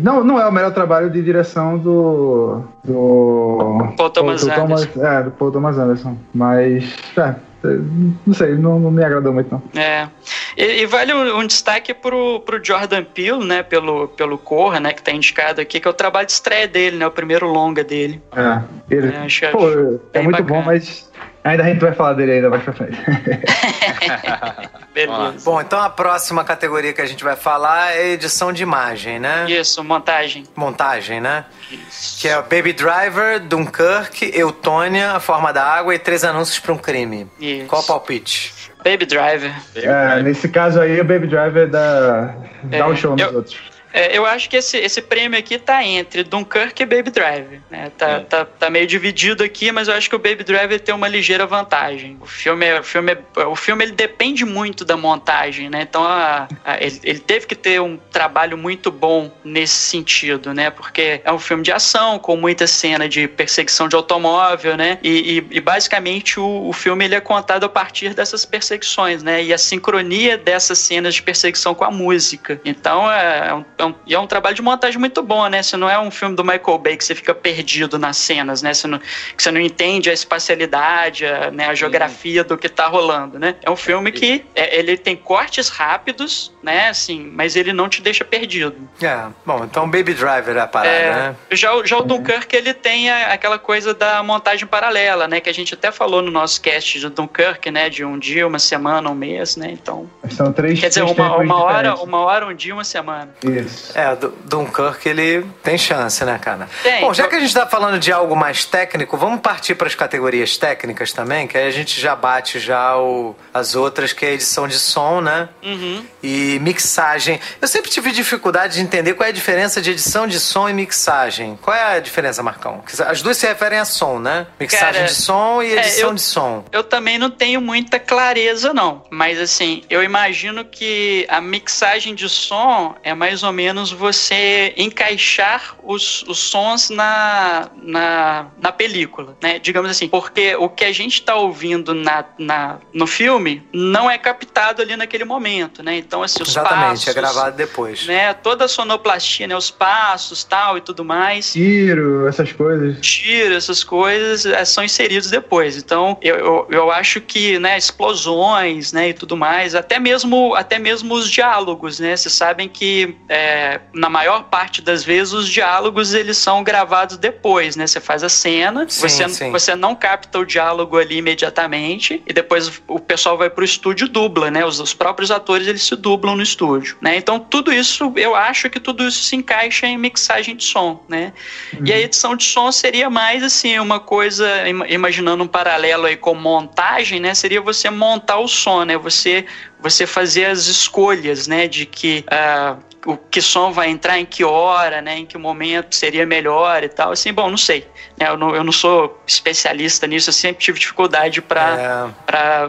[0.00, 2.62] Não, não é o melhor trabalho de direção do.
[2.84, 5.06] do Paul Thomas, Paul, Thomas Anderson.
[5.06, 6.16] É, do Paul Thomas Anderson.
[6.34, 6.94] Mas.
[7.16, 9.62] É, não sei, não, não, me agradou muito, não.
[9.80, 10.08] É.
[10.56, 13.62] E, e vale um, um, destaque pro, pro Jordan Peele, né?
[13.62, 14.92] Pelo, pelo Corra, né?
[14.92, 17.06] Que tá indicado aqui, que é o trabalho de estreia dele, né?
[17.06, 18.20] O primeiro longa dele.
[18.32, 18.62] É.
[18.94, 19.68] Ele, é, acho, pô,
[20.12, 20.60] é muito bacana.
[20.60, 21.10] bom, mas
[21.42, 22.98] Ainda a gente vai falar dele ainda mais pra frente.
[24.92, 25.44] Beleza.
[25.44, 29.46] Bom, então a próxima categoria que a gente vai falar é edição de imagem, né?
[29.48, 30.44] Isso, montagem.
[30.54, 31.46] Montagem, né?
[31.70, 32.20] Isso.
[32.20, 36.72] Que é o Baby Driver, Dunkirk, Eutônia, A Forma da Água e Três Anúncios para
[36.74, 37.26] um Crime.
[37.40, 37.66] Isso.
[37.66, 38.52] Qual o palpite?
[38.84, 39.54] Baby Driver.
[39.76, 42.34] é, nesse caso aí, o Baby Driver dá,
[42.64, 43.69] dá é, um show nos eu, outros.
[43.92, 47.60] É, eu acho que esse, esse prêmio aqui tá entre Dunkirk e Baby Driver.
[47.70, 47.90] Né?
[47.96, 48.20] Tá, é.
[48.20, 51.46] tá, tá meio dividido aqui, mas eu acho que o Baby Driver tem uma ligeira
[51.46, 52.16] vantagem.
[52.20, 55.82] O filme, é, o filme, é, o filme ele depende muito da montagem, né?
[55.82, 60.70] Então a, a, ele, ele teve que ter um trabalho muito bom nesse sentido, né?
[60.70, 64.98] Porque é um filme de ação, com muita cena de perseguição de automóvel, né?
[65.02, 69.42] E, e, e basicamente o, o filme ele é contado a partir dessas perseguições, né?
[69.42, 72.60] E a sincronia dessas cenas de perseguição com a música.
[72.64, 75.62] Então é, é um, é um, é um trabalho de montagem muito bom, né?
[75.62, 78.74] Se não é um filme do Michael Bay que você fica perdido nas cenas, né?
[78.74, 82.86] Você não, que você não entende a espacialidade, a, né, a geografia do que tá
[82.86, 83.56] rolando, né?
[83.62, 86.88] É um filme que é, ele tem cortes rápidos, né?
[86.88, 88.76] Assim, mas ele não te deixa perdido.
[89.02, 91.36] É, bom, então Baby Driver é a parada, é, né?
[91.50, 95.40] Já, já o Dunkirk, ele tem a, aquela coisa da montagem paralela, né?
[95.40, 97.88] Que a gente até falou no nosso cast de Dunkirk, né?
[97.88, 99.70] De um dia, uma semana, um mês, né?
[99.70, 100.08] Então.
[100.30, 103.30] São três Quer dizer, uma, uma hora, uma hora, um dia, uma semana.
[103.42, 103.69] Isso.
[103.94, 106.68] É, o Dunkirk, ele tem chance, né, cara?
[106.82, 107.00] Tem.
[107.00, 109.94] Bom, já que a gente tá falando de algo mais técnico, vamos partir para as
[109.94, 114.32] categorias técnicas também, que aí a gente já bate já o, as outras, que é
[114.32, 115.48] edição de som, né?
[115.62, 116.04] Uhum.
[116.22, 117.40] E mixagem.
[117.60, 120.72] Eu sempre tive dificuldade de entender qual é a diferença de edição de som e
[120.72, 121.58] mixagem.
[121.60, 122.82] Qual é a diferença, Marcão?
[123.06, 124.46] As duas se referem a som, né?
[124.58, 126.64] Mixagem Cara, de som e edição é, eu, de som.
[126.72, 129.04] Eu também não tenho muita clareza, não.
[129.10, 133.59] Mas assim, eu imagino que a mixagem de som é mais ou menos
[133.90, 139.58] você encaixar os, os sons na, na, na película, né?
[139.58, 144.18] Digamos assim, porque o que a gente está ouvindo na, na, no filme não é
[144.18, 145.96] captado ali naquele momento, né?
[145.96, 148.06] Então, assim, os Exatamente, passos, é gravado depois.
[148.06, 148.32] Né?
[148.34, 149.56] Toda a sonoplastia, né?
[149.56, 151.52] Os passos, tal e tudo mais.
[151.52, 152.98] Tiro, essas coisas.
[153.00, 155.76] Tiro, essas coisas é, são inseridos depois.
[155.76, 160.78] Então, eu, eu, eu acho que, né, explosões, né, e tudo mais, até mesmo, até
[160.78, 162.16] mesmo os diálogos, né?
[162.16, 163.49] Vocês sabem que é,
[163.92, 167.86] na maior parte das vezes os diálogos eles são gravados depois, né?
[167.86, 169.50] Você faz a cena, sim, você, sim.
[169.50, 174.50] você não capta o diálogo ali imediatamente e depois o pessoal vai pro estúdio dubla,
[174.50, 174.64] né?
[174.64, 177.16] Os, os próprios atores eles se dublam no estúdio, né?
[177.16, 181.32] Então tudo isso, eu acho que tudo isso se encaixa em mixagem de som, né?
[181.72, 181.86] Uhum.
[181.86, 184.46] E a edição de som seria mais assim uma coisa,
[184.88, 187.34] imaginando um paralelo aí com montagem, né?
[187.34, 188.96] Seria você montar o som, né?
[188.96, 189.46] Você
[189.82, 191.66] você fazer as escolhas, né?
[191.66, 195.94] De que uh, o que som vai entrar em que hora, né, em que momento
[195.94, 197.12] seria melhor e tal.
[197.12, 197.86] Assim, bom, não sei.
[198.18, 202.12] Né, eu, não, eu não sou especialista nisso, eu sempre tive dificuldade para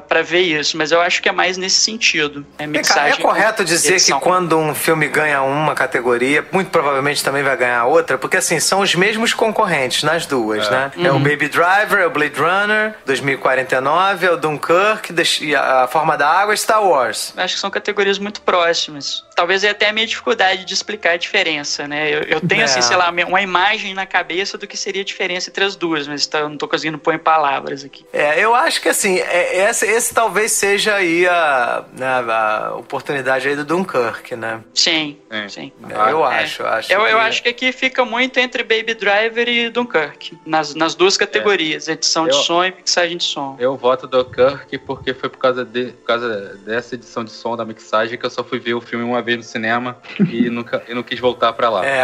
[0.10, 0.24] é.
[0.24, 2.45] ver isso, mas eu acho que é mais nesse sentido.
[2.58, 4.20] Né, mixagem, é correto dizer edição.
[4.20, 8.60] que quando um filme ganha uma categoria, muito provavelmente também vai ganhar outra, porque assim,
[8.60, 10.72] são os mesmos concorrentes nas duas, é.
[10.72, 10.91] né?
[10.95, 11.06] Uhum.
[11.06, 11.24] É o uhum.
[11.24, 16.56] Baby Driver, é o Blade Runner, 2049, é o Dunkirk, e a Forma da Água,
[16.56, 17.34] Star Wars.
[17.36, 19.24] Acho que são categorias muito próximas.
[19.36, 22.10] Talvez até a minha dificuldade de explicar a diferença, né?
[22.14, 22.80] Eu, eu tenho, assim, é.
[22.80, 26.07] assim, sei lá, uma imagem na cabeça do que seria a diferença entre as duas,
[26.07, 28.06] mas tá, não tô conseguindo pôr em palavras aqui.
[28.14, 33.48] É, eu acho que, assim, é, esse, esse talvez seja aí a, né, a, oportunidade
[33.48, 34.61] aí do Dunkirk, né?
[34.73, 35.48] Sim, é.
[35.49, 35.72] sim.
[35.89, 36.43] É, eu é.
[36.43, 36.93] acho, acho.
[36.93, 37.11] Eu, que...
[37.11, 41.88] eu acho que aqui fica muito entre Baby Driver e Dunkirk, nas, nas duas categorias,
[41.88, 43.56] edição eu, de som e mixagem de som.
[43.60, 47.65] Eu voto Dunkirk porque foi por causa, de, por causa dessa edição de som da
[47.65, 50.93] mixagem que eu só fui ver o filme uma vez no cinema e nunca e
[50.93, 51.85] não quis voltar pra lá.
[51.85, 52.03] É,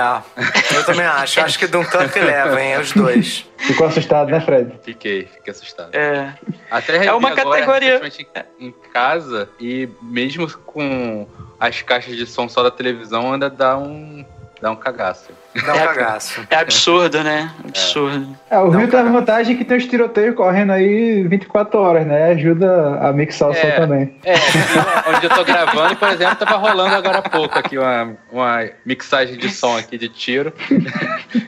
[0.75, 1.39] eu também acho.
[1.39, 2.79] acho que Dunkirk leva, hein?
[2.79, 3.45] Os dois.
[3.57, 4.73] Ficou assustado, né, Fred?
[4.83, 5.95] Fiquei, fiquei assustado.
[5.95, 6.33] É.
[6.69, 8.01] Até é uma agora, categoria
[8.59, 11.27] em casa e mesmo com
[11.59, 14.25] as caixas de som só da televisão ainda dá um
[14.61, 15.31] dá um cagaço.
[15.65, 16.47] Dá um é, cagaço.
[16.49, 17.51] É absurdo, né?
[17.67, 18.37] Absurdo.
[18.49, 22.31] É, o Rio tem a vantagem que tem os tiroteios correndo aí 24 horas, né?
[22.31, 24.15] Ajuda a mixar o som é, também.
[24.23, 24.35] É,
[25.09, 29.37] onde eu tô gravando, por exemplo, tava rolando agora há pouco aqui uma, uma mixagem
[29.37, 30.53] de som aqui de tiro.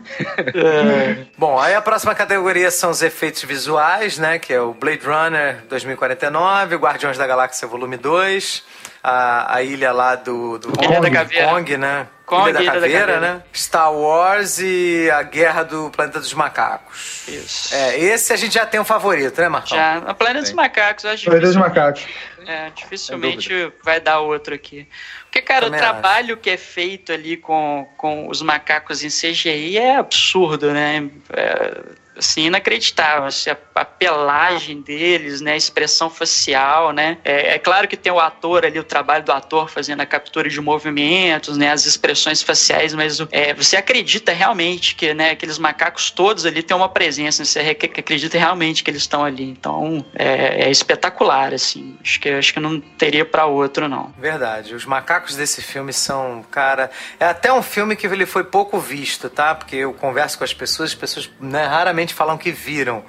[0.53, 1.25] É.
[1.37, 4.37] Bom, aí a próxima categoria são os efeitos visuais, né?
[4.39, 8.63] Que é o Blade Runner 2049, Guardiões da Galáxia Volume 2,
[9.03, 11.47] a, a ilha lá do, do Caveira.
[11.47, 12.07] Kong, né?
[12.29, 13.43] Kong, Ilha da, Ilha Caveira, da Caveira, né?
[13.53, 17.27] Star Wars e a Guerra do Planeta dos Macacos.
[17.27, 17.73] Isso.
[17.73, 19.75] É, esse a gente já tem um favorito, né, Marcão?
[19.75, 19.97] Já.
[19.97, 22.05] O Planeta dos Macacos, eu acho Planeta dos Macacos.
[22.45, 24.87] É, dificilmente vai dar outro aqui.
[25.23, 26.41] Porque, cara, Também o trabalho acho.
[26.41, 31.09] que é feito ali com, com os macacos em CGI é absurdo, né?
[31.31, 31.81] É,
[32.19, 33.25] assim, inacreditável.
[33.25, 35.53] Assim, a, a, pelagem deles, né?
[35.53, 37.17] A expressão facial, né?
[37.23, 40.47] É, é, claro que tem o ator ali, o trabalho do ator fazendo a captura
[40.49, 41.71] de movimentos, né?
[41.71, 45.31] As expressões faciais, mas é, você acredita realmente que, né?
[45.31, 47.45] Aqueles macacos todos ali têm uma presença, né?
[47.45, 49.43] você acredita realmente que eles estão ali.
[49.43, 51.97] Então, é, é espetacular, assim.
[52.01, 54.13] Acho que, acho que não teria para outro, não.
[54.17, 54.75] Verdade.
[54.75, 56.91] Os macacos desse filme são, cara...
[57.19, 59.55] É até um filme que ele foi pouco visto, tá?
[59.55, 63.03] Porque eu converso com as pessoas, as pessoas né, raramente falam que viram.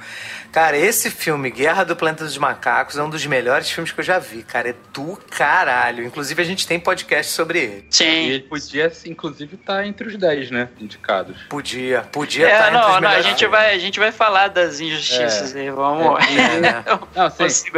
[0.52, 4.04] Cara, esse filme, Guerra do Planeta dos Macacos, é um dos melhores filmes que eu
[4.04, 4.70] já vi, cara.
[4.70, 6.04] É do caralho.
[6.04, 7.86] Inclusive, a gente tem podcast sobre ele.
[7.88, 8.04] Sim.
[8.04, 10.68] E ele podia, inclusive, estar tá entre os 10, né?
[10.80, 11.36] Indicados.
[11.48, 14.10] Podia, podia estar é, tá não, entre os não, a gente vai A gente vai
[14.10, 15.60] falar das injustiças é.
[15.60, 16.18] aí, vamos.
[16.26, 16.84] É, é, né?
[17.14, 17.70] não, sim.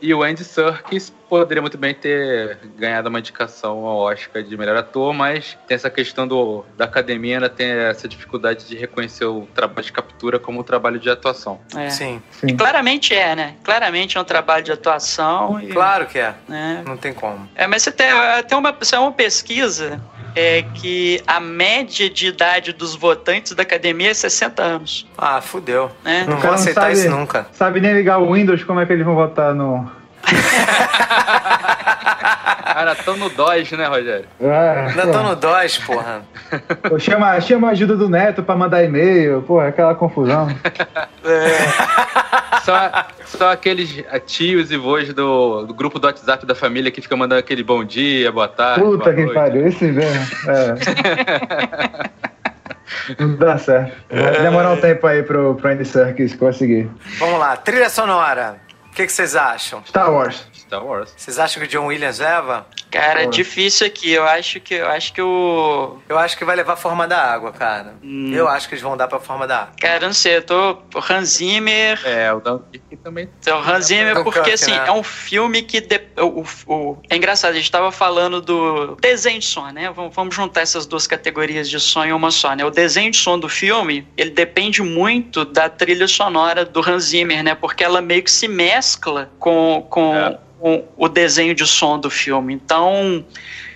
[0.00, 4.56] E, e, o Andy Serkis poderia muito bem ter ganhado uma indicação ao Oscar de
[4.56, 9.24] melhor ator, mas tem essa questão do, da academia, ainda tem essa dificuldade de reconhecer
[9.24, 11.60] o trabalho de captura como um trabalho de atuação.
[11.76, 11.88] É.
[11.88, 12.20] Sim.
[12.32, 12.48] Sim.
[12.48, 13.54] E claramente é, né?
[13.62, 15.60] Claramente é um trabalho de atuação.
[15.60, 16.34] E, claro que é.
[16.48, 16.82] Né?
[16.84, 17.48] Não tem como.
[17.54, 18.08] É, mas você tem,
[18.48, 20.00] tem uma, você uma pesquisa
[20.34, 25.06] é que a média de idade dos votantes da academia é 60 anos.
[25.16, 25.90] Ah, fudeu.
[26.04, 26.24] É.
[26.24, 27.46] Não vou aceitar sabe, isso nunca.
[27.52, 29.90] Sabe nem ligar o Windows, como é que eles vão votar no,
[32.80, 34.26] Cara, tão no DOS, né, Rogério?
[34.40, 36.22] É, Ainda tão no DOS, porra.
[36.88, 40.48] Pô, chama, chama a ajuda do Neto pra mandar e-mail, porra, aquela confusão.
[41.24, 42.40] É.
[42.64, 47.16] Só, só aqueles tios e vôs do, do, grupo do WhatsApp da família que fica
[47.16, 48.82] mandando aquele bom dia, boa tarde.
[48.82, 50.26] Puta que pariu, esse mesmo.
[50.46, 50.74] É.
[53.18, 53.96] Não dá certo.
[54.10, 56.90] Vai demorar um tempo aí pro, pro Andy Serkis conseguir.
[57.18, 58.56] Vamos lá, trilha sonora.
[59.00, 59.82] O que, que vocês acham?
[59.86, 60.46] Star Wars.
[60.52, 61.14] Star Wars.
[61.16, 62.66] Vocês acham que o John Williams leva?
[62.90, 64.10] Cara, é difícil aqui.
[64.10, 65.98] Eu acho que eu acho que o.
[66.08, 67.94] Eu acho que vai levar a forma da água, cara.
[68.02, 68.32] Hum.
[68.32, 69.74] Eu acho que eles vão dar pra forma da água.
[69.80, 70.72] Cara, não sei, eu tô.
[70.94, 72.00] O Hans Zimmer.
[72.04, 73.28] É, o Dunkirk também.
[73.38, 74.84] Então, o Hans Zimmer, porque assim, né?
[74.88, 75.80] é um filme que.
[75.80, 76.00] De...
[76.18, 79.92] O, o, É engraçado, a gente tava falando do desenho de som, né?
[80.12, 82.64] Vamos juntar essas duas categorias de som em uma só, né?
[82.64, 87.44] O desenho de som do filme, ele depende muito da trilha sonora do Hans Zimmer,
[87.44, 87.54] né?
[87.54, 89.86] Porque ela meio que se mescla com.
[89.88, 92.52] com é com o desenho de som do filme.
[92.52, 93.24] Então,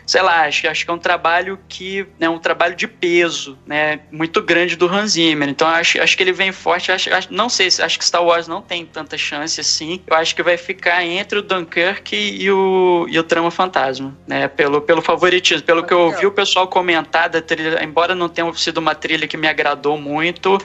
[0.07, 3.59] sei lá, acho, acho que é um trabalho que é né, um trabalho de peso,
[3.67, 5.49] né, muito grande do Hans Zimmer.
[5.49, 6.93] Então acho, acho que ele vem forte.
[6.93, 10.01] Acho, acho, não sei, acho que Star Wars não tem tanta chance assim.
[10.07, 14.49] Eu acho que vai ficar entre o Dunkirk e o, e o Trama Fantasma, né,
[14.49, 15.65] pelo, pelo favoritismo.
[15.65, 19.27] Pelo que eu ouvi o pessoal comentar da trilha, embora não tenha sido uma trilha
[19.27, 20.59] que me agradou muito,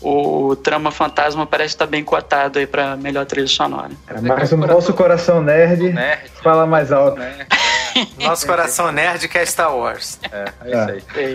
[0.00, 3.90] o Trama Fantasma parece estar bem cotado aí para melhor trilha sonora.
[4.08, 7.18] É, mas o nosso coração nerd, nerd fala mais alto.
[7.18, 7.46] Nerd.
[8.18, 10.18] Nosso coração nerd quer Star Wars.
[10.30, 11.32] É, é isso aí.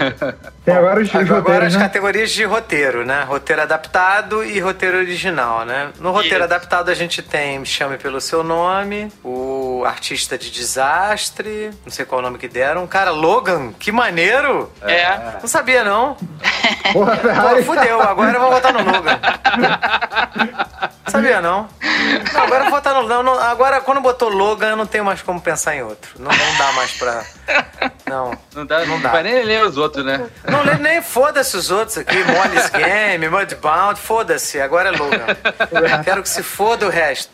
[0.63, 1.79] Tem agora os, agora roteiros, as né?
[1.79, 3.23] categorias de roteiro, né?
[3.23, 5.91] Roteiro adaptado e roteiro original, né?
[5.99, 6.43] No roteiro isso.
[6.43, 12.05] adaptado a gente tem Me Chame Pelo Seu Nome, o Artista de Desastre, não sei
[12.05, 12.85] qual o nome que deram.
[12.87, 14.71] Cara, Logan, que maneiro!
[14.81, 15.39] É.
[15.41, 16.15] Não sabia, não.
[16.93, 19.19] Porra, Pô, fudeu, agora eu vou votar no Logan.
[21.07, 21.67] Sabia, não?
[22.35, 23.07] Não agora vou no...
[23.07, 26.11] Não, não, agora, quando botou Logan, eu não tenho mais como pensar em outro.
[26.19, 27.23] Não, não dá mais pra.
[28.07, 28.37] Não.
[28.53, 29.09] Não dá, não dá.
[29.09, 30.27] Vai nem ler os outros, né?
[30.49, 32.17] Não lê nem foda-se os outros aqui.
[32.23, 34.61] Molly's Game, Mudbound, foda-se.
[34.61, 36.03] Agora é Logan.
[36.03, 37.31] Quero que se foda o resto.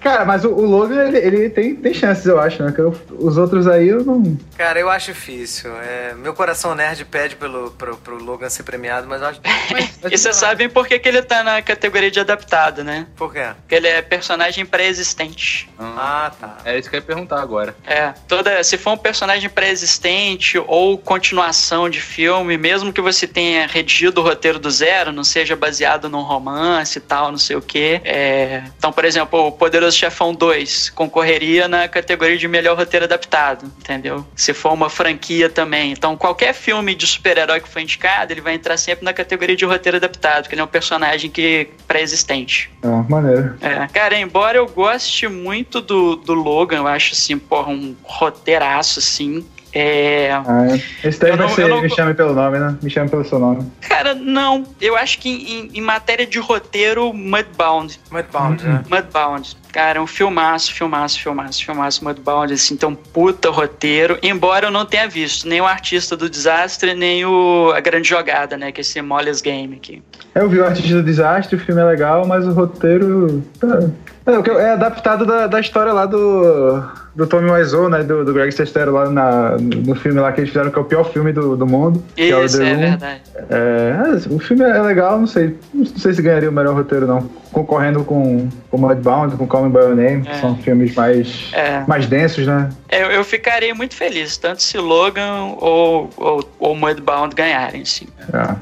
[0.00, 2.72] Cara, mas o, o Logan, ele, ele, tem, tem chances, eu acho, né?
[2.76, 4.36] Eu, os outros aí eu não.
[4.56, 5.70] Cara, eu acho difícil.
[5.76, 9.40] É, meu coração nerd pede pelo, pro, pro Logan ser premiado, mas eu acho.
[9.70, 13.06] Mas, mas e vocês sabem por que, que ele tá na categoria de adaptado, né?
[13.16, 13.48] Por quê?
[13.60, 15.68] Porque ele é personagem pré-existente.
[15.78, 16.58] Ah, tá.
[16.64, 17.74] É isso que eu ia perguntar agora.
[17.86, 18.14] É.
[18.26, 24.20] Toda, se for um personagem pré-existente ou continuação de filme, mesmo que você tenha redigido
[24.20, 28.00] o roteiro do zero, não seja baseado num romance e tal, não sei o quê.
[28.04, 33.04] É, então, por exemplo, o Poderoso Poderoso Chefão 2 concorreria na categoria de melhor roteiro
[33.04, 34.24] adaptado, entendeu?
[34.34, 35.92] Se for uma franquia também.
[35.92, 39.64] Então, qualquer filme de super-herói que for indicado, ele vai entrar sempre na categoria de
[39.64, 42.70] roteiro adaptado, porque ele é um personagem que pré-existente.
[42.82, 43.56] Ah, maneiro.
[43.60, 43.86] É.
[43.88, 49.44] Cara, embora eu goste muito do, do Logan, eu acho assim, porra, um roteiraço, assim.
[49.72, 50.32] É...
[50.32, 51.08] Ah, é.
[51.08, 51.80] esse daí vai não, ser não...
[51.80, 52.76] Me Chame Pelo Nome, né?
[52.82, 53.70] Me Chame Pelo Seu Nome.
[53.80, 54.64] Cara, não.
[54.80, 58.00] Eu acho que em, em matéria de roteiro, Mudbound.
[58.10, 58.72] Mudbound, uhum.
[58.72, 58.84] né?
[58.88, 59.56] Mudbound.
[59.72, 64.18] Cara, é um filmaço, filmaço, filmaço, filmaço, Mudbound, assim, um puta roteiro.
[64.22, 68.56] Embora eu não tenha visto nem o Artista do Desastre, nem o A Grande Jogada,
[68.56, 68.72] né?
[68.72, 70.02] Que é esse Molly's Game aqui.
[70.34, 73.42] Eu vi o Artista do Desastre, o filme é legal, mas o roteiro...
[73.58, 73.88] Tá...
[74.26, 76.82] É, é adaptado da, da história lá do,
[77.14, 78.02] do Tommy Wiseau, né?
[78.02, 80.84] Do, do Greg Sestero lá na, no filme lá que eles fizeram, que é o
[80.84, 82.02] pior filme do, do mundo.
[82.16, 83.22] Isso, é, é verdade.
[83.48, 83.94] É,
[84.30, 85.56] o filme é legal, não sei.
[85.72, 87.28] Não sei se ganharia o melhor roteiro, não.
[87.50, 90.30] Concorrendo com, com Mudbound, com Call Me By Your Name, é.
[90.30, 91.84] que são filmes mais, é.
[91.86, 92.70] mais densos, né?
[92.88, 98.06] Eu, eu ficaria muito feliz, tanto se Logan ou, ou, ou Mudbound ganharem, sim.
[98.32, 98.54] É.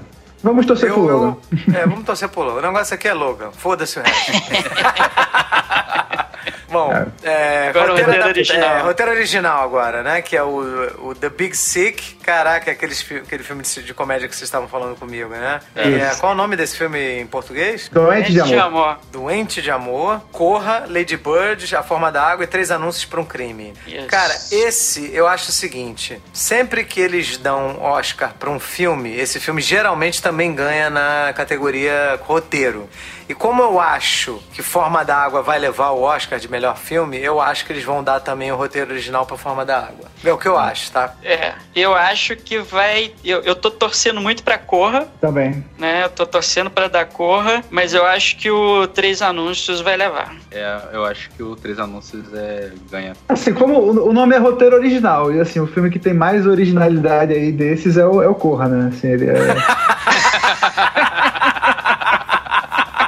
[0.42, 1.36] Vamos torcer eu, pro Logan.
[1.66, 2.58] Eu, é, vamos torcer pro Logan.
[2.58, 3.50] O negócio aqui é Logan.
[3.50, 4.32] Foda-se o resto.
[6.70, 6.92] Bom,
[7.22, 8.70] é, agora roteiro, roteiro original.
[8.70, 10.20] É, roteiro original agora, né?
[10.20, 12.17] Que é o, o The Big Sick.
[12.28, 15.60] Caraca, aqueles, aquele filme de, de comédia que vocês estavam falando comigo, né?
[15.74, 17.88] É, qual o nome desse filme em português?
[17.90, 18.52] Doente de amor.
[18.52, 18.98] de amor.
[19.10, 20.20] Doente de amor.
[20.30, 23.72] Corra, Lady Bird, A Forma da Água e Três Anúncios para um Crime.
[23.86, 24.04] Yes.
[24.08, 29.40] Cara, esse eu acho o seguinte: sempre que eles dão Oscar para um filme, esse
[29.40, 32.90] filme geralmente também ganha na categoria roteiro.
[33.28, 37.18] E como eu acho que Forma da Água vai levar o Oscar de melhor filme,
[37.18, 40.10] eu acho que eles vão dar também o roteiro original para Forma da Água.
[40.24, 41.14] É o que eu acho, tá?
[41.22, 43.12] É, eu acho que vai.
[43.24, 45.06] Eu, eu tô torcendo muito pra Corra.
[45.20, 45.64] Também.
[45.78, 46.04] Né?
[46.04, 50.34] Eu tô torcendo pra dar Corra, mas eu acho que o Três Anúncios vai levar.
[50.50, 53.12] É, eu acho que o Três Anúncios é ganha.
[53.28, 57.32] Assim, como o nome é roteiro original, e assim, o filme que tem mais originalidade
[57.32, 58.90] aí desses é o, é o Corra, né?
[58.92, 59.34] Assim, ele é.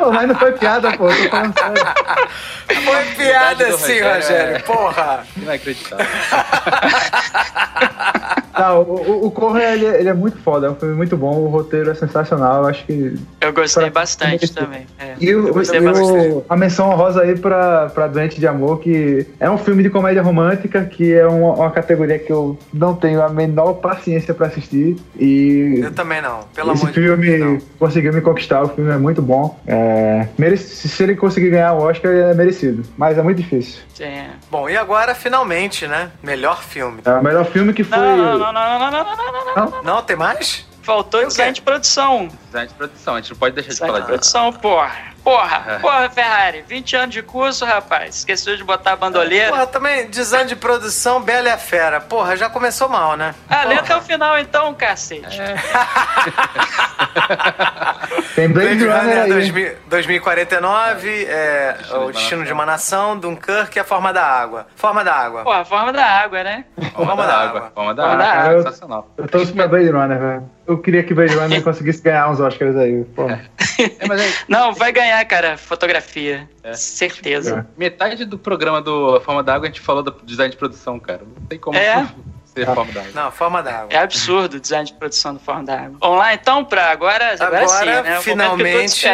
[0.01, 1.09] Pô, mas não foi piada, pô.
[1.09, 1.75] Tô falando sério.
[2.85, 4.57] Foi piada sim, Rogério.
[4.57, 4.59] É...
[4.61, 5.27] Porra.
[5.47, 5.99] Acreditar.
[8.61, 11.49] Não, o, o Corra, ele, ele, é muito foda, é um filme muito bom, o
[11.49, 13.17] roteiro é sensacional, eu acho que...
[13.41, 14.03] Eu gostei pra...
[14.03, 14.87] bastante também.
[14.99, 15.15] É.
[15.21, 19.59] E o, o, a menção honrosa aí pra, pra Doente de Amor, que é um
[19.59, 23.75] filme de comédia romântica, que é uma, uma categoria que eu não tenho a menor
[23.75, 25.81] paciência pra assistir, e...
[25.83, 27.19] Eu também não, pelo amor de Deus.
[27.19, 29.59] Esse filme conseguiu me conquistar, o filme é muito bom.
[29.67, 33.81] É, merece, se ele conseguir ganhar o Oscar, é merecido, mas é muito difícil.
[33.95, 34.25] Sim.
[34.51, 36.11] Bom, e agora, finalmente, né?
[36.23, 37.01] Melhor filme.
[37.05, 37.99] É, o melhor filme que foi...
[37.99, 39.83] Não, não, não, não, não, não, não, não, não.
[39.83, 40.67] Não, tem mais?
[40.83, 42.29] Faltou design de produção.
[42.47, 45.10] Design de produção, a gente não pode deixar design de falar de produção, porra.
[45.23, 45.79] Porra, é.
[45.79, 48.17] porra, Ferrari, 20 anos de curso, rapaz.
[48.17, 49.51] Esqueceu de botar a bandoleira.
[49.51, 52.01] Porra, também design de produção, Bela e a Fera.
[52.01, 53.35] Porra, já começou mal, né?
[53.49, 55.41] Ah, lê até o final então, cacete.
[55.41, 55.57] É.
[58.35, 63.85] Tem Blade, Blade Runner, Runner 2049, é, O Destino de uma Nação, Dunkirk e A
[63.85, 64.67] Forma da Água.
[64.77, 65.43] Forma da Água.
[65.43, 66.65] Pô, a Forma da Água, né?
[66.77, 67.73] Forma, forma da, da, Água.
[67.75, 68.25] Forma da Água.
[68.25, 68.53] Água.
[68.53, 69.11] Eu, sensacional.
[69.17, 70.51] Eu tô pra Blade Runner, velho.
[70.67, 73.05] Eu queria que Blade Runner conseguisse ganhar uns Oscars aí.
[73.17, 73.41] Porra.
[73.79, 74.35] É, aí...
[74.49, 75.57] Não, vai ganhar, cara.
[75.57, 76.49] Fotografia.
[76.63, 76.73] É.
[76.75, 77.67] Certeza.
[77.77, 77.79] É.
[77.79, 80.99] Metade do programa do A Forma da Água a gente falou do design de produção,
[80.99, 81.23] cara.
[81.25, 81.77] Não tem como.
[81.77, 82.09] É.
[82.65, 83.11] Ser forma d'água.
[83.15, 83.89] Não, forma d'água.
[83.91, 85.97] É absurdo o design de produção do forma d'água.
[86.01, 88.21] Vamos lá então pra agora, agora, agora sim, né?
[88.21, 89.07] finalmente.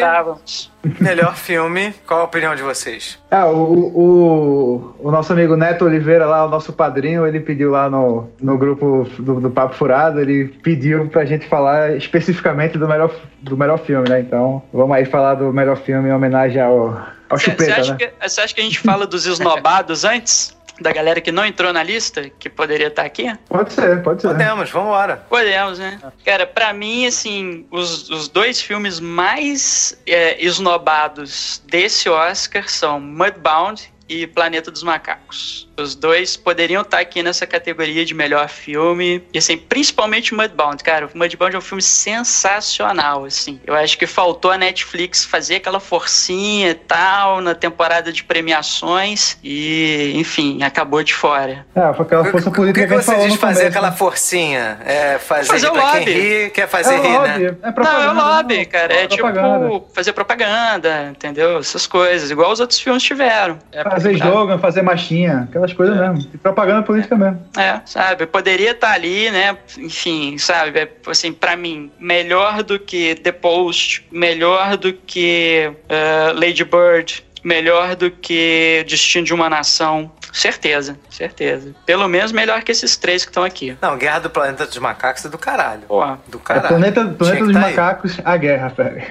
[1.01, 1.95] Melhor filme.
[2.07, 3.19] Qual a opinião de vocês?
[3.31, 7.91] Ah, o, o, o, nosso amigo Neto Oliveira lá, o nosso padrinho, ele pediu lá
[7.91, 13.13] no, no grupo do, do Papo Furado, ele pediu pra gente falar especificamente do melhor,
[13.41, 14.21] do melhor filme, né?
[14.21, 17.99] Então, vamos aí falar do melhor filme em homenagem ao, ao Chupeta, acha né?
[17.99, 20.56] Que, você acha que a gente fala dos esnobados antes?
[20.81, 23.33] Da galera que não entrou na lista, que poderia estar aqui?
[23.49, 24.29] Pode ser, pode ser.
[24.29, 25.17] Podemos, vamos embora.
[25.29, 26.01] Podemos, né?
[26.25, 33.93] Cara, pra mim, assim, os, os dois filmes mais é, esnobados desse Oscar são Mudbound
[34.09, 35.66] e Planeta dos Macacos.
[35.79, 39.23] Os dois poderiam estar aqui nessa categoria de melhor filme.
[39.33, 41.07] E assim, principalmente Mudbound, cara.
[41.07, 43.61] O Mudbound é um filme sensacional, assim.
[43.67, 49.37] Eu acho que faltou a Netflix fazer aquela forcinha e tal na temporada de premiações.
[49.45, 51.67] E, enfim, acabou de fora.
[51.75, 54.79] É, foi aquela força política o que, que, você diz fazer começo, aquela forcinha?
[54.85, 56.05] É fazer, fazer o lobby.
[56.05, 57.29] quem ri, quer fazer é rir, lobby.
[57.29, 57.57] né?
[57.63, 58.95] É não, é o lobby, cara.
[58.95, 61.59] É, é tipo fazer propaganda, entendeu?
[61.59, 62.31] Essas coisas.
[62.31, 63.59] Igual os outros filmes tiveram.
[63.71, 66.09] É fazer slogan, fazer machinha, aquela aquelas coisas é.
[66.09, 66.39] mesmo.
[66.39, 67.43] propaganda política mesmo.
[67.57, 68.27] É, sabe?
[68.27, 69.57] Poderia estar tá ali, né?
[69.79, 70.79] Enfim, sabe?
[70.79, 77.25] É, assim, para mim, melhor do que The Post, melhor do que uh, Lady Bird,
[77.43, 80.11] melhor do que Destino de uma Nação.
[80.33, 81.75] Certeza, certeza.
[81.87, 83.77] Pelo menos melhor que esses três que estão aqui.
[83.81, 85.83] Não, Guerra do Planeta dos Macacos é do caralho.
[85.83, 86.19] Porra.
[86.29, 86.67] Do caralho.
[86.67, 88.25] É planeta planeta dos tá Macacos, aí.
[88.25, 89.03] a guerra, pera.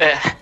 [0.00, 0.37] É.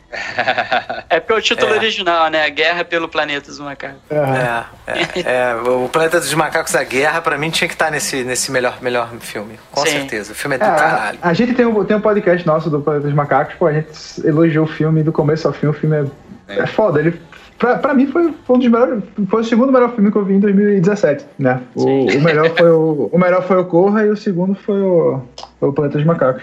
[1.09, 1.79] É porque é o título é.
[1.79, 2.45] original, né?
[2.45, 3.97] A Guerra pelo Planeta dos Macacos.
[4.11, 7.91] É, é, é, o Planeta dos Macacos, a Guerra, pra mim tinha que estar tá
[7.91, 9.59] nesse, nesse melhor, melhor filme.
[9.71, 9.93] Com Sim.
[9.93, 10.33] certeza.
[10.33, 11.19] O filme é do é, caralho.
[11.21, 13.73] A, a, gente tem um, tem um podcast nosso do Planeta dos Macacos, pô, a
[13.73, 13.89] gente
[14.25, 15.67] elogiou o filme do começo ao fim.
[15.67, 16.11] O filme
[16.49, 17.01] é, é foda.
[17.01, 17.21] Ele
[17.59, 19.03] Pra, pra mim foi, foi um dos melhores.
[19.29, 21.63] Foi o segundo melhor filme que eu vi em 2017, né?
[21.75, 25.23] O, o, melhor foi o, o melhor foi o Corra e o segundo foi o,
[25.59, 26.43] foi o Planeta dos Macacos.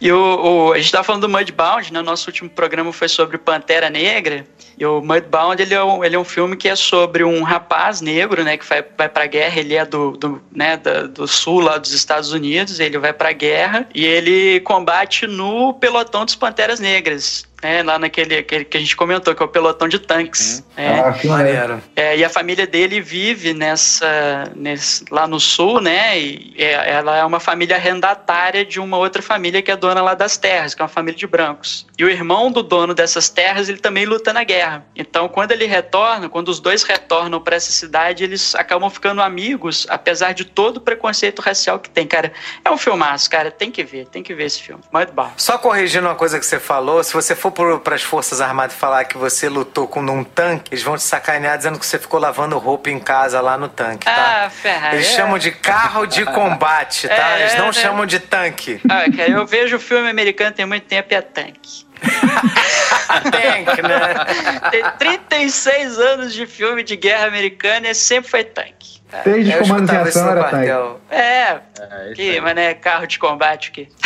[0.00, 2.02] E o, o, a gente tava falando do Mudbound, né?
[2.02, 4.44] Nosso último programa foi sobre Pantera Negra.
[4.78, 8.00] E o Mudbound, ele é um, ele é um filme que é sobre um rapaz
[8.00, 11.58] negro, né, que vai, vai pra guerra, ele é do, do, né, do, do sul
[11.58, 16.78] lá dos Estados Unidos, ele vai pra guerra e ele combate no pelotão dos Panteras
[16.78, 20.64] Negras é, lá naquele aquele que a gente comentou, que é o pelotão de tanques.
[20.76, 20.84] Uhum.
[20.84, 21.82] É, ah, que maneiro.
[21.96, 26.18] É, e a família dele vive nessa, nesse, lá no sul, né?
[26.18, 30.14] E é, ela é uma família arrendatária de uma outra família que é dona lá
[30.14, 31.86] das terras, que é uma família de brancos.
[31.98, 34.84] E o irmão do dono dessas terras, ele também luta na guerra.
[34.94, 39.86] Então, quando ele retorna, quando os dois retornam para essa cidade, eles acabam ficando amigos,
[39.90, 42.32] apesar de todo o preconceito racial que tem, cara.
[42.64, 43.50] É um filmaço, cara.
[43.50, 44.82] Tem que ver, tem que ver esse filme.
[44.92, 45.32] Mudbound.
[45.36, 48.76] Só corrigindo uma coisa que você falou, se você for for para as Forças Armadas
[48.76, 52.18] falar que você lutou com um tanque, eles vão te sacanear dizendo que você ficou
[52.20, 54.46] lavando roupa em casa lá no tanque, tá?
[54.46, 54.96] Ah, Ferrari.
[54.96, 57.38] Eles chamam de carro de combate, tá?
[57.38, 58.80] É, eles não é, chamam de tanque.
[58.88, 61.86] Ah, cara, eu vejo filme americano tem muito tempo e é tanque.
[63.30, 64.70] tanque, né?
[64.70, 68.97] Tem 36 anos de filme de guerra americana e sempre foi tanque.
[69.24, 70.96] Desde é, comandos em ação era.
[71.10, 73.88] É, é que, mas é carro de combate que.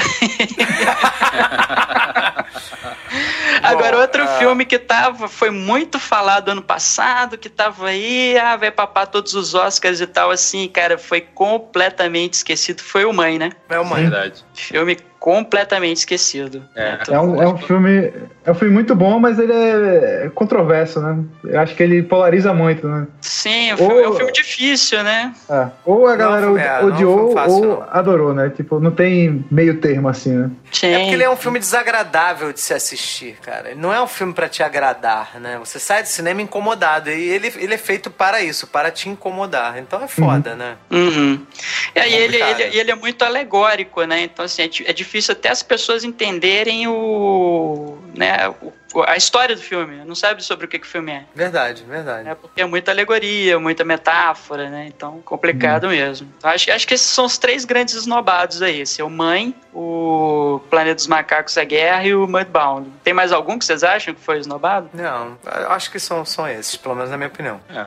[3.62, 4.28] Agora, outro uh...
[4.38, 9.34] filme que tava, foi muito falado ano passado, que tava aí, ah, vai papar todos
[9.34, 13.50] os Oscars e tal, assim, cara, foi completamente esquecido, foi o Mãe, né?
[13.68, 14.02] É o Mãe.
[14.02, 14.44] Verdade.
[14.54, 16.64] Filme completamente esquecido.
[16.74, 18.12] É, é, um, é um filme.
[18.44, 21.16] É um filme muito bom, mas ele é controverso, né?
[21.44, 23.06] Eu acho que ele polariza muito, né?
[23.20, 25.32] Sim, é um, filme, é um filme difícil, né?
[25.48, 27.86] É, ou a galera não, é, odiou fácil, ou não.
[27.88, 28.50] adorou, né?
[28.50, 30.50] Tipo, não tem meio termo assim, né?
[30.72, 30.88] Sim.
[30.88, 33.70] É porque ele é um filme desagradável de se assistir, cara.
[33.70, 35.58] Ele não é um filme para te agradar, né?
[35.58, 37.10] Você sai do cinema incomodado.
[37.10, 39.78] E ele, ele é feito para isso, para te incomodar.
[39.78, 40.56] Então é foda, uhum.
[40.56, 40.76] né?
[40.90, 41.46] Uhum.
[41.94, 44.22] E aí ele, ele, ele, é muito alegórico, né?
[44.22, 48.72] Então, assim, é difícil difícil até as pessoas entenderem o, né, o,
[49.06, 50.04] a história do filme.
[50.04, 51.24] Não sabe sobre o que, que o filme é.
[51.34, 52.28] Verdade, verdade.
[52.28, 54.86] É porque é muita alegoria, muita metáfora, né?
[54.88, 55.90] Então, complicado hum.
[55.90, 56.32] mesmo.
[56.42, 58.80] Acho, acho que esses são os três grandes esnobados aí.
[58.80, 62.90] Esse é o Mãe, o Planeta dos Macacos, a Guerra e o Mudbound.
[63.02, 64.90] Tem mais algum que vocês acham que foi esnobado?
[64.92, 65.38] Não,
[65.68, 67.60] acho que são, são esses, pelo menos na minha opinião.
[67.70, 67.86] É.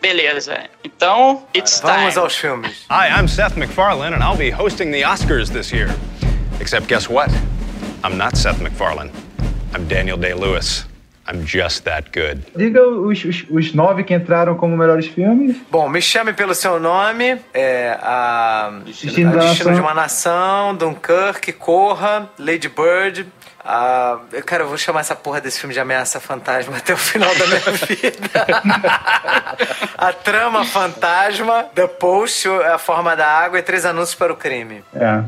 [0.00, 0.68] Beleza.
[0.84, 1.92] Então, it's time.
[1.92, 2.84] Vamos aos filmes.
[2.90, 5.88] Hi, I'm Seth MacFarlane and I'll be hosting the Oscars this year.
[6.60, 7.30] Except guess what?
[8.02, 9.23] I'm not Seth MacFarlane.
[9.74, 10.86] I'm Daniel Day-Lewis.
[11.26, 12.44] I'm just that good.
[12.54, 15.56] Diga os, os, os, nove que entraram como melhores filmes.
[15.70, 21.52] Bom, Me Chame Pelo Seu Nome, é, a Destino, a Destino de uma Nação, Dunkirk,
[21.54, 23.26] Corra, Lady Bird,
[23.66, 27.34] ah, cara, eu vou chamar essa porra desse filme de ameaça fantasma até o final
[27.34, 28.46] da minha vida.
[29.96, 34.84] a trama fantasma, The Post, a forma da água e três anúncios para o crime.
[34.94, 35.24] É.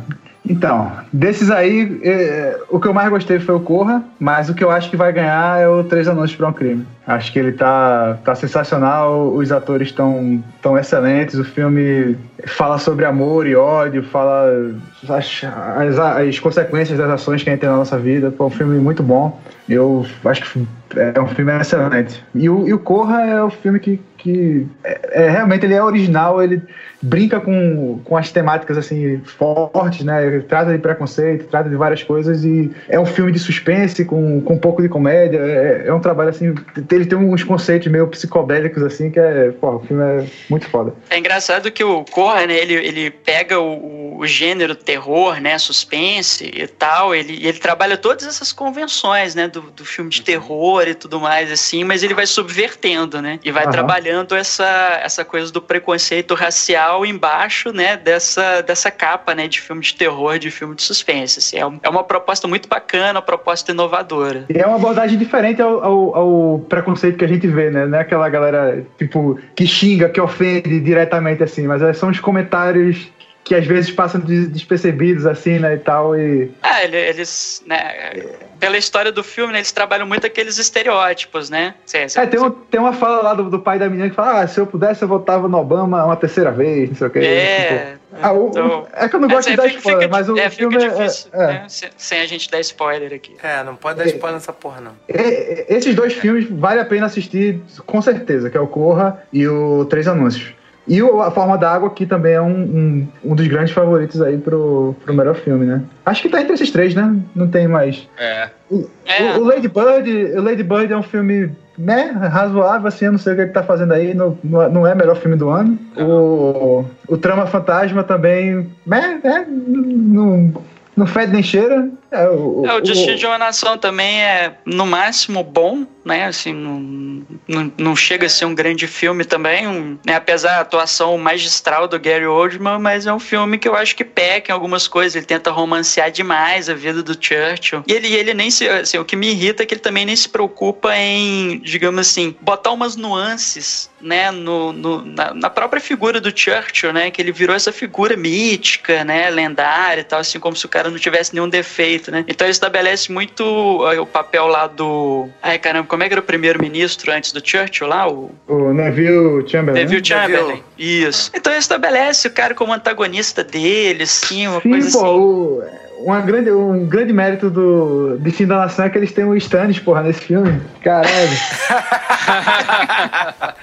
[0.49, 4.63] Então, desses aí, é, o que eu mais gostei foi o Corra, mas o que
[4.63, 6.87] eu acho que vai ganhar é o Três Anões para um Crime.
[7.07, 12.17] Acho que ele tá, tá sensacional, os atores estão tão excelentes, o filme
[12.47, 14.73] fala sobre amor e ódio, fala
[15.09, 18.33] as, as, as, consequências das ações que a gente tem na nossa vida.
[18.37, 19.41] Foi um filme muito bom.
[19.69, 20.67] Eu acho que
[20.97, 22.25] é um filme excelente.
[22.35, 25.83] E o, e o Corra é o filme que, que é, é, realmente ele é
[25.83, 26.63] original, ele
[27.03, 30.25] brinca com, com as temáticas assim fortes, né?
[30.27, 34.41] Ele trata de preconceito, trata de várias coisas e é um filme de suspense com,
[34.41, 35.39] com um pouco de comédia.
[35.39, 36.55] É, é um trabalho assim
[36.97, 39.51] ele tem uns conceitos meio psicodélicos, assim, que é.
[39.53, 40.95] Porra, o filme é muito foda.
[41.11, 46.51] É engraçado que o Corra, né, ele, ele pega o, o gênero terror, né, suspense
[46.55, 50.95] e tal, ele, ele trabalha todas essas convenções, né, do, do filme de terror e
[50.95, 53.73] tudo mais, assim, mas ele vai subvertendo, né, e vai Aham.
[53.73, 59.83] trabalhando essa, essa coisa do preconceito racial embaixo, né, dessa, dessa capa, né, de filme
[59.83, 61.39] de terror, de filme de suspense.
[61.39, 64.47] Assim, é, é uma proposta muito bacana, uma proposta inovadora.
[64.49, 67.85] E é uma abordagem diferente ao, ao, ao preconceito preconceito que a gente vê, né?
[67.85, 72.21] Não é aquela galera, tipo, que xinga, que ofende diretamente, assim, mas é, são os
[72.21, 73.11] comentários
[73.47, 76.51] que às vezes passam despercebidos, assim, né, e tal, e...
[76.65, 78.25] Ah, eles, né,
[78.59, 81.77] pela história do filme, né, eles trabalham muito aqueles estereótipos, né?
[81.87, 84.41] Sim, é, tem, um, tem uma fala lá do, do, pai da menina que fala,
[84.41, 87.19] ah, se eu pudesse eu votava no Obama uma terceira vez, não sei o que.
[87.21, 90.11] É, tipo, ah, o, então, é que eu não gosto é, de dar spoiler, fica,
[90.11, 91.67] mas o é, filme é, difícil, é, né?
[91.69, 93.37] sem a gente dar spoiler aqui.
[93.41, 94.93] É, não pode dar spoiler nessa porra, não.
[95.07, 99.85] esses dois filmes vale a pena assistir com certeza, que é o Corra e o
[99.85, 100.53] Três Anúncios.
[100.89, 104.39] E A Forma da Água aqui também é um, um, um, dos grandes favoritos aí
[104.39, 105.83] pro, pro melhor filme, né?
[106.05, 107.17] Acho que tá entre esses três, né?
[107.35, 108.09] Não tem mais.
[108.17, 108.51] É.
[108.71, 109.33] O, é.
[109.33, 113.19] o, o Lady Bird, o Lady Bird é um filme né, razoável, assim, eu não
[113.19, 115.79] sei o que ele tá fazendo aí, não, não é o melhor filme do ano.
[115.99, 120.55] O, o Trama Fantasma também, né, né não,
[120.97, 121.91] Não fede nem cheira.
[122.11, 126.25] É, o, é, o Destino de uma Nação também é, no máximo, bom, né?
[126.25, 130.15] Assim, não, não, não chega a ser um grande filme também, um, né?
[130.15, 134.05] apesar da atuação magistral do Gary Oldman, mas é um filme que eu acho que
[134.05, 135.17] peca em algumas coisas.
[135.17, 137.85] Ele tenta romancear demais a vida do Churchill.
[137.87, 138.67] E ele, ele nem se.
[138.67, 142.35] Assim, o que me irrita é que ele também nem se preocupa em, digamos assim,
[142.41, 147.33] botar umas nuances né, no, no na, na, própria figura do Churchill, né, que ele
[147.33, 151.35] virou essa figura mítica, né, lendária e tal, assim como se o cara não tivesse
[151.35, 152.25] nenhum defeito, né.
[152.29, 156.25] Então ele estabelece muito o papel lá do, ai caramba, como é que era o
[156.25, 159.83] primeiro-ministro antes do Churchill lá, o, o Neville Chamberlain.
[159.83, 161.31] Neville Chamberlain, isso.
[161.35, 165.17] Então ele estabelece o cara como antagonista dele, assim, uma Sim, coisa pô, assim.
[165.17, 169.35] O uma grande, um grande mérito do Destino da Nação é que eles têm o
[169.37, 170.61] Stannis, porra, nesse filme.
[170.83, 171.09] Caralho.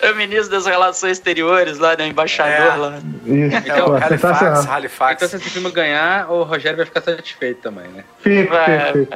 [0.00, 2.04] é o ministro das Relações Exteriores lá, né?
[2.04, 2.76] O embaixador é.
[2.76, 2.98] lá.
[3.26, 5.16] Isso, então, pô, Halifax, Halifax.
[5.16, 8.04] Então, se esse filme ganhar, o Rogério vai ficar satisfeito também, né?
[8.20, 9.12] Fico, fico, fico.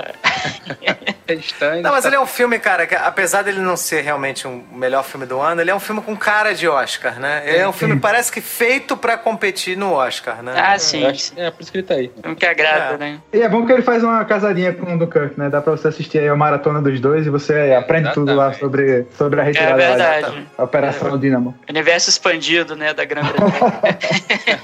[1.82, 5.02] não, mas ele é um filme, cara, que apesar dele não ser realmente um melhor
[5.02, 7.42] filme do ano, ele é um filme com cara de Oscar, né?
[7.46, 10.54] Ele é um filme, parece que feito pra competir no Oscar, né?
[10.56, 11.04] Ah, sim.
[11.36, 12.10] É, por isso que ele tá aí.
[12.20, 12.98] Filme que agrada, é.
[12.98, 13.20] né?
[13.32, 15.48] E é bom que ele faz uma casadinha com o do Kirk, né?
[15.48, 18.14] Dá pra você assistir aí a maratona dos dois e você aprende Exatamente.
[18.14, 20.46] tudo lá sobre, sobre a retirada é verdade.
[20.56, 21.18] da Operação é.
[21.18, 21.54] Dínamo.
[21.68, 23.52] Universo expandido, né, da Grã-Bretanha.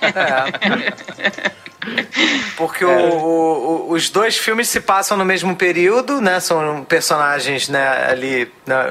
[0.03, 1.63] é.
[2.57, 2.87] Porque é.
[2.87, 6.39] o, o, os dois filmes se passam no mesmo período, né?
[6.39, 8.87] São personagens né, ali né,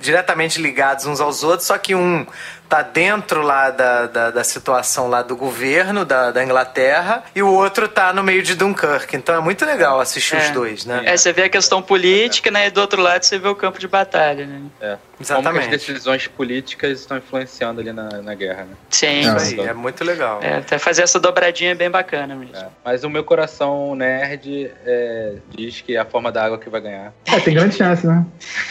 [0.00, 2.26] diretamente ligados uns aos outros, só que um
[2.68, 7.48] tá dentro lá da, da, da, situação lá do governo da, da Inglaterra e o
[7.48, 9.14] outro tá no meio de Dunkirk.
[9.16, 10.38] Então é muito legal assistir é.
[10.38, 11.02] os dois, né?
[11.04, 12.66] É, você vê a questão política, né?
[12.66, 14.62] E do outro lado você vê o campo de batalha, né?
[14.80, 14.96] É.
[15.20, 15.64] Exatamente.
[15.64, 18.74] Como as decisões políticas estão influenciando ali na, na guerra, né?
[18.90, 19.20] Sim.
[19.20, 20.40] Isso aí, é muito legal.
[20.42, 22.56] É, até fazer essa dobradinha é bem bacana mesmo.
[22.56, 22.66] É.
[22.84, 26.80] Mas o meu coração nerd é, diz que é a forma da água que vai
[26.80, 27.12] ganhar.
[27.26, 28.24] É, tem grande chance, né?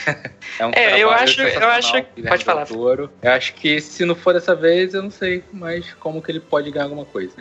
[0.59, 1.93] é um é, eu acho, eu acho.
[2.27, 2.67] Pode falar.
[2.69, 6.39] Eu acho que se não for dessa vez, eu não sei mais como que ele
[6.39, 7.33] pode ganhar alguma coisa.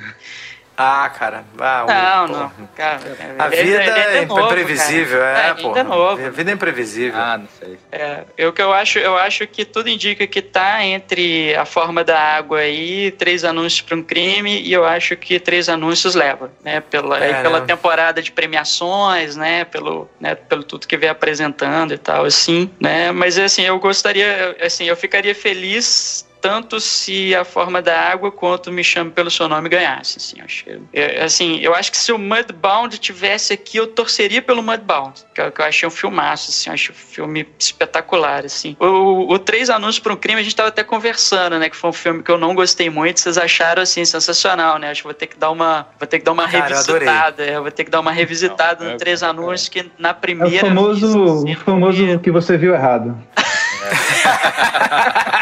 [0.76, 1.44] Ah, cara.
[1.58, 2.52] Ah, não, não.
[2.74, 3.00] Cara,
[3.38, 5.38] a vida é, é novo, imprevisível, cara.
[5.38, 5.76] é, pô.
[5.76, 6.26] É novo.
[6.26, 7.20] A vida é imprevisível.
[7.20, 7.78] Ah, não sei.
[7.90, 12.02] É, eu que eu acho, eu acho que tudo indica que tá entre a forma
[12.02, 16.50] da água e três anúncios para um crime e eu acho que três anúncios leva,
[16.64, 17.66] né, pela é, pela né?
[17.66, 23.12] temporada de premiações, né, pelo, né, pelo tudo que vem apresentando e tal assim, né?
[23.12, 28.73] Mas assim, eu gostaria, assim, eu ficaria feliz tanto se a forma da água quanto
[28.73, 30.19] Me Chame Pelo Seu Nome ganhasse.
[30.19, 34.60] Assim, acho, eu, assim, eu acho que se o Mudbound tivesse aqui, eu torceria pelo
[34.60, 38.77] Mudbound, que, eu, que eu achei um filmaço, assim, eu acho um filme espetacular, assim.
[38.81, 41.90] O, o Três Anúncios para um Crime, a gente estava até conversando, né, que foi
[41.90, 45.14] um filme que eu não gostei muito, vocês acharam, assim, sensacional, né, acho que vou
[45.14, 47.85] ter que dar uma, vou ter que dar uma Cara, revisitada, eu, é, vou ter
[47.85, 50.66] que dar uma revisitada não, no é, Três Anúncios, que na primeira...
[50.66, 53.16] É o famoso, o famoso que você viu errado.
[53.36, 53.43] É,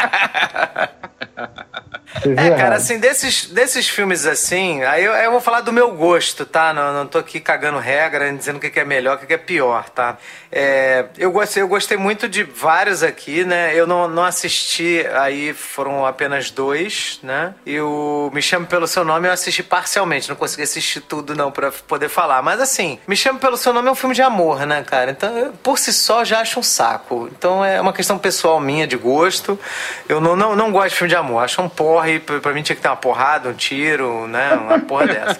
[2.57, 6.73] cara, assim, desses, desses filmes assim, aí eu, eu, vou falar do meu gosto, tá?
[6.73, 9.89] Não, não tô aqui cagando regra, dizendo o que é melhor, o que é pior,
[9.89, 10.17] tá?
[10.51, 13.73] É, eu, gostei, eu gostei muito de vários aqui, né?
[13.73, 17.53] Eu não, não assisti, aí foram apenas dois, né?
[17.65, 21.51] E o Me Chame Pelo Seu Nome eu assisti parcialmente, não consegui assistir tudo não
[21.51, 22.41] pra poder falar.
[22.41, 25.11] Mas assim, Me Chame Pelo Seu Nome é um filme de amor, né, cara?
[25.11, 27.29] Então, por si só, já acho um saco.
[27.31, 29.57] Então é uma questão pessoal minha, de gosto.
[30.07, 32.75] Eu não, não, não gosto de filme de amor, acho um porre, pra mim tinha
[32.75, 34.53] que ter uma porrada, um tiro, né?
[34.53, 35.39] Uma porra dessa.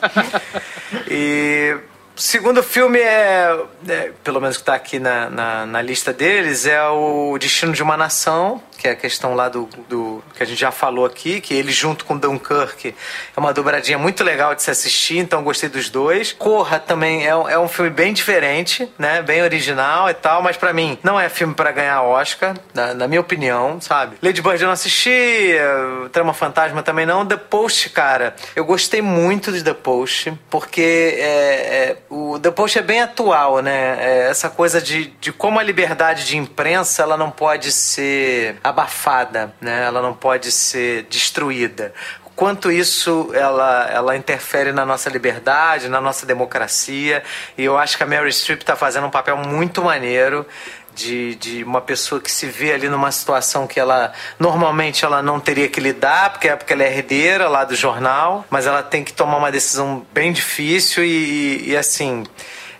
[1.10, 1.77] E
[2.15, 3.57] segundo filme é,
[3.88, 7.81] é, pelo menos que está aqui na, na, na, lista deles, é o Destino de
[7.81, 11.40] uma Nação, que é a questão lá do, do, que a gente já falou aqui,
[11.40, 12.95] que ele junto com Dunkirk
[13.36, 16.34] é uma dobradinha muito legal de se assistir, então gostei dos dois.
[16.34, 19.22] Corra também é, é um filme bem diferente, né?
[19.22, 23.08] Bem original e tal, mas para mim não é filme para ganhar Oscar, na, na,
[23.08, 24.18] minha opinião, sabe?
[24.20, 25.53] Lady Bird eu não assisti,
[26.12, 27.24] Trama Fantasma também não.
[27.24, 32.80] The Post, cara, eu gostei muito de The Post, porque é, é, o The Post
[32.80, 34.28] é bem atual, né?
[34.28, 39.85] Essa coisa de, de como a liberdade de imprensa ela não pode ser abafada, né?
[39.85, 41.93] Ela não pode ser destruída
[42.41, 47.22] quanto isso ela, ela interfere na nossa liberdade, na nossa democracia.
[47.56, 50.43] E eu acho que a Mary Streep está fazendo um papel muito maneiro
[50.95, 55.39] de, de uma pessoa que se vê ali numa situação que ela normalmente ela não
[55.39, 59.03] teria que lidar, porque é porque ela é herdeira lá do jornal, mas ela tem
[59.03, 62.23] que tomar uma decisão bem difícil e, e, e assim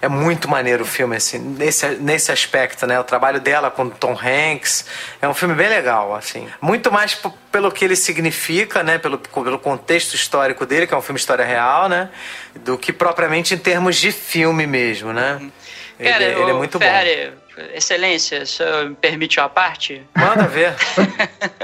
[0.02, 2.99] é muito maneiro o filme, assim, nesse, nesse aspecto, né?
[2.99, 4.86] O trabalho dela com Tom Hanks
[5.22, 6.48] é um filme bem legal, assim.
[6.60, 7.19] Muito mais
[7.52, 8.98] pelo que ele significa, né?
[8.98, 12.10] Pelo, pelo contexto histórico dele, que é um filme história real, né?
[12.56, 15.38] Do que propriamente em termos de filme mesmo, né?
[15.40, 15.52] Uhum.
[16.03, 17.40] Cara, ele, ele é muito Ferrari, bom.
[17.74, 20.02] Excelência, se me permite uma parte?
[20.16, 20.74] Manda ver.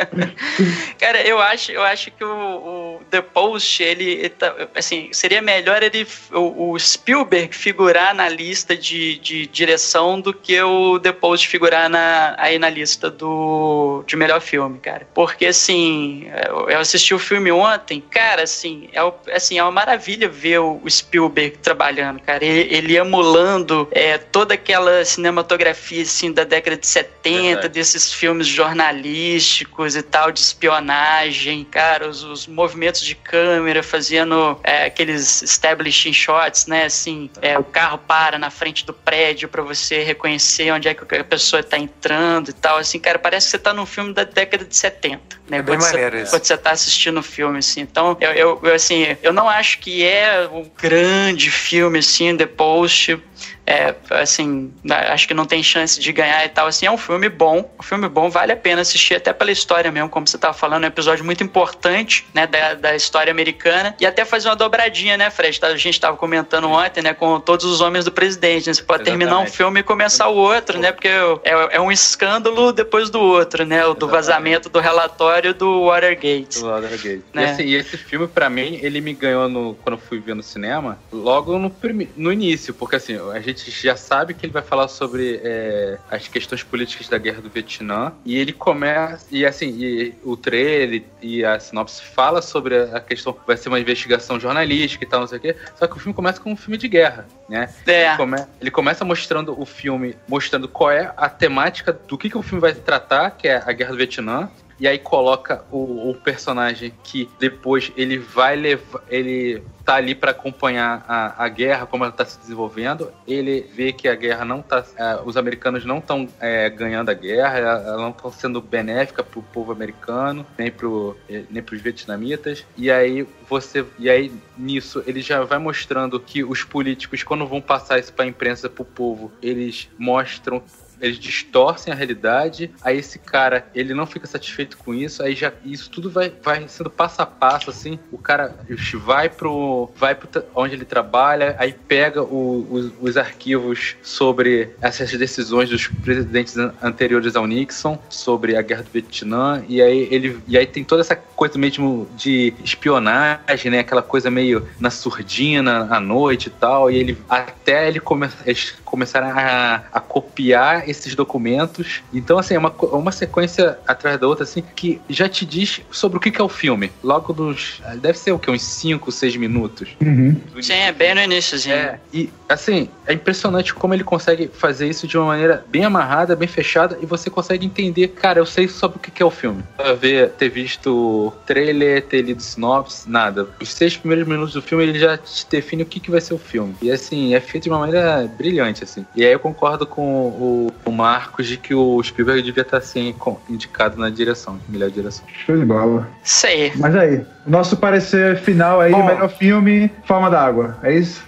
[1.00, 5.82] Cara, eu acho, eu acho que o, o The Post, ele, tá, assim, seria melhor
[5.84, 11.48] ele, o, o, Spielberg figurar na lista de, de direção do que o The Post
[11.48, 15.08] figurar na, aí na lista do, de melhor filme, cara.
[15.14, 16.28] Porque, assim,
[16.68, 21.58] eu assisti o filme ontem, cara, assim, é, assim, é uma maravilha ver o, Spielberg
[21.58, 22.44] trabalhando, cara.
[22.44, 27.70] Ele, ele emulando é, toda aquela cinematografia cinematografia assim da década de 70, Verdade.
[27.70, 34.86] desses filmes jornalísticos e tal, de espionagem, cara, os, os movimentos de câmera fazendo é,
[34.86, 36.86] aqueles establishing shots, né?
[36.86, 41.16] Assim, é, o carro para na frente do prédio para você reconhecer onde é que
[41.16, 42.78] a pessoa tá entrando e tal.
[42.78, 45.38] Assim, cara, parece que você tá num filme da década de 70.
[45.48, 46.32] Né, é bem quando maneiro você, isso.
[46.32, 47.82] Quando você tá assistindo o filme, assim.
[47.82, 52.46] Então, eu, eu, eu, assim, eu não acho que é um grande filme, assim, The
[52.46, 53.20] Post.
[53.68, 56.68] É, assim, acho que não tem chance de ganhar e tal.
[56.68, 57.70] Assim, é um filme bom.
[57.78, 60.86] Um filme bom, vale a pena assistir até pela história mesmo, como você tava falando.
[60.86, 63.94] É um episódio muito importante, né, da, da história americana.
[64.00, 65.60] E até fazer uma dobradinha, né, Fred?
[65.64, 68.68] A gente tava comentando ontem, né, com todos os homens do presidente.
[68.68, 68.74] Né?
[68.74, 69.28] Você pode Exatamente.
[69.28, 70.94] terminar um filme e começar o outro, né?
[70.94, 73.86] Porque é, é um escândalo depois do outro, né?
[73.86, 74.12] O do Exatamente.
[74.12, 76.62] vazamento do relatório do Watergate.
[76.62, 77.24] Do Watergate.
[77.34, 77.42] Né?
[77.42, 80.44] E, assim, e esse filme, para mim, ele me ganhou no, quando fui ver no
[80.44, 81.74] cinema, logo no,
[82.16, 85.98] no início, porque assim, a gente gente já sabe que ele vai falar sobre é,
[86.10, 88.14] as questões políticas da guerra do Vietnã.
[88.26, 89.26] E ele começa.
[89.32, 93.36] E assim, e o trailer e a sinopse fala sobre a questão.
[93.46, 95.56] Vai ser uma investigação jornalística e tal, não sei o quê.
[95.76, 97.70] Só que o filme começa com um filme de guerra, né?
[97.86, 98.08] É.
[98.08, 102.38] Ele, come, ele começa mostrando o filme, mostrando qual é a temática do que, que
[102.38, 106.14] o filme vai tratar, que é a guerra do Vietnã e aí coloca o, o,
[106.14, 109.02] personagem que depois ele vai levar.
[109.10, 113.12] Ele tá ali para acompanhar a, a guerra, como ela tá se desenvolvendo.
[113.26, 114.86] Ele vê que a guerra não tá.
[114.96, 119.42] É, os americanos não estão é, ganhando a guerra, ela não está sendo benéfica pro
[119.42, 122.66] povo americano, nem, pro, é, nem pros vietnamitas.
[122.78, 123.84] E aí você.
[123.98, 128.28] E aí, nisso, ele já vai mostrando que os políticos, quando vão passar isso pra
[128.28, 130.62] imprensa, pro povo, eles mostram
[131.02, 135.52] eles distorcem a realidade, aí esse cara, ele não fica satisfeito com isso, aí já
[135.64, 138.56] isso tudo vai, vai sendo passo a passo, assim, o cara
[138.96, 145.12] vai pro, vai pro onde ele trabalha, aí pega o, os, os arquivos sobre essas
[145.12, 150.58] decisões dos presidentes anteriores ao Nixon, sobre a guerra do Vietnã, e aí ele, e
[150.58, 156.00] aí tem toda essa coisa mesmo de espionagem, né, aquela coisa meio na surdina, à
[156.00, 162.02] noite e tal, e ele, até ele come, eles começaram a, a copiar esses documentos.
[162.14, 166.18] Então, assim, é uma, uma sequência atrás da outra, assim, que já te diz sobre
[166.18, 166.92] o que, que é o filme.
[167.04, 167.82] Logo dos.
[168.02, 168.50] Deve ser o que?
[168.50, 169.90] Uns 5, 6 minutos.
[170.02, 170.36] Uhum.
[170.62, 175.08] Sim, é bem no início, É, e, assim, é impressionante como ele consegue fazer isso
[175.08, 178.98] de uma maneira bem amarrada, bem fechada, e você consegue entender, cara, eu sei sobre
[178.98, 179.64] o que, que é o filme.
[180.00, 183.48] Ver, ter visto trailer, ter lido sinopse, nada.
[183.62, 186.34] Os seis primeiros minutos do filme, ele já te define o que, que vai ser
[186.34, 186.76] o filme.
[186.82, 189.06] E, assim, é feito de uma maneira brilhante, assim.
[189.16, 193.16] E aí eu concordo com o o Marcos de que o Spielberg devia estar assim
[193.50, 195.26] indicado na direção, melhor direção.
[195.46, 196.08] Show de bola.
[196.24, 196.72] Sei.
[196.76, 201.24] Mas aí, nosso parecer final aí, Bom, melhor filme, Forma d'Água, é isso?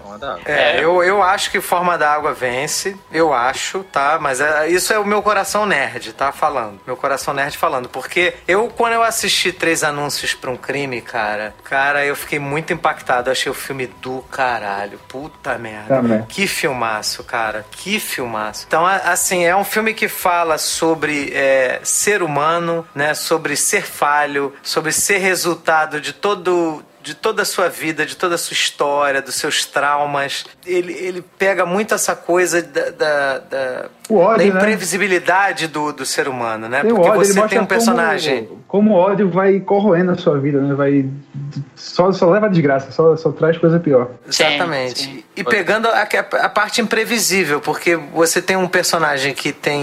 [0.45, 4.17] É, eu, eu acho que Forma d'Água vence, eu acho, tá?
[4.19, 6.31] Mas é, isso é o meu coração nerd, tá?
[6.31, 6.79] Falando.
[6.85, 7.87] Meu coração nerd falando.
[7.87, 12.73] Porque eu, quando eu assisti Três Anúncios pra um Crime, cara, cara, eu fiquei muito
[12.73, 13.29] impactado.
[13.29, 14.99] Eu achei o filme do caralho.
[15.07, 15.95] Puta merda.
[15.95, 16.23] Também.
[16.23, 17.65] Que filmaço, cara.
[17.71, 18.65] Que filmaço.
[18.67, 23.13] Então, assim, é um filme que fala sobre é, ser humano, né?
[23.13, 28.35] Sobre ser falho, sobre ser resultado de todo de toda a sua vida, de toda
[28.35, 30.45] a sua história, dos seus traumas.
[30.65, 34.59] Ele, ele pega muito essa coisa da, da, da, ódio, da né?
[34.59, 35.71] imprevisibilidade né?
[35.71, 36.81] do, do ser humano, né?
[36.81, 38.45] Tem Porque ódio, você tem um personagem.
[38.45, 40.73] Como, como, o ódio vai corroendo a sua vida, né?
[40.73, 41.09] Vai.
[41.75, 44.11] Só, só leva desgraça, só, só traz coisa pior.
[44.27, 44.99] Exatamente.
[44.99, 45.23] Sim, sim.
[45.35, 49.81] E pegando a, a, parte imprevisível, porque você tem um personagem que tem,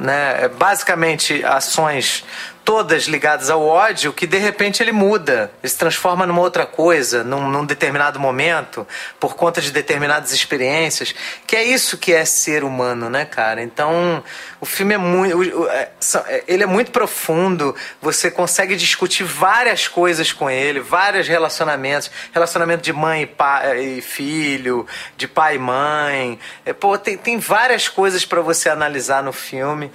[0.00, 2.24] né, basicamente ações
[2.68, 7.24] todas ligadas ao ódio, que de repente ele muda, ele se transforma numa outra coisa,
[7.24, 8.86] num, num determinado momento,
[9.18, 11.14] por conta de determinadas experiências,
[11.46, 13.47] que é isso que é ser humano, né, cara?
[13.56, 14.22] Então,
[14.60, 15.68] o filme é muito.
[15.68, 15.90] É,
[16.26, 22.82] é, ele é muito profundo, você consegue discutir várias coisas com ele, vários relacionamentos relacionamento
[22.82, 26.38] de mãe e, pai, e filho, de pai e mãe.
[26.64, 29.90] É, pô, tem, tem várias coisas para você analisar no filme.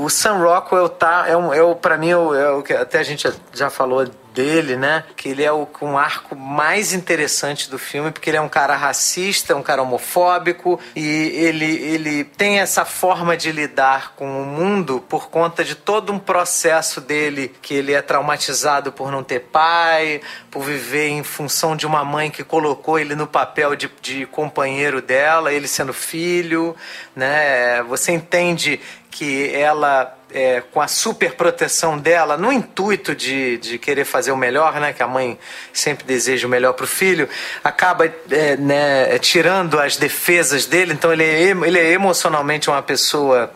[0.00, 3.28] O Sam Rockwell tá, é, um, é para mim, é o que até a gente
[3.52, 5.02] já falou dele, né?
[5.16, 8.76] Que ele é o um arco mais interessante do filme, porque ele é um cara
[8.76, 11.04] racista, um cara homofóbico e
[11.34, 16.18] ele, ele tem essa forma de lidar com o mundo por conta de todo um
[16.20, 21.84] processo dele que ele é traumatizado por não ter pai, por viver em função de
[21.84, 26.76] uma mãe que colocou ele no papel de, de companheiro dela, ele sendo filho,
[27.16, 27.82] né?
[27.82, 34.04] Você entende que ela é, com a super proteção dela, no intuito de, de querer
[34.04, 35.38] fazer o melhor, né, que a mãe
[35.72, 37.28] sempre deseja o melhor para o filho,
[37.64, 43.50] acaba é, né, tirando as defesas dele, então ele é, ele é emocionalmente uma pessoa,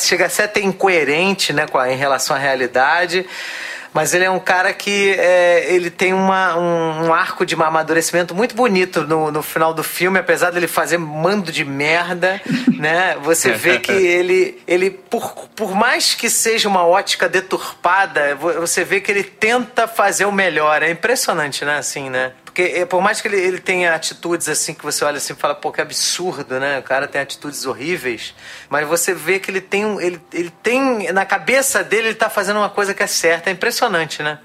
[0.00, 3.26] chega a ser até incoerente né, com a, em relação à realidade.
[3.98, 8.32] Mas ele é um cara que é, ele tem uma, um, um, arco de amadurecimento
[8.32, 12.40] muito bonito no, no final do filme, apesar dele fazer mando de merda,
[12.78, 13.16] né?
[13.22, 19.00] Você vê que ele, ele por, por mais que seja uma ótica deturpada, você vê
[19.00, 20.80] que ele tenta fazer o melhor.
[20.80, 21.78] É impressionante, né?
[21.78, 22.30] Assim, né?
[22.58, 25.36] Porque eh, por mais que ele, ele tenha atitudes assim que você olha assim e
[25.36, 26.80] fala, pô, que absurdo, né?
[26.80, 28.34] O cara tem atitudes horríveis,
[28.68, 32.56] mas você vê que ele tem ele, ele tem na cabeça dele ele tá fazendo
[32.56, 34.40] uma coisa que é certa, é impressionante, né?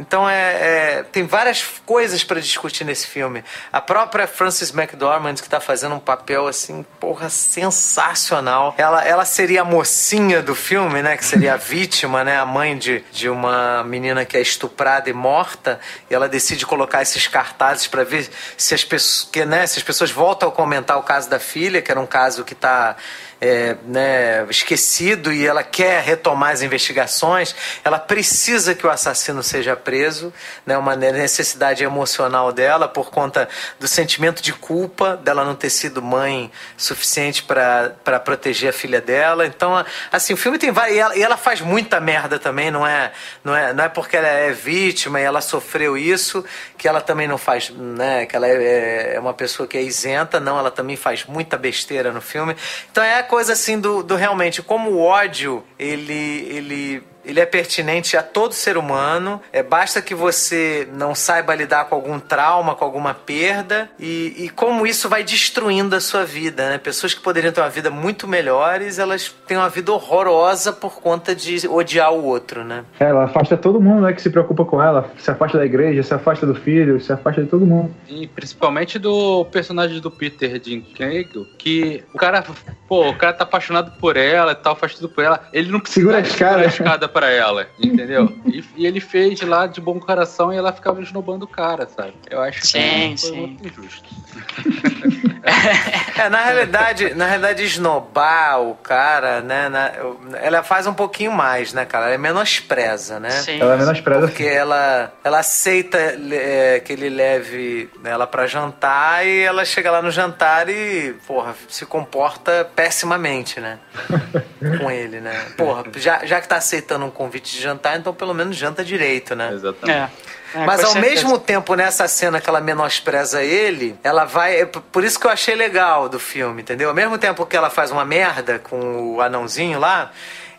[0.00, 0.52] Então é,
[0.98, 3.44] é, tem várias coisas para discutir nesse filme.
[3.70, 8.74] A própria Frances McDormand que está fazendo um papel assim, porra, sensacional.
[8.78, 11.16] Ela, ela seria a mocinha do filme, né?
[11.16, 12.38] Que seria a vítima, né?
[12.38, 15.78] A mãe de, de uma menina que é estuprada e morta.
[16.10, 19.66] E ela decide colocar esses cartazes para ver se as pessoas, que, né?
[19.66, 22.54] Se as pessoas voltam a comentar o caso da filha, que era um caso que
[22.54, 22.96] está
[23.40, 29.74] é, né, esquecido e ela quer retomar as investigações, ela precisa que o assassino seja
[29.74, 30.32] preso,
[30.66, 33.48] né, uma necessidade emocional dela por conta
[33.78, 39.46] do sentimento de culpa dela não ter sido mãe suficiente para proteger a filha dela.
[39.46, 40.96] Então, assim, o filme tem várias.
[40.96, 43.12] E ela, e ela faz muita merda também, não é,
[43.42, 46.44] não, é, não é porque ela é vítima e ela sofreu isso
[46.76, 48.26] que ela também não faz, né?
[48.26, 52.12] Que ela é, é uma pessoa que é isenta, não, ela também faz muita besteira
[52.12, 52.56] no filme.
[52.90, 58.16] Então é coisa assim do, do realmente como o ódio ele ele ele é pertinente
[58.16, 59.40] a todo ser humano.
[59.52, 64.48] É, basta que você não saiba lidar com algum trauma, com alguma perda e, e
[64.50, 66.70] como isso vai destruindo a sua vida.
[66.70, 66.78] Né?
[66.78, 71.34] Pessoas que poderiam ter uma vida muito melhores, elas têm uma vida horrorosa por conta
[71.34, 72.84] de odiar o outro, né?
[72.98, 75.10] É, ela afasta todo mundo né, que se preocupa com ela.
[75.18, 77.94] Se afasta da igreja, se afasta do filho, se afasta de todo mundo.
[78.08, 82.44] E principalmente do personagem do Peter Dinklage, que o cara,
[82.88, 85.48] pô, o cara tá apaixonado por ela e tal, faz tudo por ela.
[85.52, 88.36] Ele não precisa segura a escada, a escada para ela, entendeu?
[88.46, 92.14] E, e, ele fez lá de bom coração e ela ficava esnobando o cara, sabe?
[92.30, 93.36] Eu acho que sim, foi sim.
[93.36, 94.08] muito injusto.
[95.42, 99.68] é, na realidade, na realidade, esnobar o cara, né?
[99.68, 99.92] Na,
[100.40, 102.06] ela faz um pouquinho mais, né, cara?
[102.06, 103.30] Ela menospreza, né?
[103.30, 103.60] Sim.
[103.60, 104.20] Ela menospreza.
[104.20, 105.98] Porque ela, ela aceita
[106.32, 111.54] é, que ele leve ela para jantar e ela chega lá no jantar e, porra,
[111.68, 113.78] se comporta pessimamente, né?
[114.78, 115.46] Com ele, né?
[115.56, 119.34] Porra, já, já que tá aceitando um convite de jantar, então pelo menos janta direito,
[119.34, 119.50] né?
[119.52, 119.98] Exatamente.
[119.98, 120.29] É.
[120.54, 121.14] É, Mas ao certeza.
[121.14, 124.60] mesmo tempo, nessa cena que ela menospreza ele, ela vai.
[124.62, 126.88] É por isso que eu achei legal do filme, entendeu?
[126.88, 130.10] Ao mesmo tempo que ela faz uma merda com o anãozinho lá,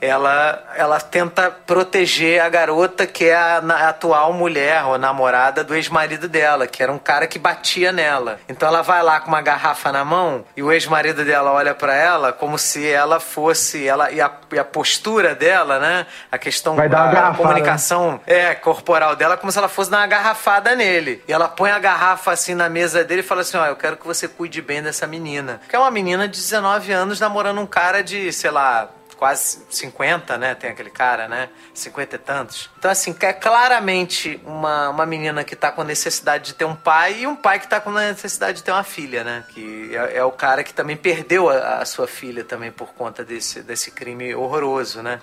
[0.01, 5.75] ela, ela tenta proteger a garota que é a, a atual mulher ou namorada do
[5.75, 8.39] ex-marido dela, que era um cara que batia nela.
[8.49, 11.93] Então ela vai lá com uma garrafa na mão e o ex-marido dela olha para
[11.93, 16.07] ela como se ela fosse ela e a, e a postura dela, né?
[16.31, 19.99] A questão vai dar a, a comunicação é corporal dela como se ela fosse dar
[19.99, 21.23] uma garrafada nele.
[21.27, 23.75] E ela põe a garrafa assim na mesa dele e fala assim: "Ó, oh, eu
[23.75, 25.61] quero que você cuide bem dessa menina".
[25.69, 28.89] Que é uma menina de 19 anos namorando um cara de, sei lá,
[29.21, 30.55] quase 50, né?
[30.55, 31.47] Tem aquele cara, né?
[31.75, 32.71] 50 e tantos.
[32.79, 37.19] Então, assim, é claramente uma, uma menina que tá com necessidade de ter um pai
[37.19, 39.43] e um pai que tá com necessidade de ter uma filha, né?
[39.49, 43.23] Que é, é o cara que também perdeu a, a, sua filha também por conta
[43.23, 45.19] desse, desse crime horroroso, né?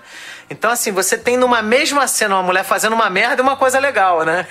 [0.49, 3.79] Então, assim, você tem numa mesma cena uma mulher fazendo uma merda e uma coisa
[3.79, 4.47] legal, né?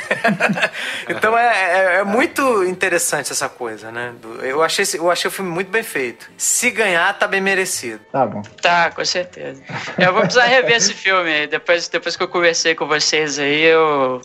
[1.09, 4.13] então é, é, é, muito interessante essa coisa, né?
[4.43, 6.31] Eu achei, eu achei o filme muito bem feito.
[6.37, 8.01] Se ganhar, tá bem merecido.
[8.13, 8.43] Tá bom.
[8.61, 9.63] Tá, com certeza certeza.
[9.99, 11.47] Eu vou precisar rever esse filme.
[11.47, 14.21] Depois, depois que eu conversei com vocês aí, eu.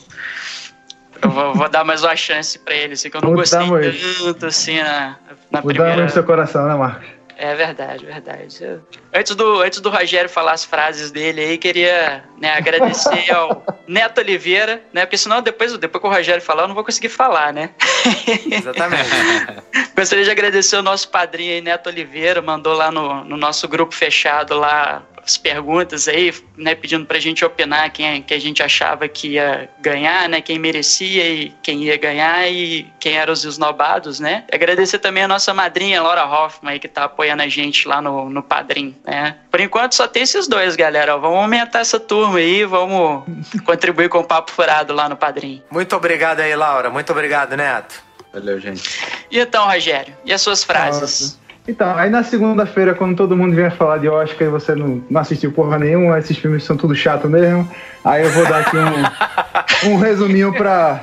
[1.21, 4.45] Eu vou, vou dar mais uma chance pra ele, assim, que eu não gostei tanto,
[4.45, 5.15] assim, na,
[5.49, 6.03] na Vou primeira...
[6.03, 7.07] no seu coração, né, Marcos?
[7.37, 8.81] É verdade, verdade.
[9.13, 14.19] Antes do, antes do Rogério falar as frases dele aí, queria né, agradecer ao Neto
[14.19, 15.05] Oliveira, né?
[15.05, 17.71] Porque senão depois, depois que o Rogério falar, eu não vou conseguir falar, né?
[18.51, 19.09] Exatamente.
[19.95, 23.93] Gostaria de agradecer o nosso padrinho aí, Neto Oliveira, mandou lá no, no nosso grupo
[23.93, 29.07] fechado lá as perguntas aí, né, pedindo pra gente opinar quem que a gente achava
[29.07, 34.19] que ia ganhar, né, quem merecia e quem ia ganhar e quem eram os esnobados,
[34.19, 34.43] né.
[34.51, 38.29] Agradecer também a nossa madrinha, Laura Hoffman, aí, que tá apoiando a gente lá no,
[38.29, 39.37] no Padrim, né.
[39.49, 41.17] Por enquanto só tem esses dois, galera.
[41.17, 43.23] Vamos aumentar essa turma aí, vamos
[43.65, 45.61] contribuir com o Papo Furado lá no Padrim.
[45.71, 46.89] Muito obrigado aí, Laura.
[46.89, 47.95] Muito obrigado, Neto.
[48.33, 48.83] Valeu, gente.
[49.29, 51.01] E então, Rogério, e as suas frases?
[51.01, 51.43] Nossa.
[51.67, 55.21] Então, aí na segunda-feira, quando todo mundo vier falar de Oscar e você não, não
[55.21, 57.69] assistiu porra nenhuma, esses filmes são tudo chato mesmo,
[58.03, 61.01] aí eu vou dar aqui um, um resuminho pra,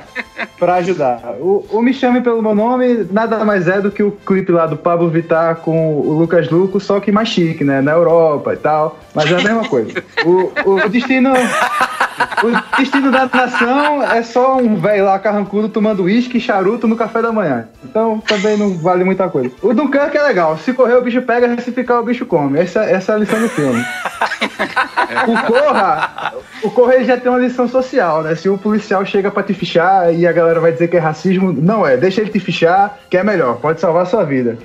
[0.59, 1.19] pra ajudar.
[1.39, 4.65] O, o Me Chame Pelo Meu Nome nada mais é do que o clipe lá
[4.65, 7.81] do Pablo Vittar com o Lucas Luco, só que mais chique, né?
[7.81, 10.03] Na Europa e tal, mas é a mesma coisa.
[10.25, 11.31] O, o destino...
[12.43, 16.95] O destino da nação é só um velho lá carrancudo tomando uísque e charuto no
[16.95, 17.67] café da manhã.
[17.83, 19.51] Então também não vale muita coisa.
[19.61, 20.57] O Dunkirk é legal.
[20.57, 22.59] Se correr, o bicho pega, se ficar, o bicho come.
[22.59, 23.83] Essa, essa é a lição do filme.
[25.27, 26.33] o Corra,
[26.63, 28.35] o Corra ele já tem uma lição social, né?
[28.35, 31.51] Se o policial chega pra te fichar e a galera vai dizer que é racismo,
[31.53, 31.97] não é.
[31.97, 33.57] Deixa ele te fichar, que é melhor.
[33.57, 34.57] Pode salvar a sua vida.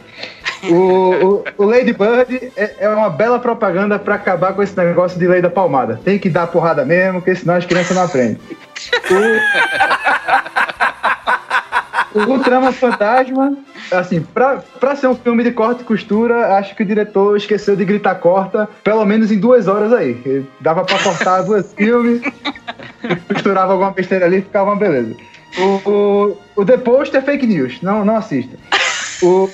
[0.64, 5.18] O, o, o, Lady Bird é, é, uma bela propaganda para acabar com esse negócio
[5.18, 6.00] de lei da palmada.
[6.02, 8.38] Tem que dar porrada mesmo, porque senão as crianças não aprendem.
[9.10, 9.16] O,
[12.16, 13.56] o Trama Fantasma,
[13.90, 17.76] assim, pra, pra ser um filme de corte e costura, acho que o diretor esqueceu
[17.76, 20.44] de gritar corta, pelo menos em duas horas aí.
[20.60, 22.22] Dava pra cortar duas filmes,
[23.28, 25.14] costurava alguma besteira ali e ficava uma beleza.
[25.58, 28.56] O, o, o The Post é fake news, não, não assista.
[29.22, 29.48] O,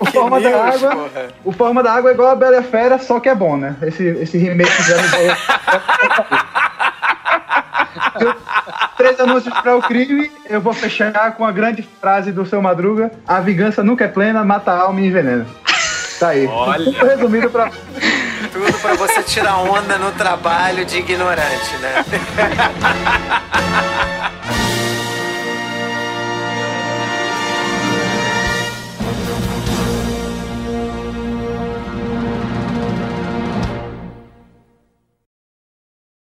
[0.00, 0.90] o Forma news, da Água.
[0.90, 1.28] Porra.
[1.44, 3.76] O Forma da Água é igual a Bela Fera, só que é bom, né?
[3.82, 5.02] Esse, esse remake fizeram.
[8.96, 10.30] Três anúncios para o crime.
[10.48, 14.44] Eu vou fechar com a grande frase do seu Madruga: A vingança nunca é plena,
[14.44, 15.46] mata a alma e envenena.
[16.18, 16.46] Tá aí.
[16.46, 16.84] Olha.
[16.84, 17.70] Tudo resumido pra.
[18.52, 22.04] Tudo pra você tirar onda no trabalho de ignorante, né?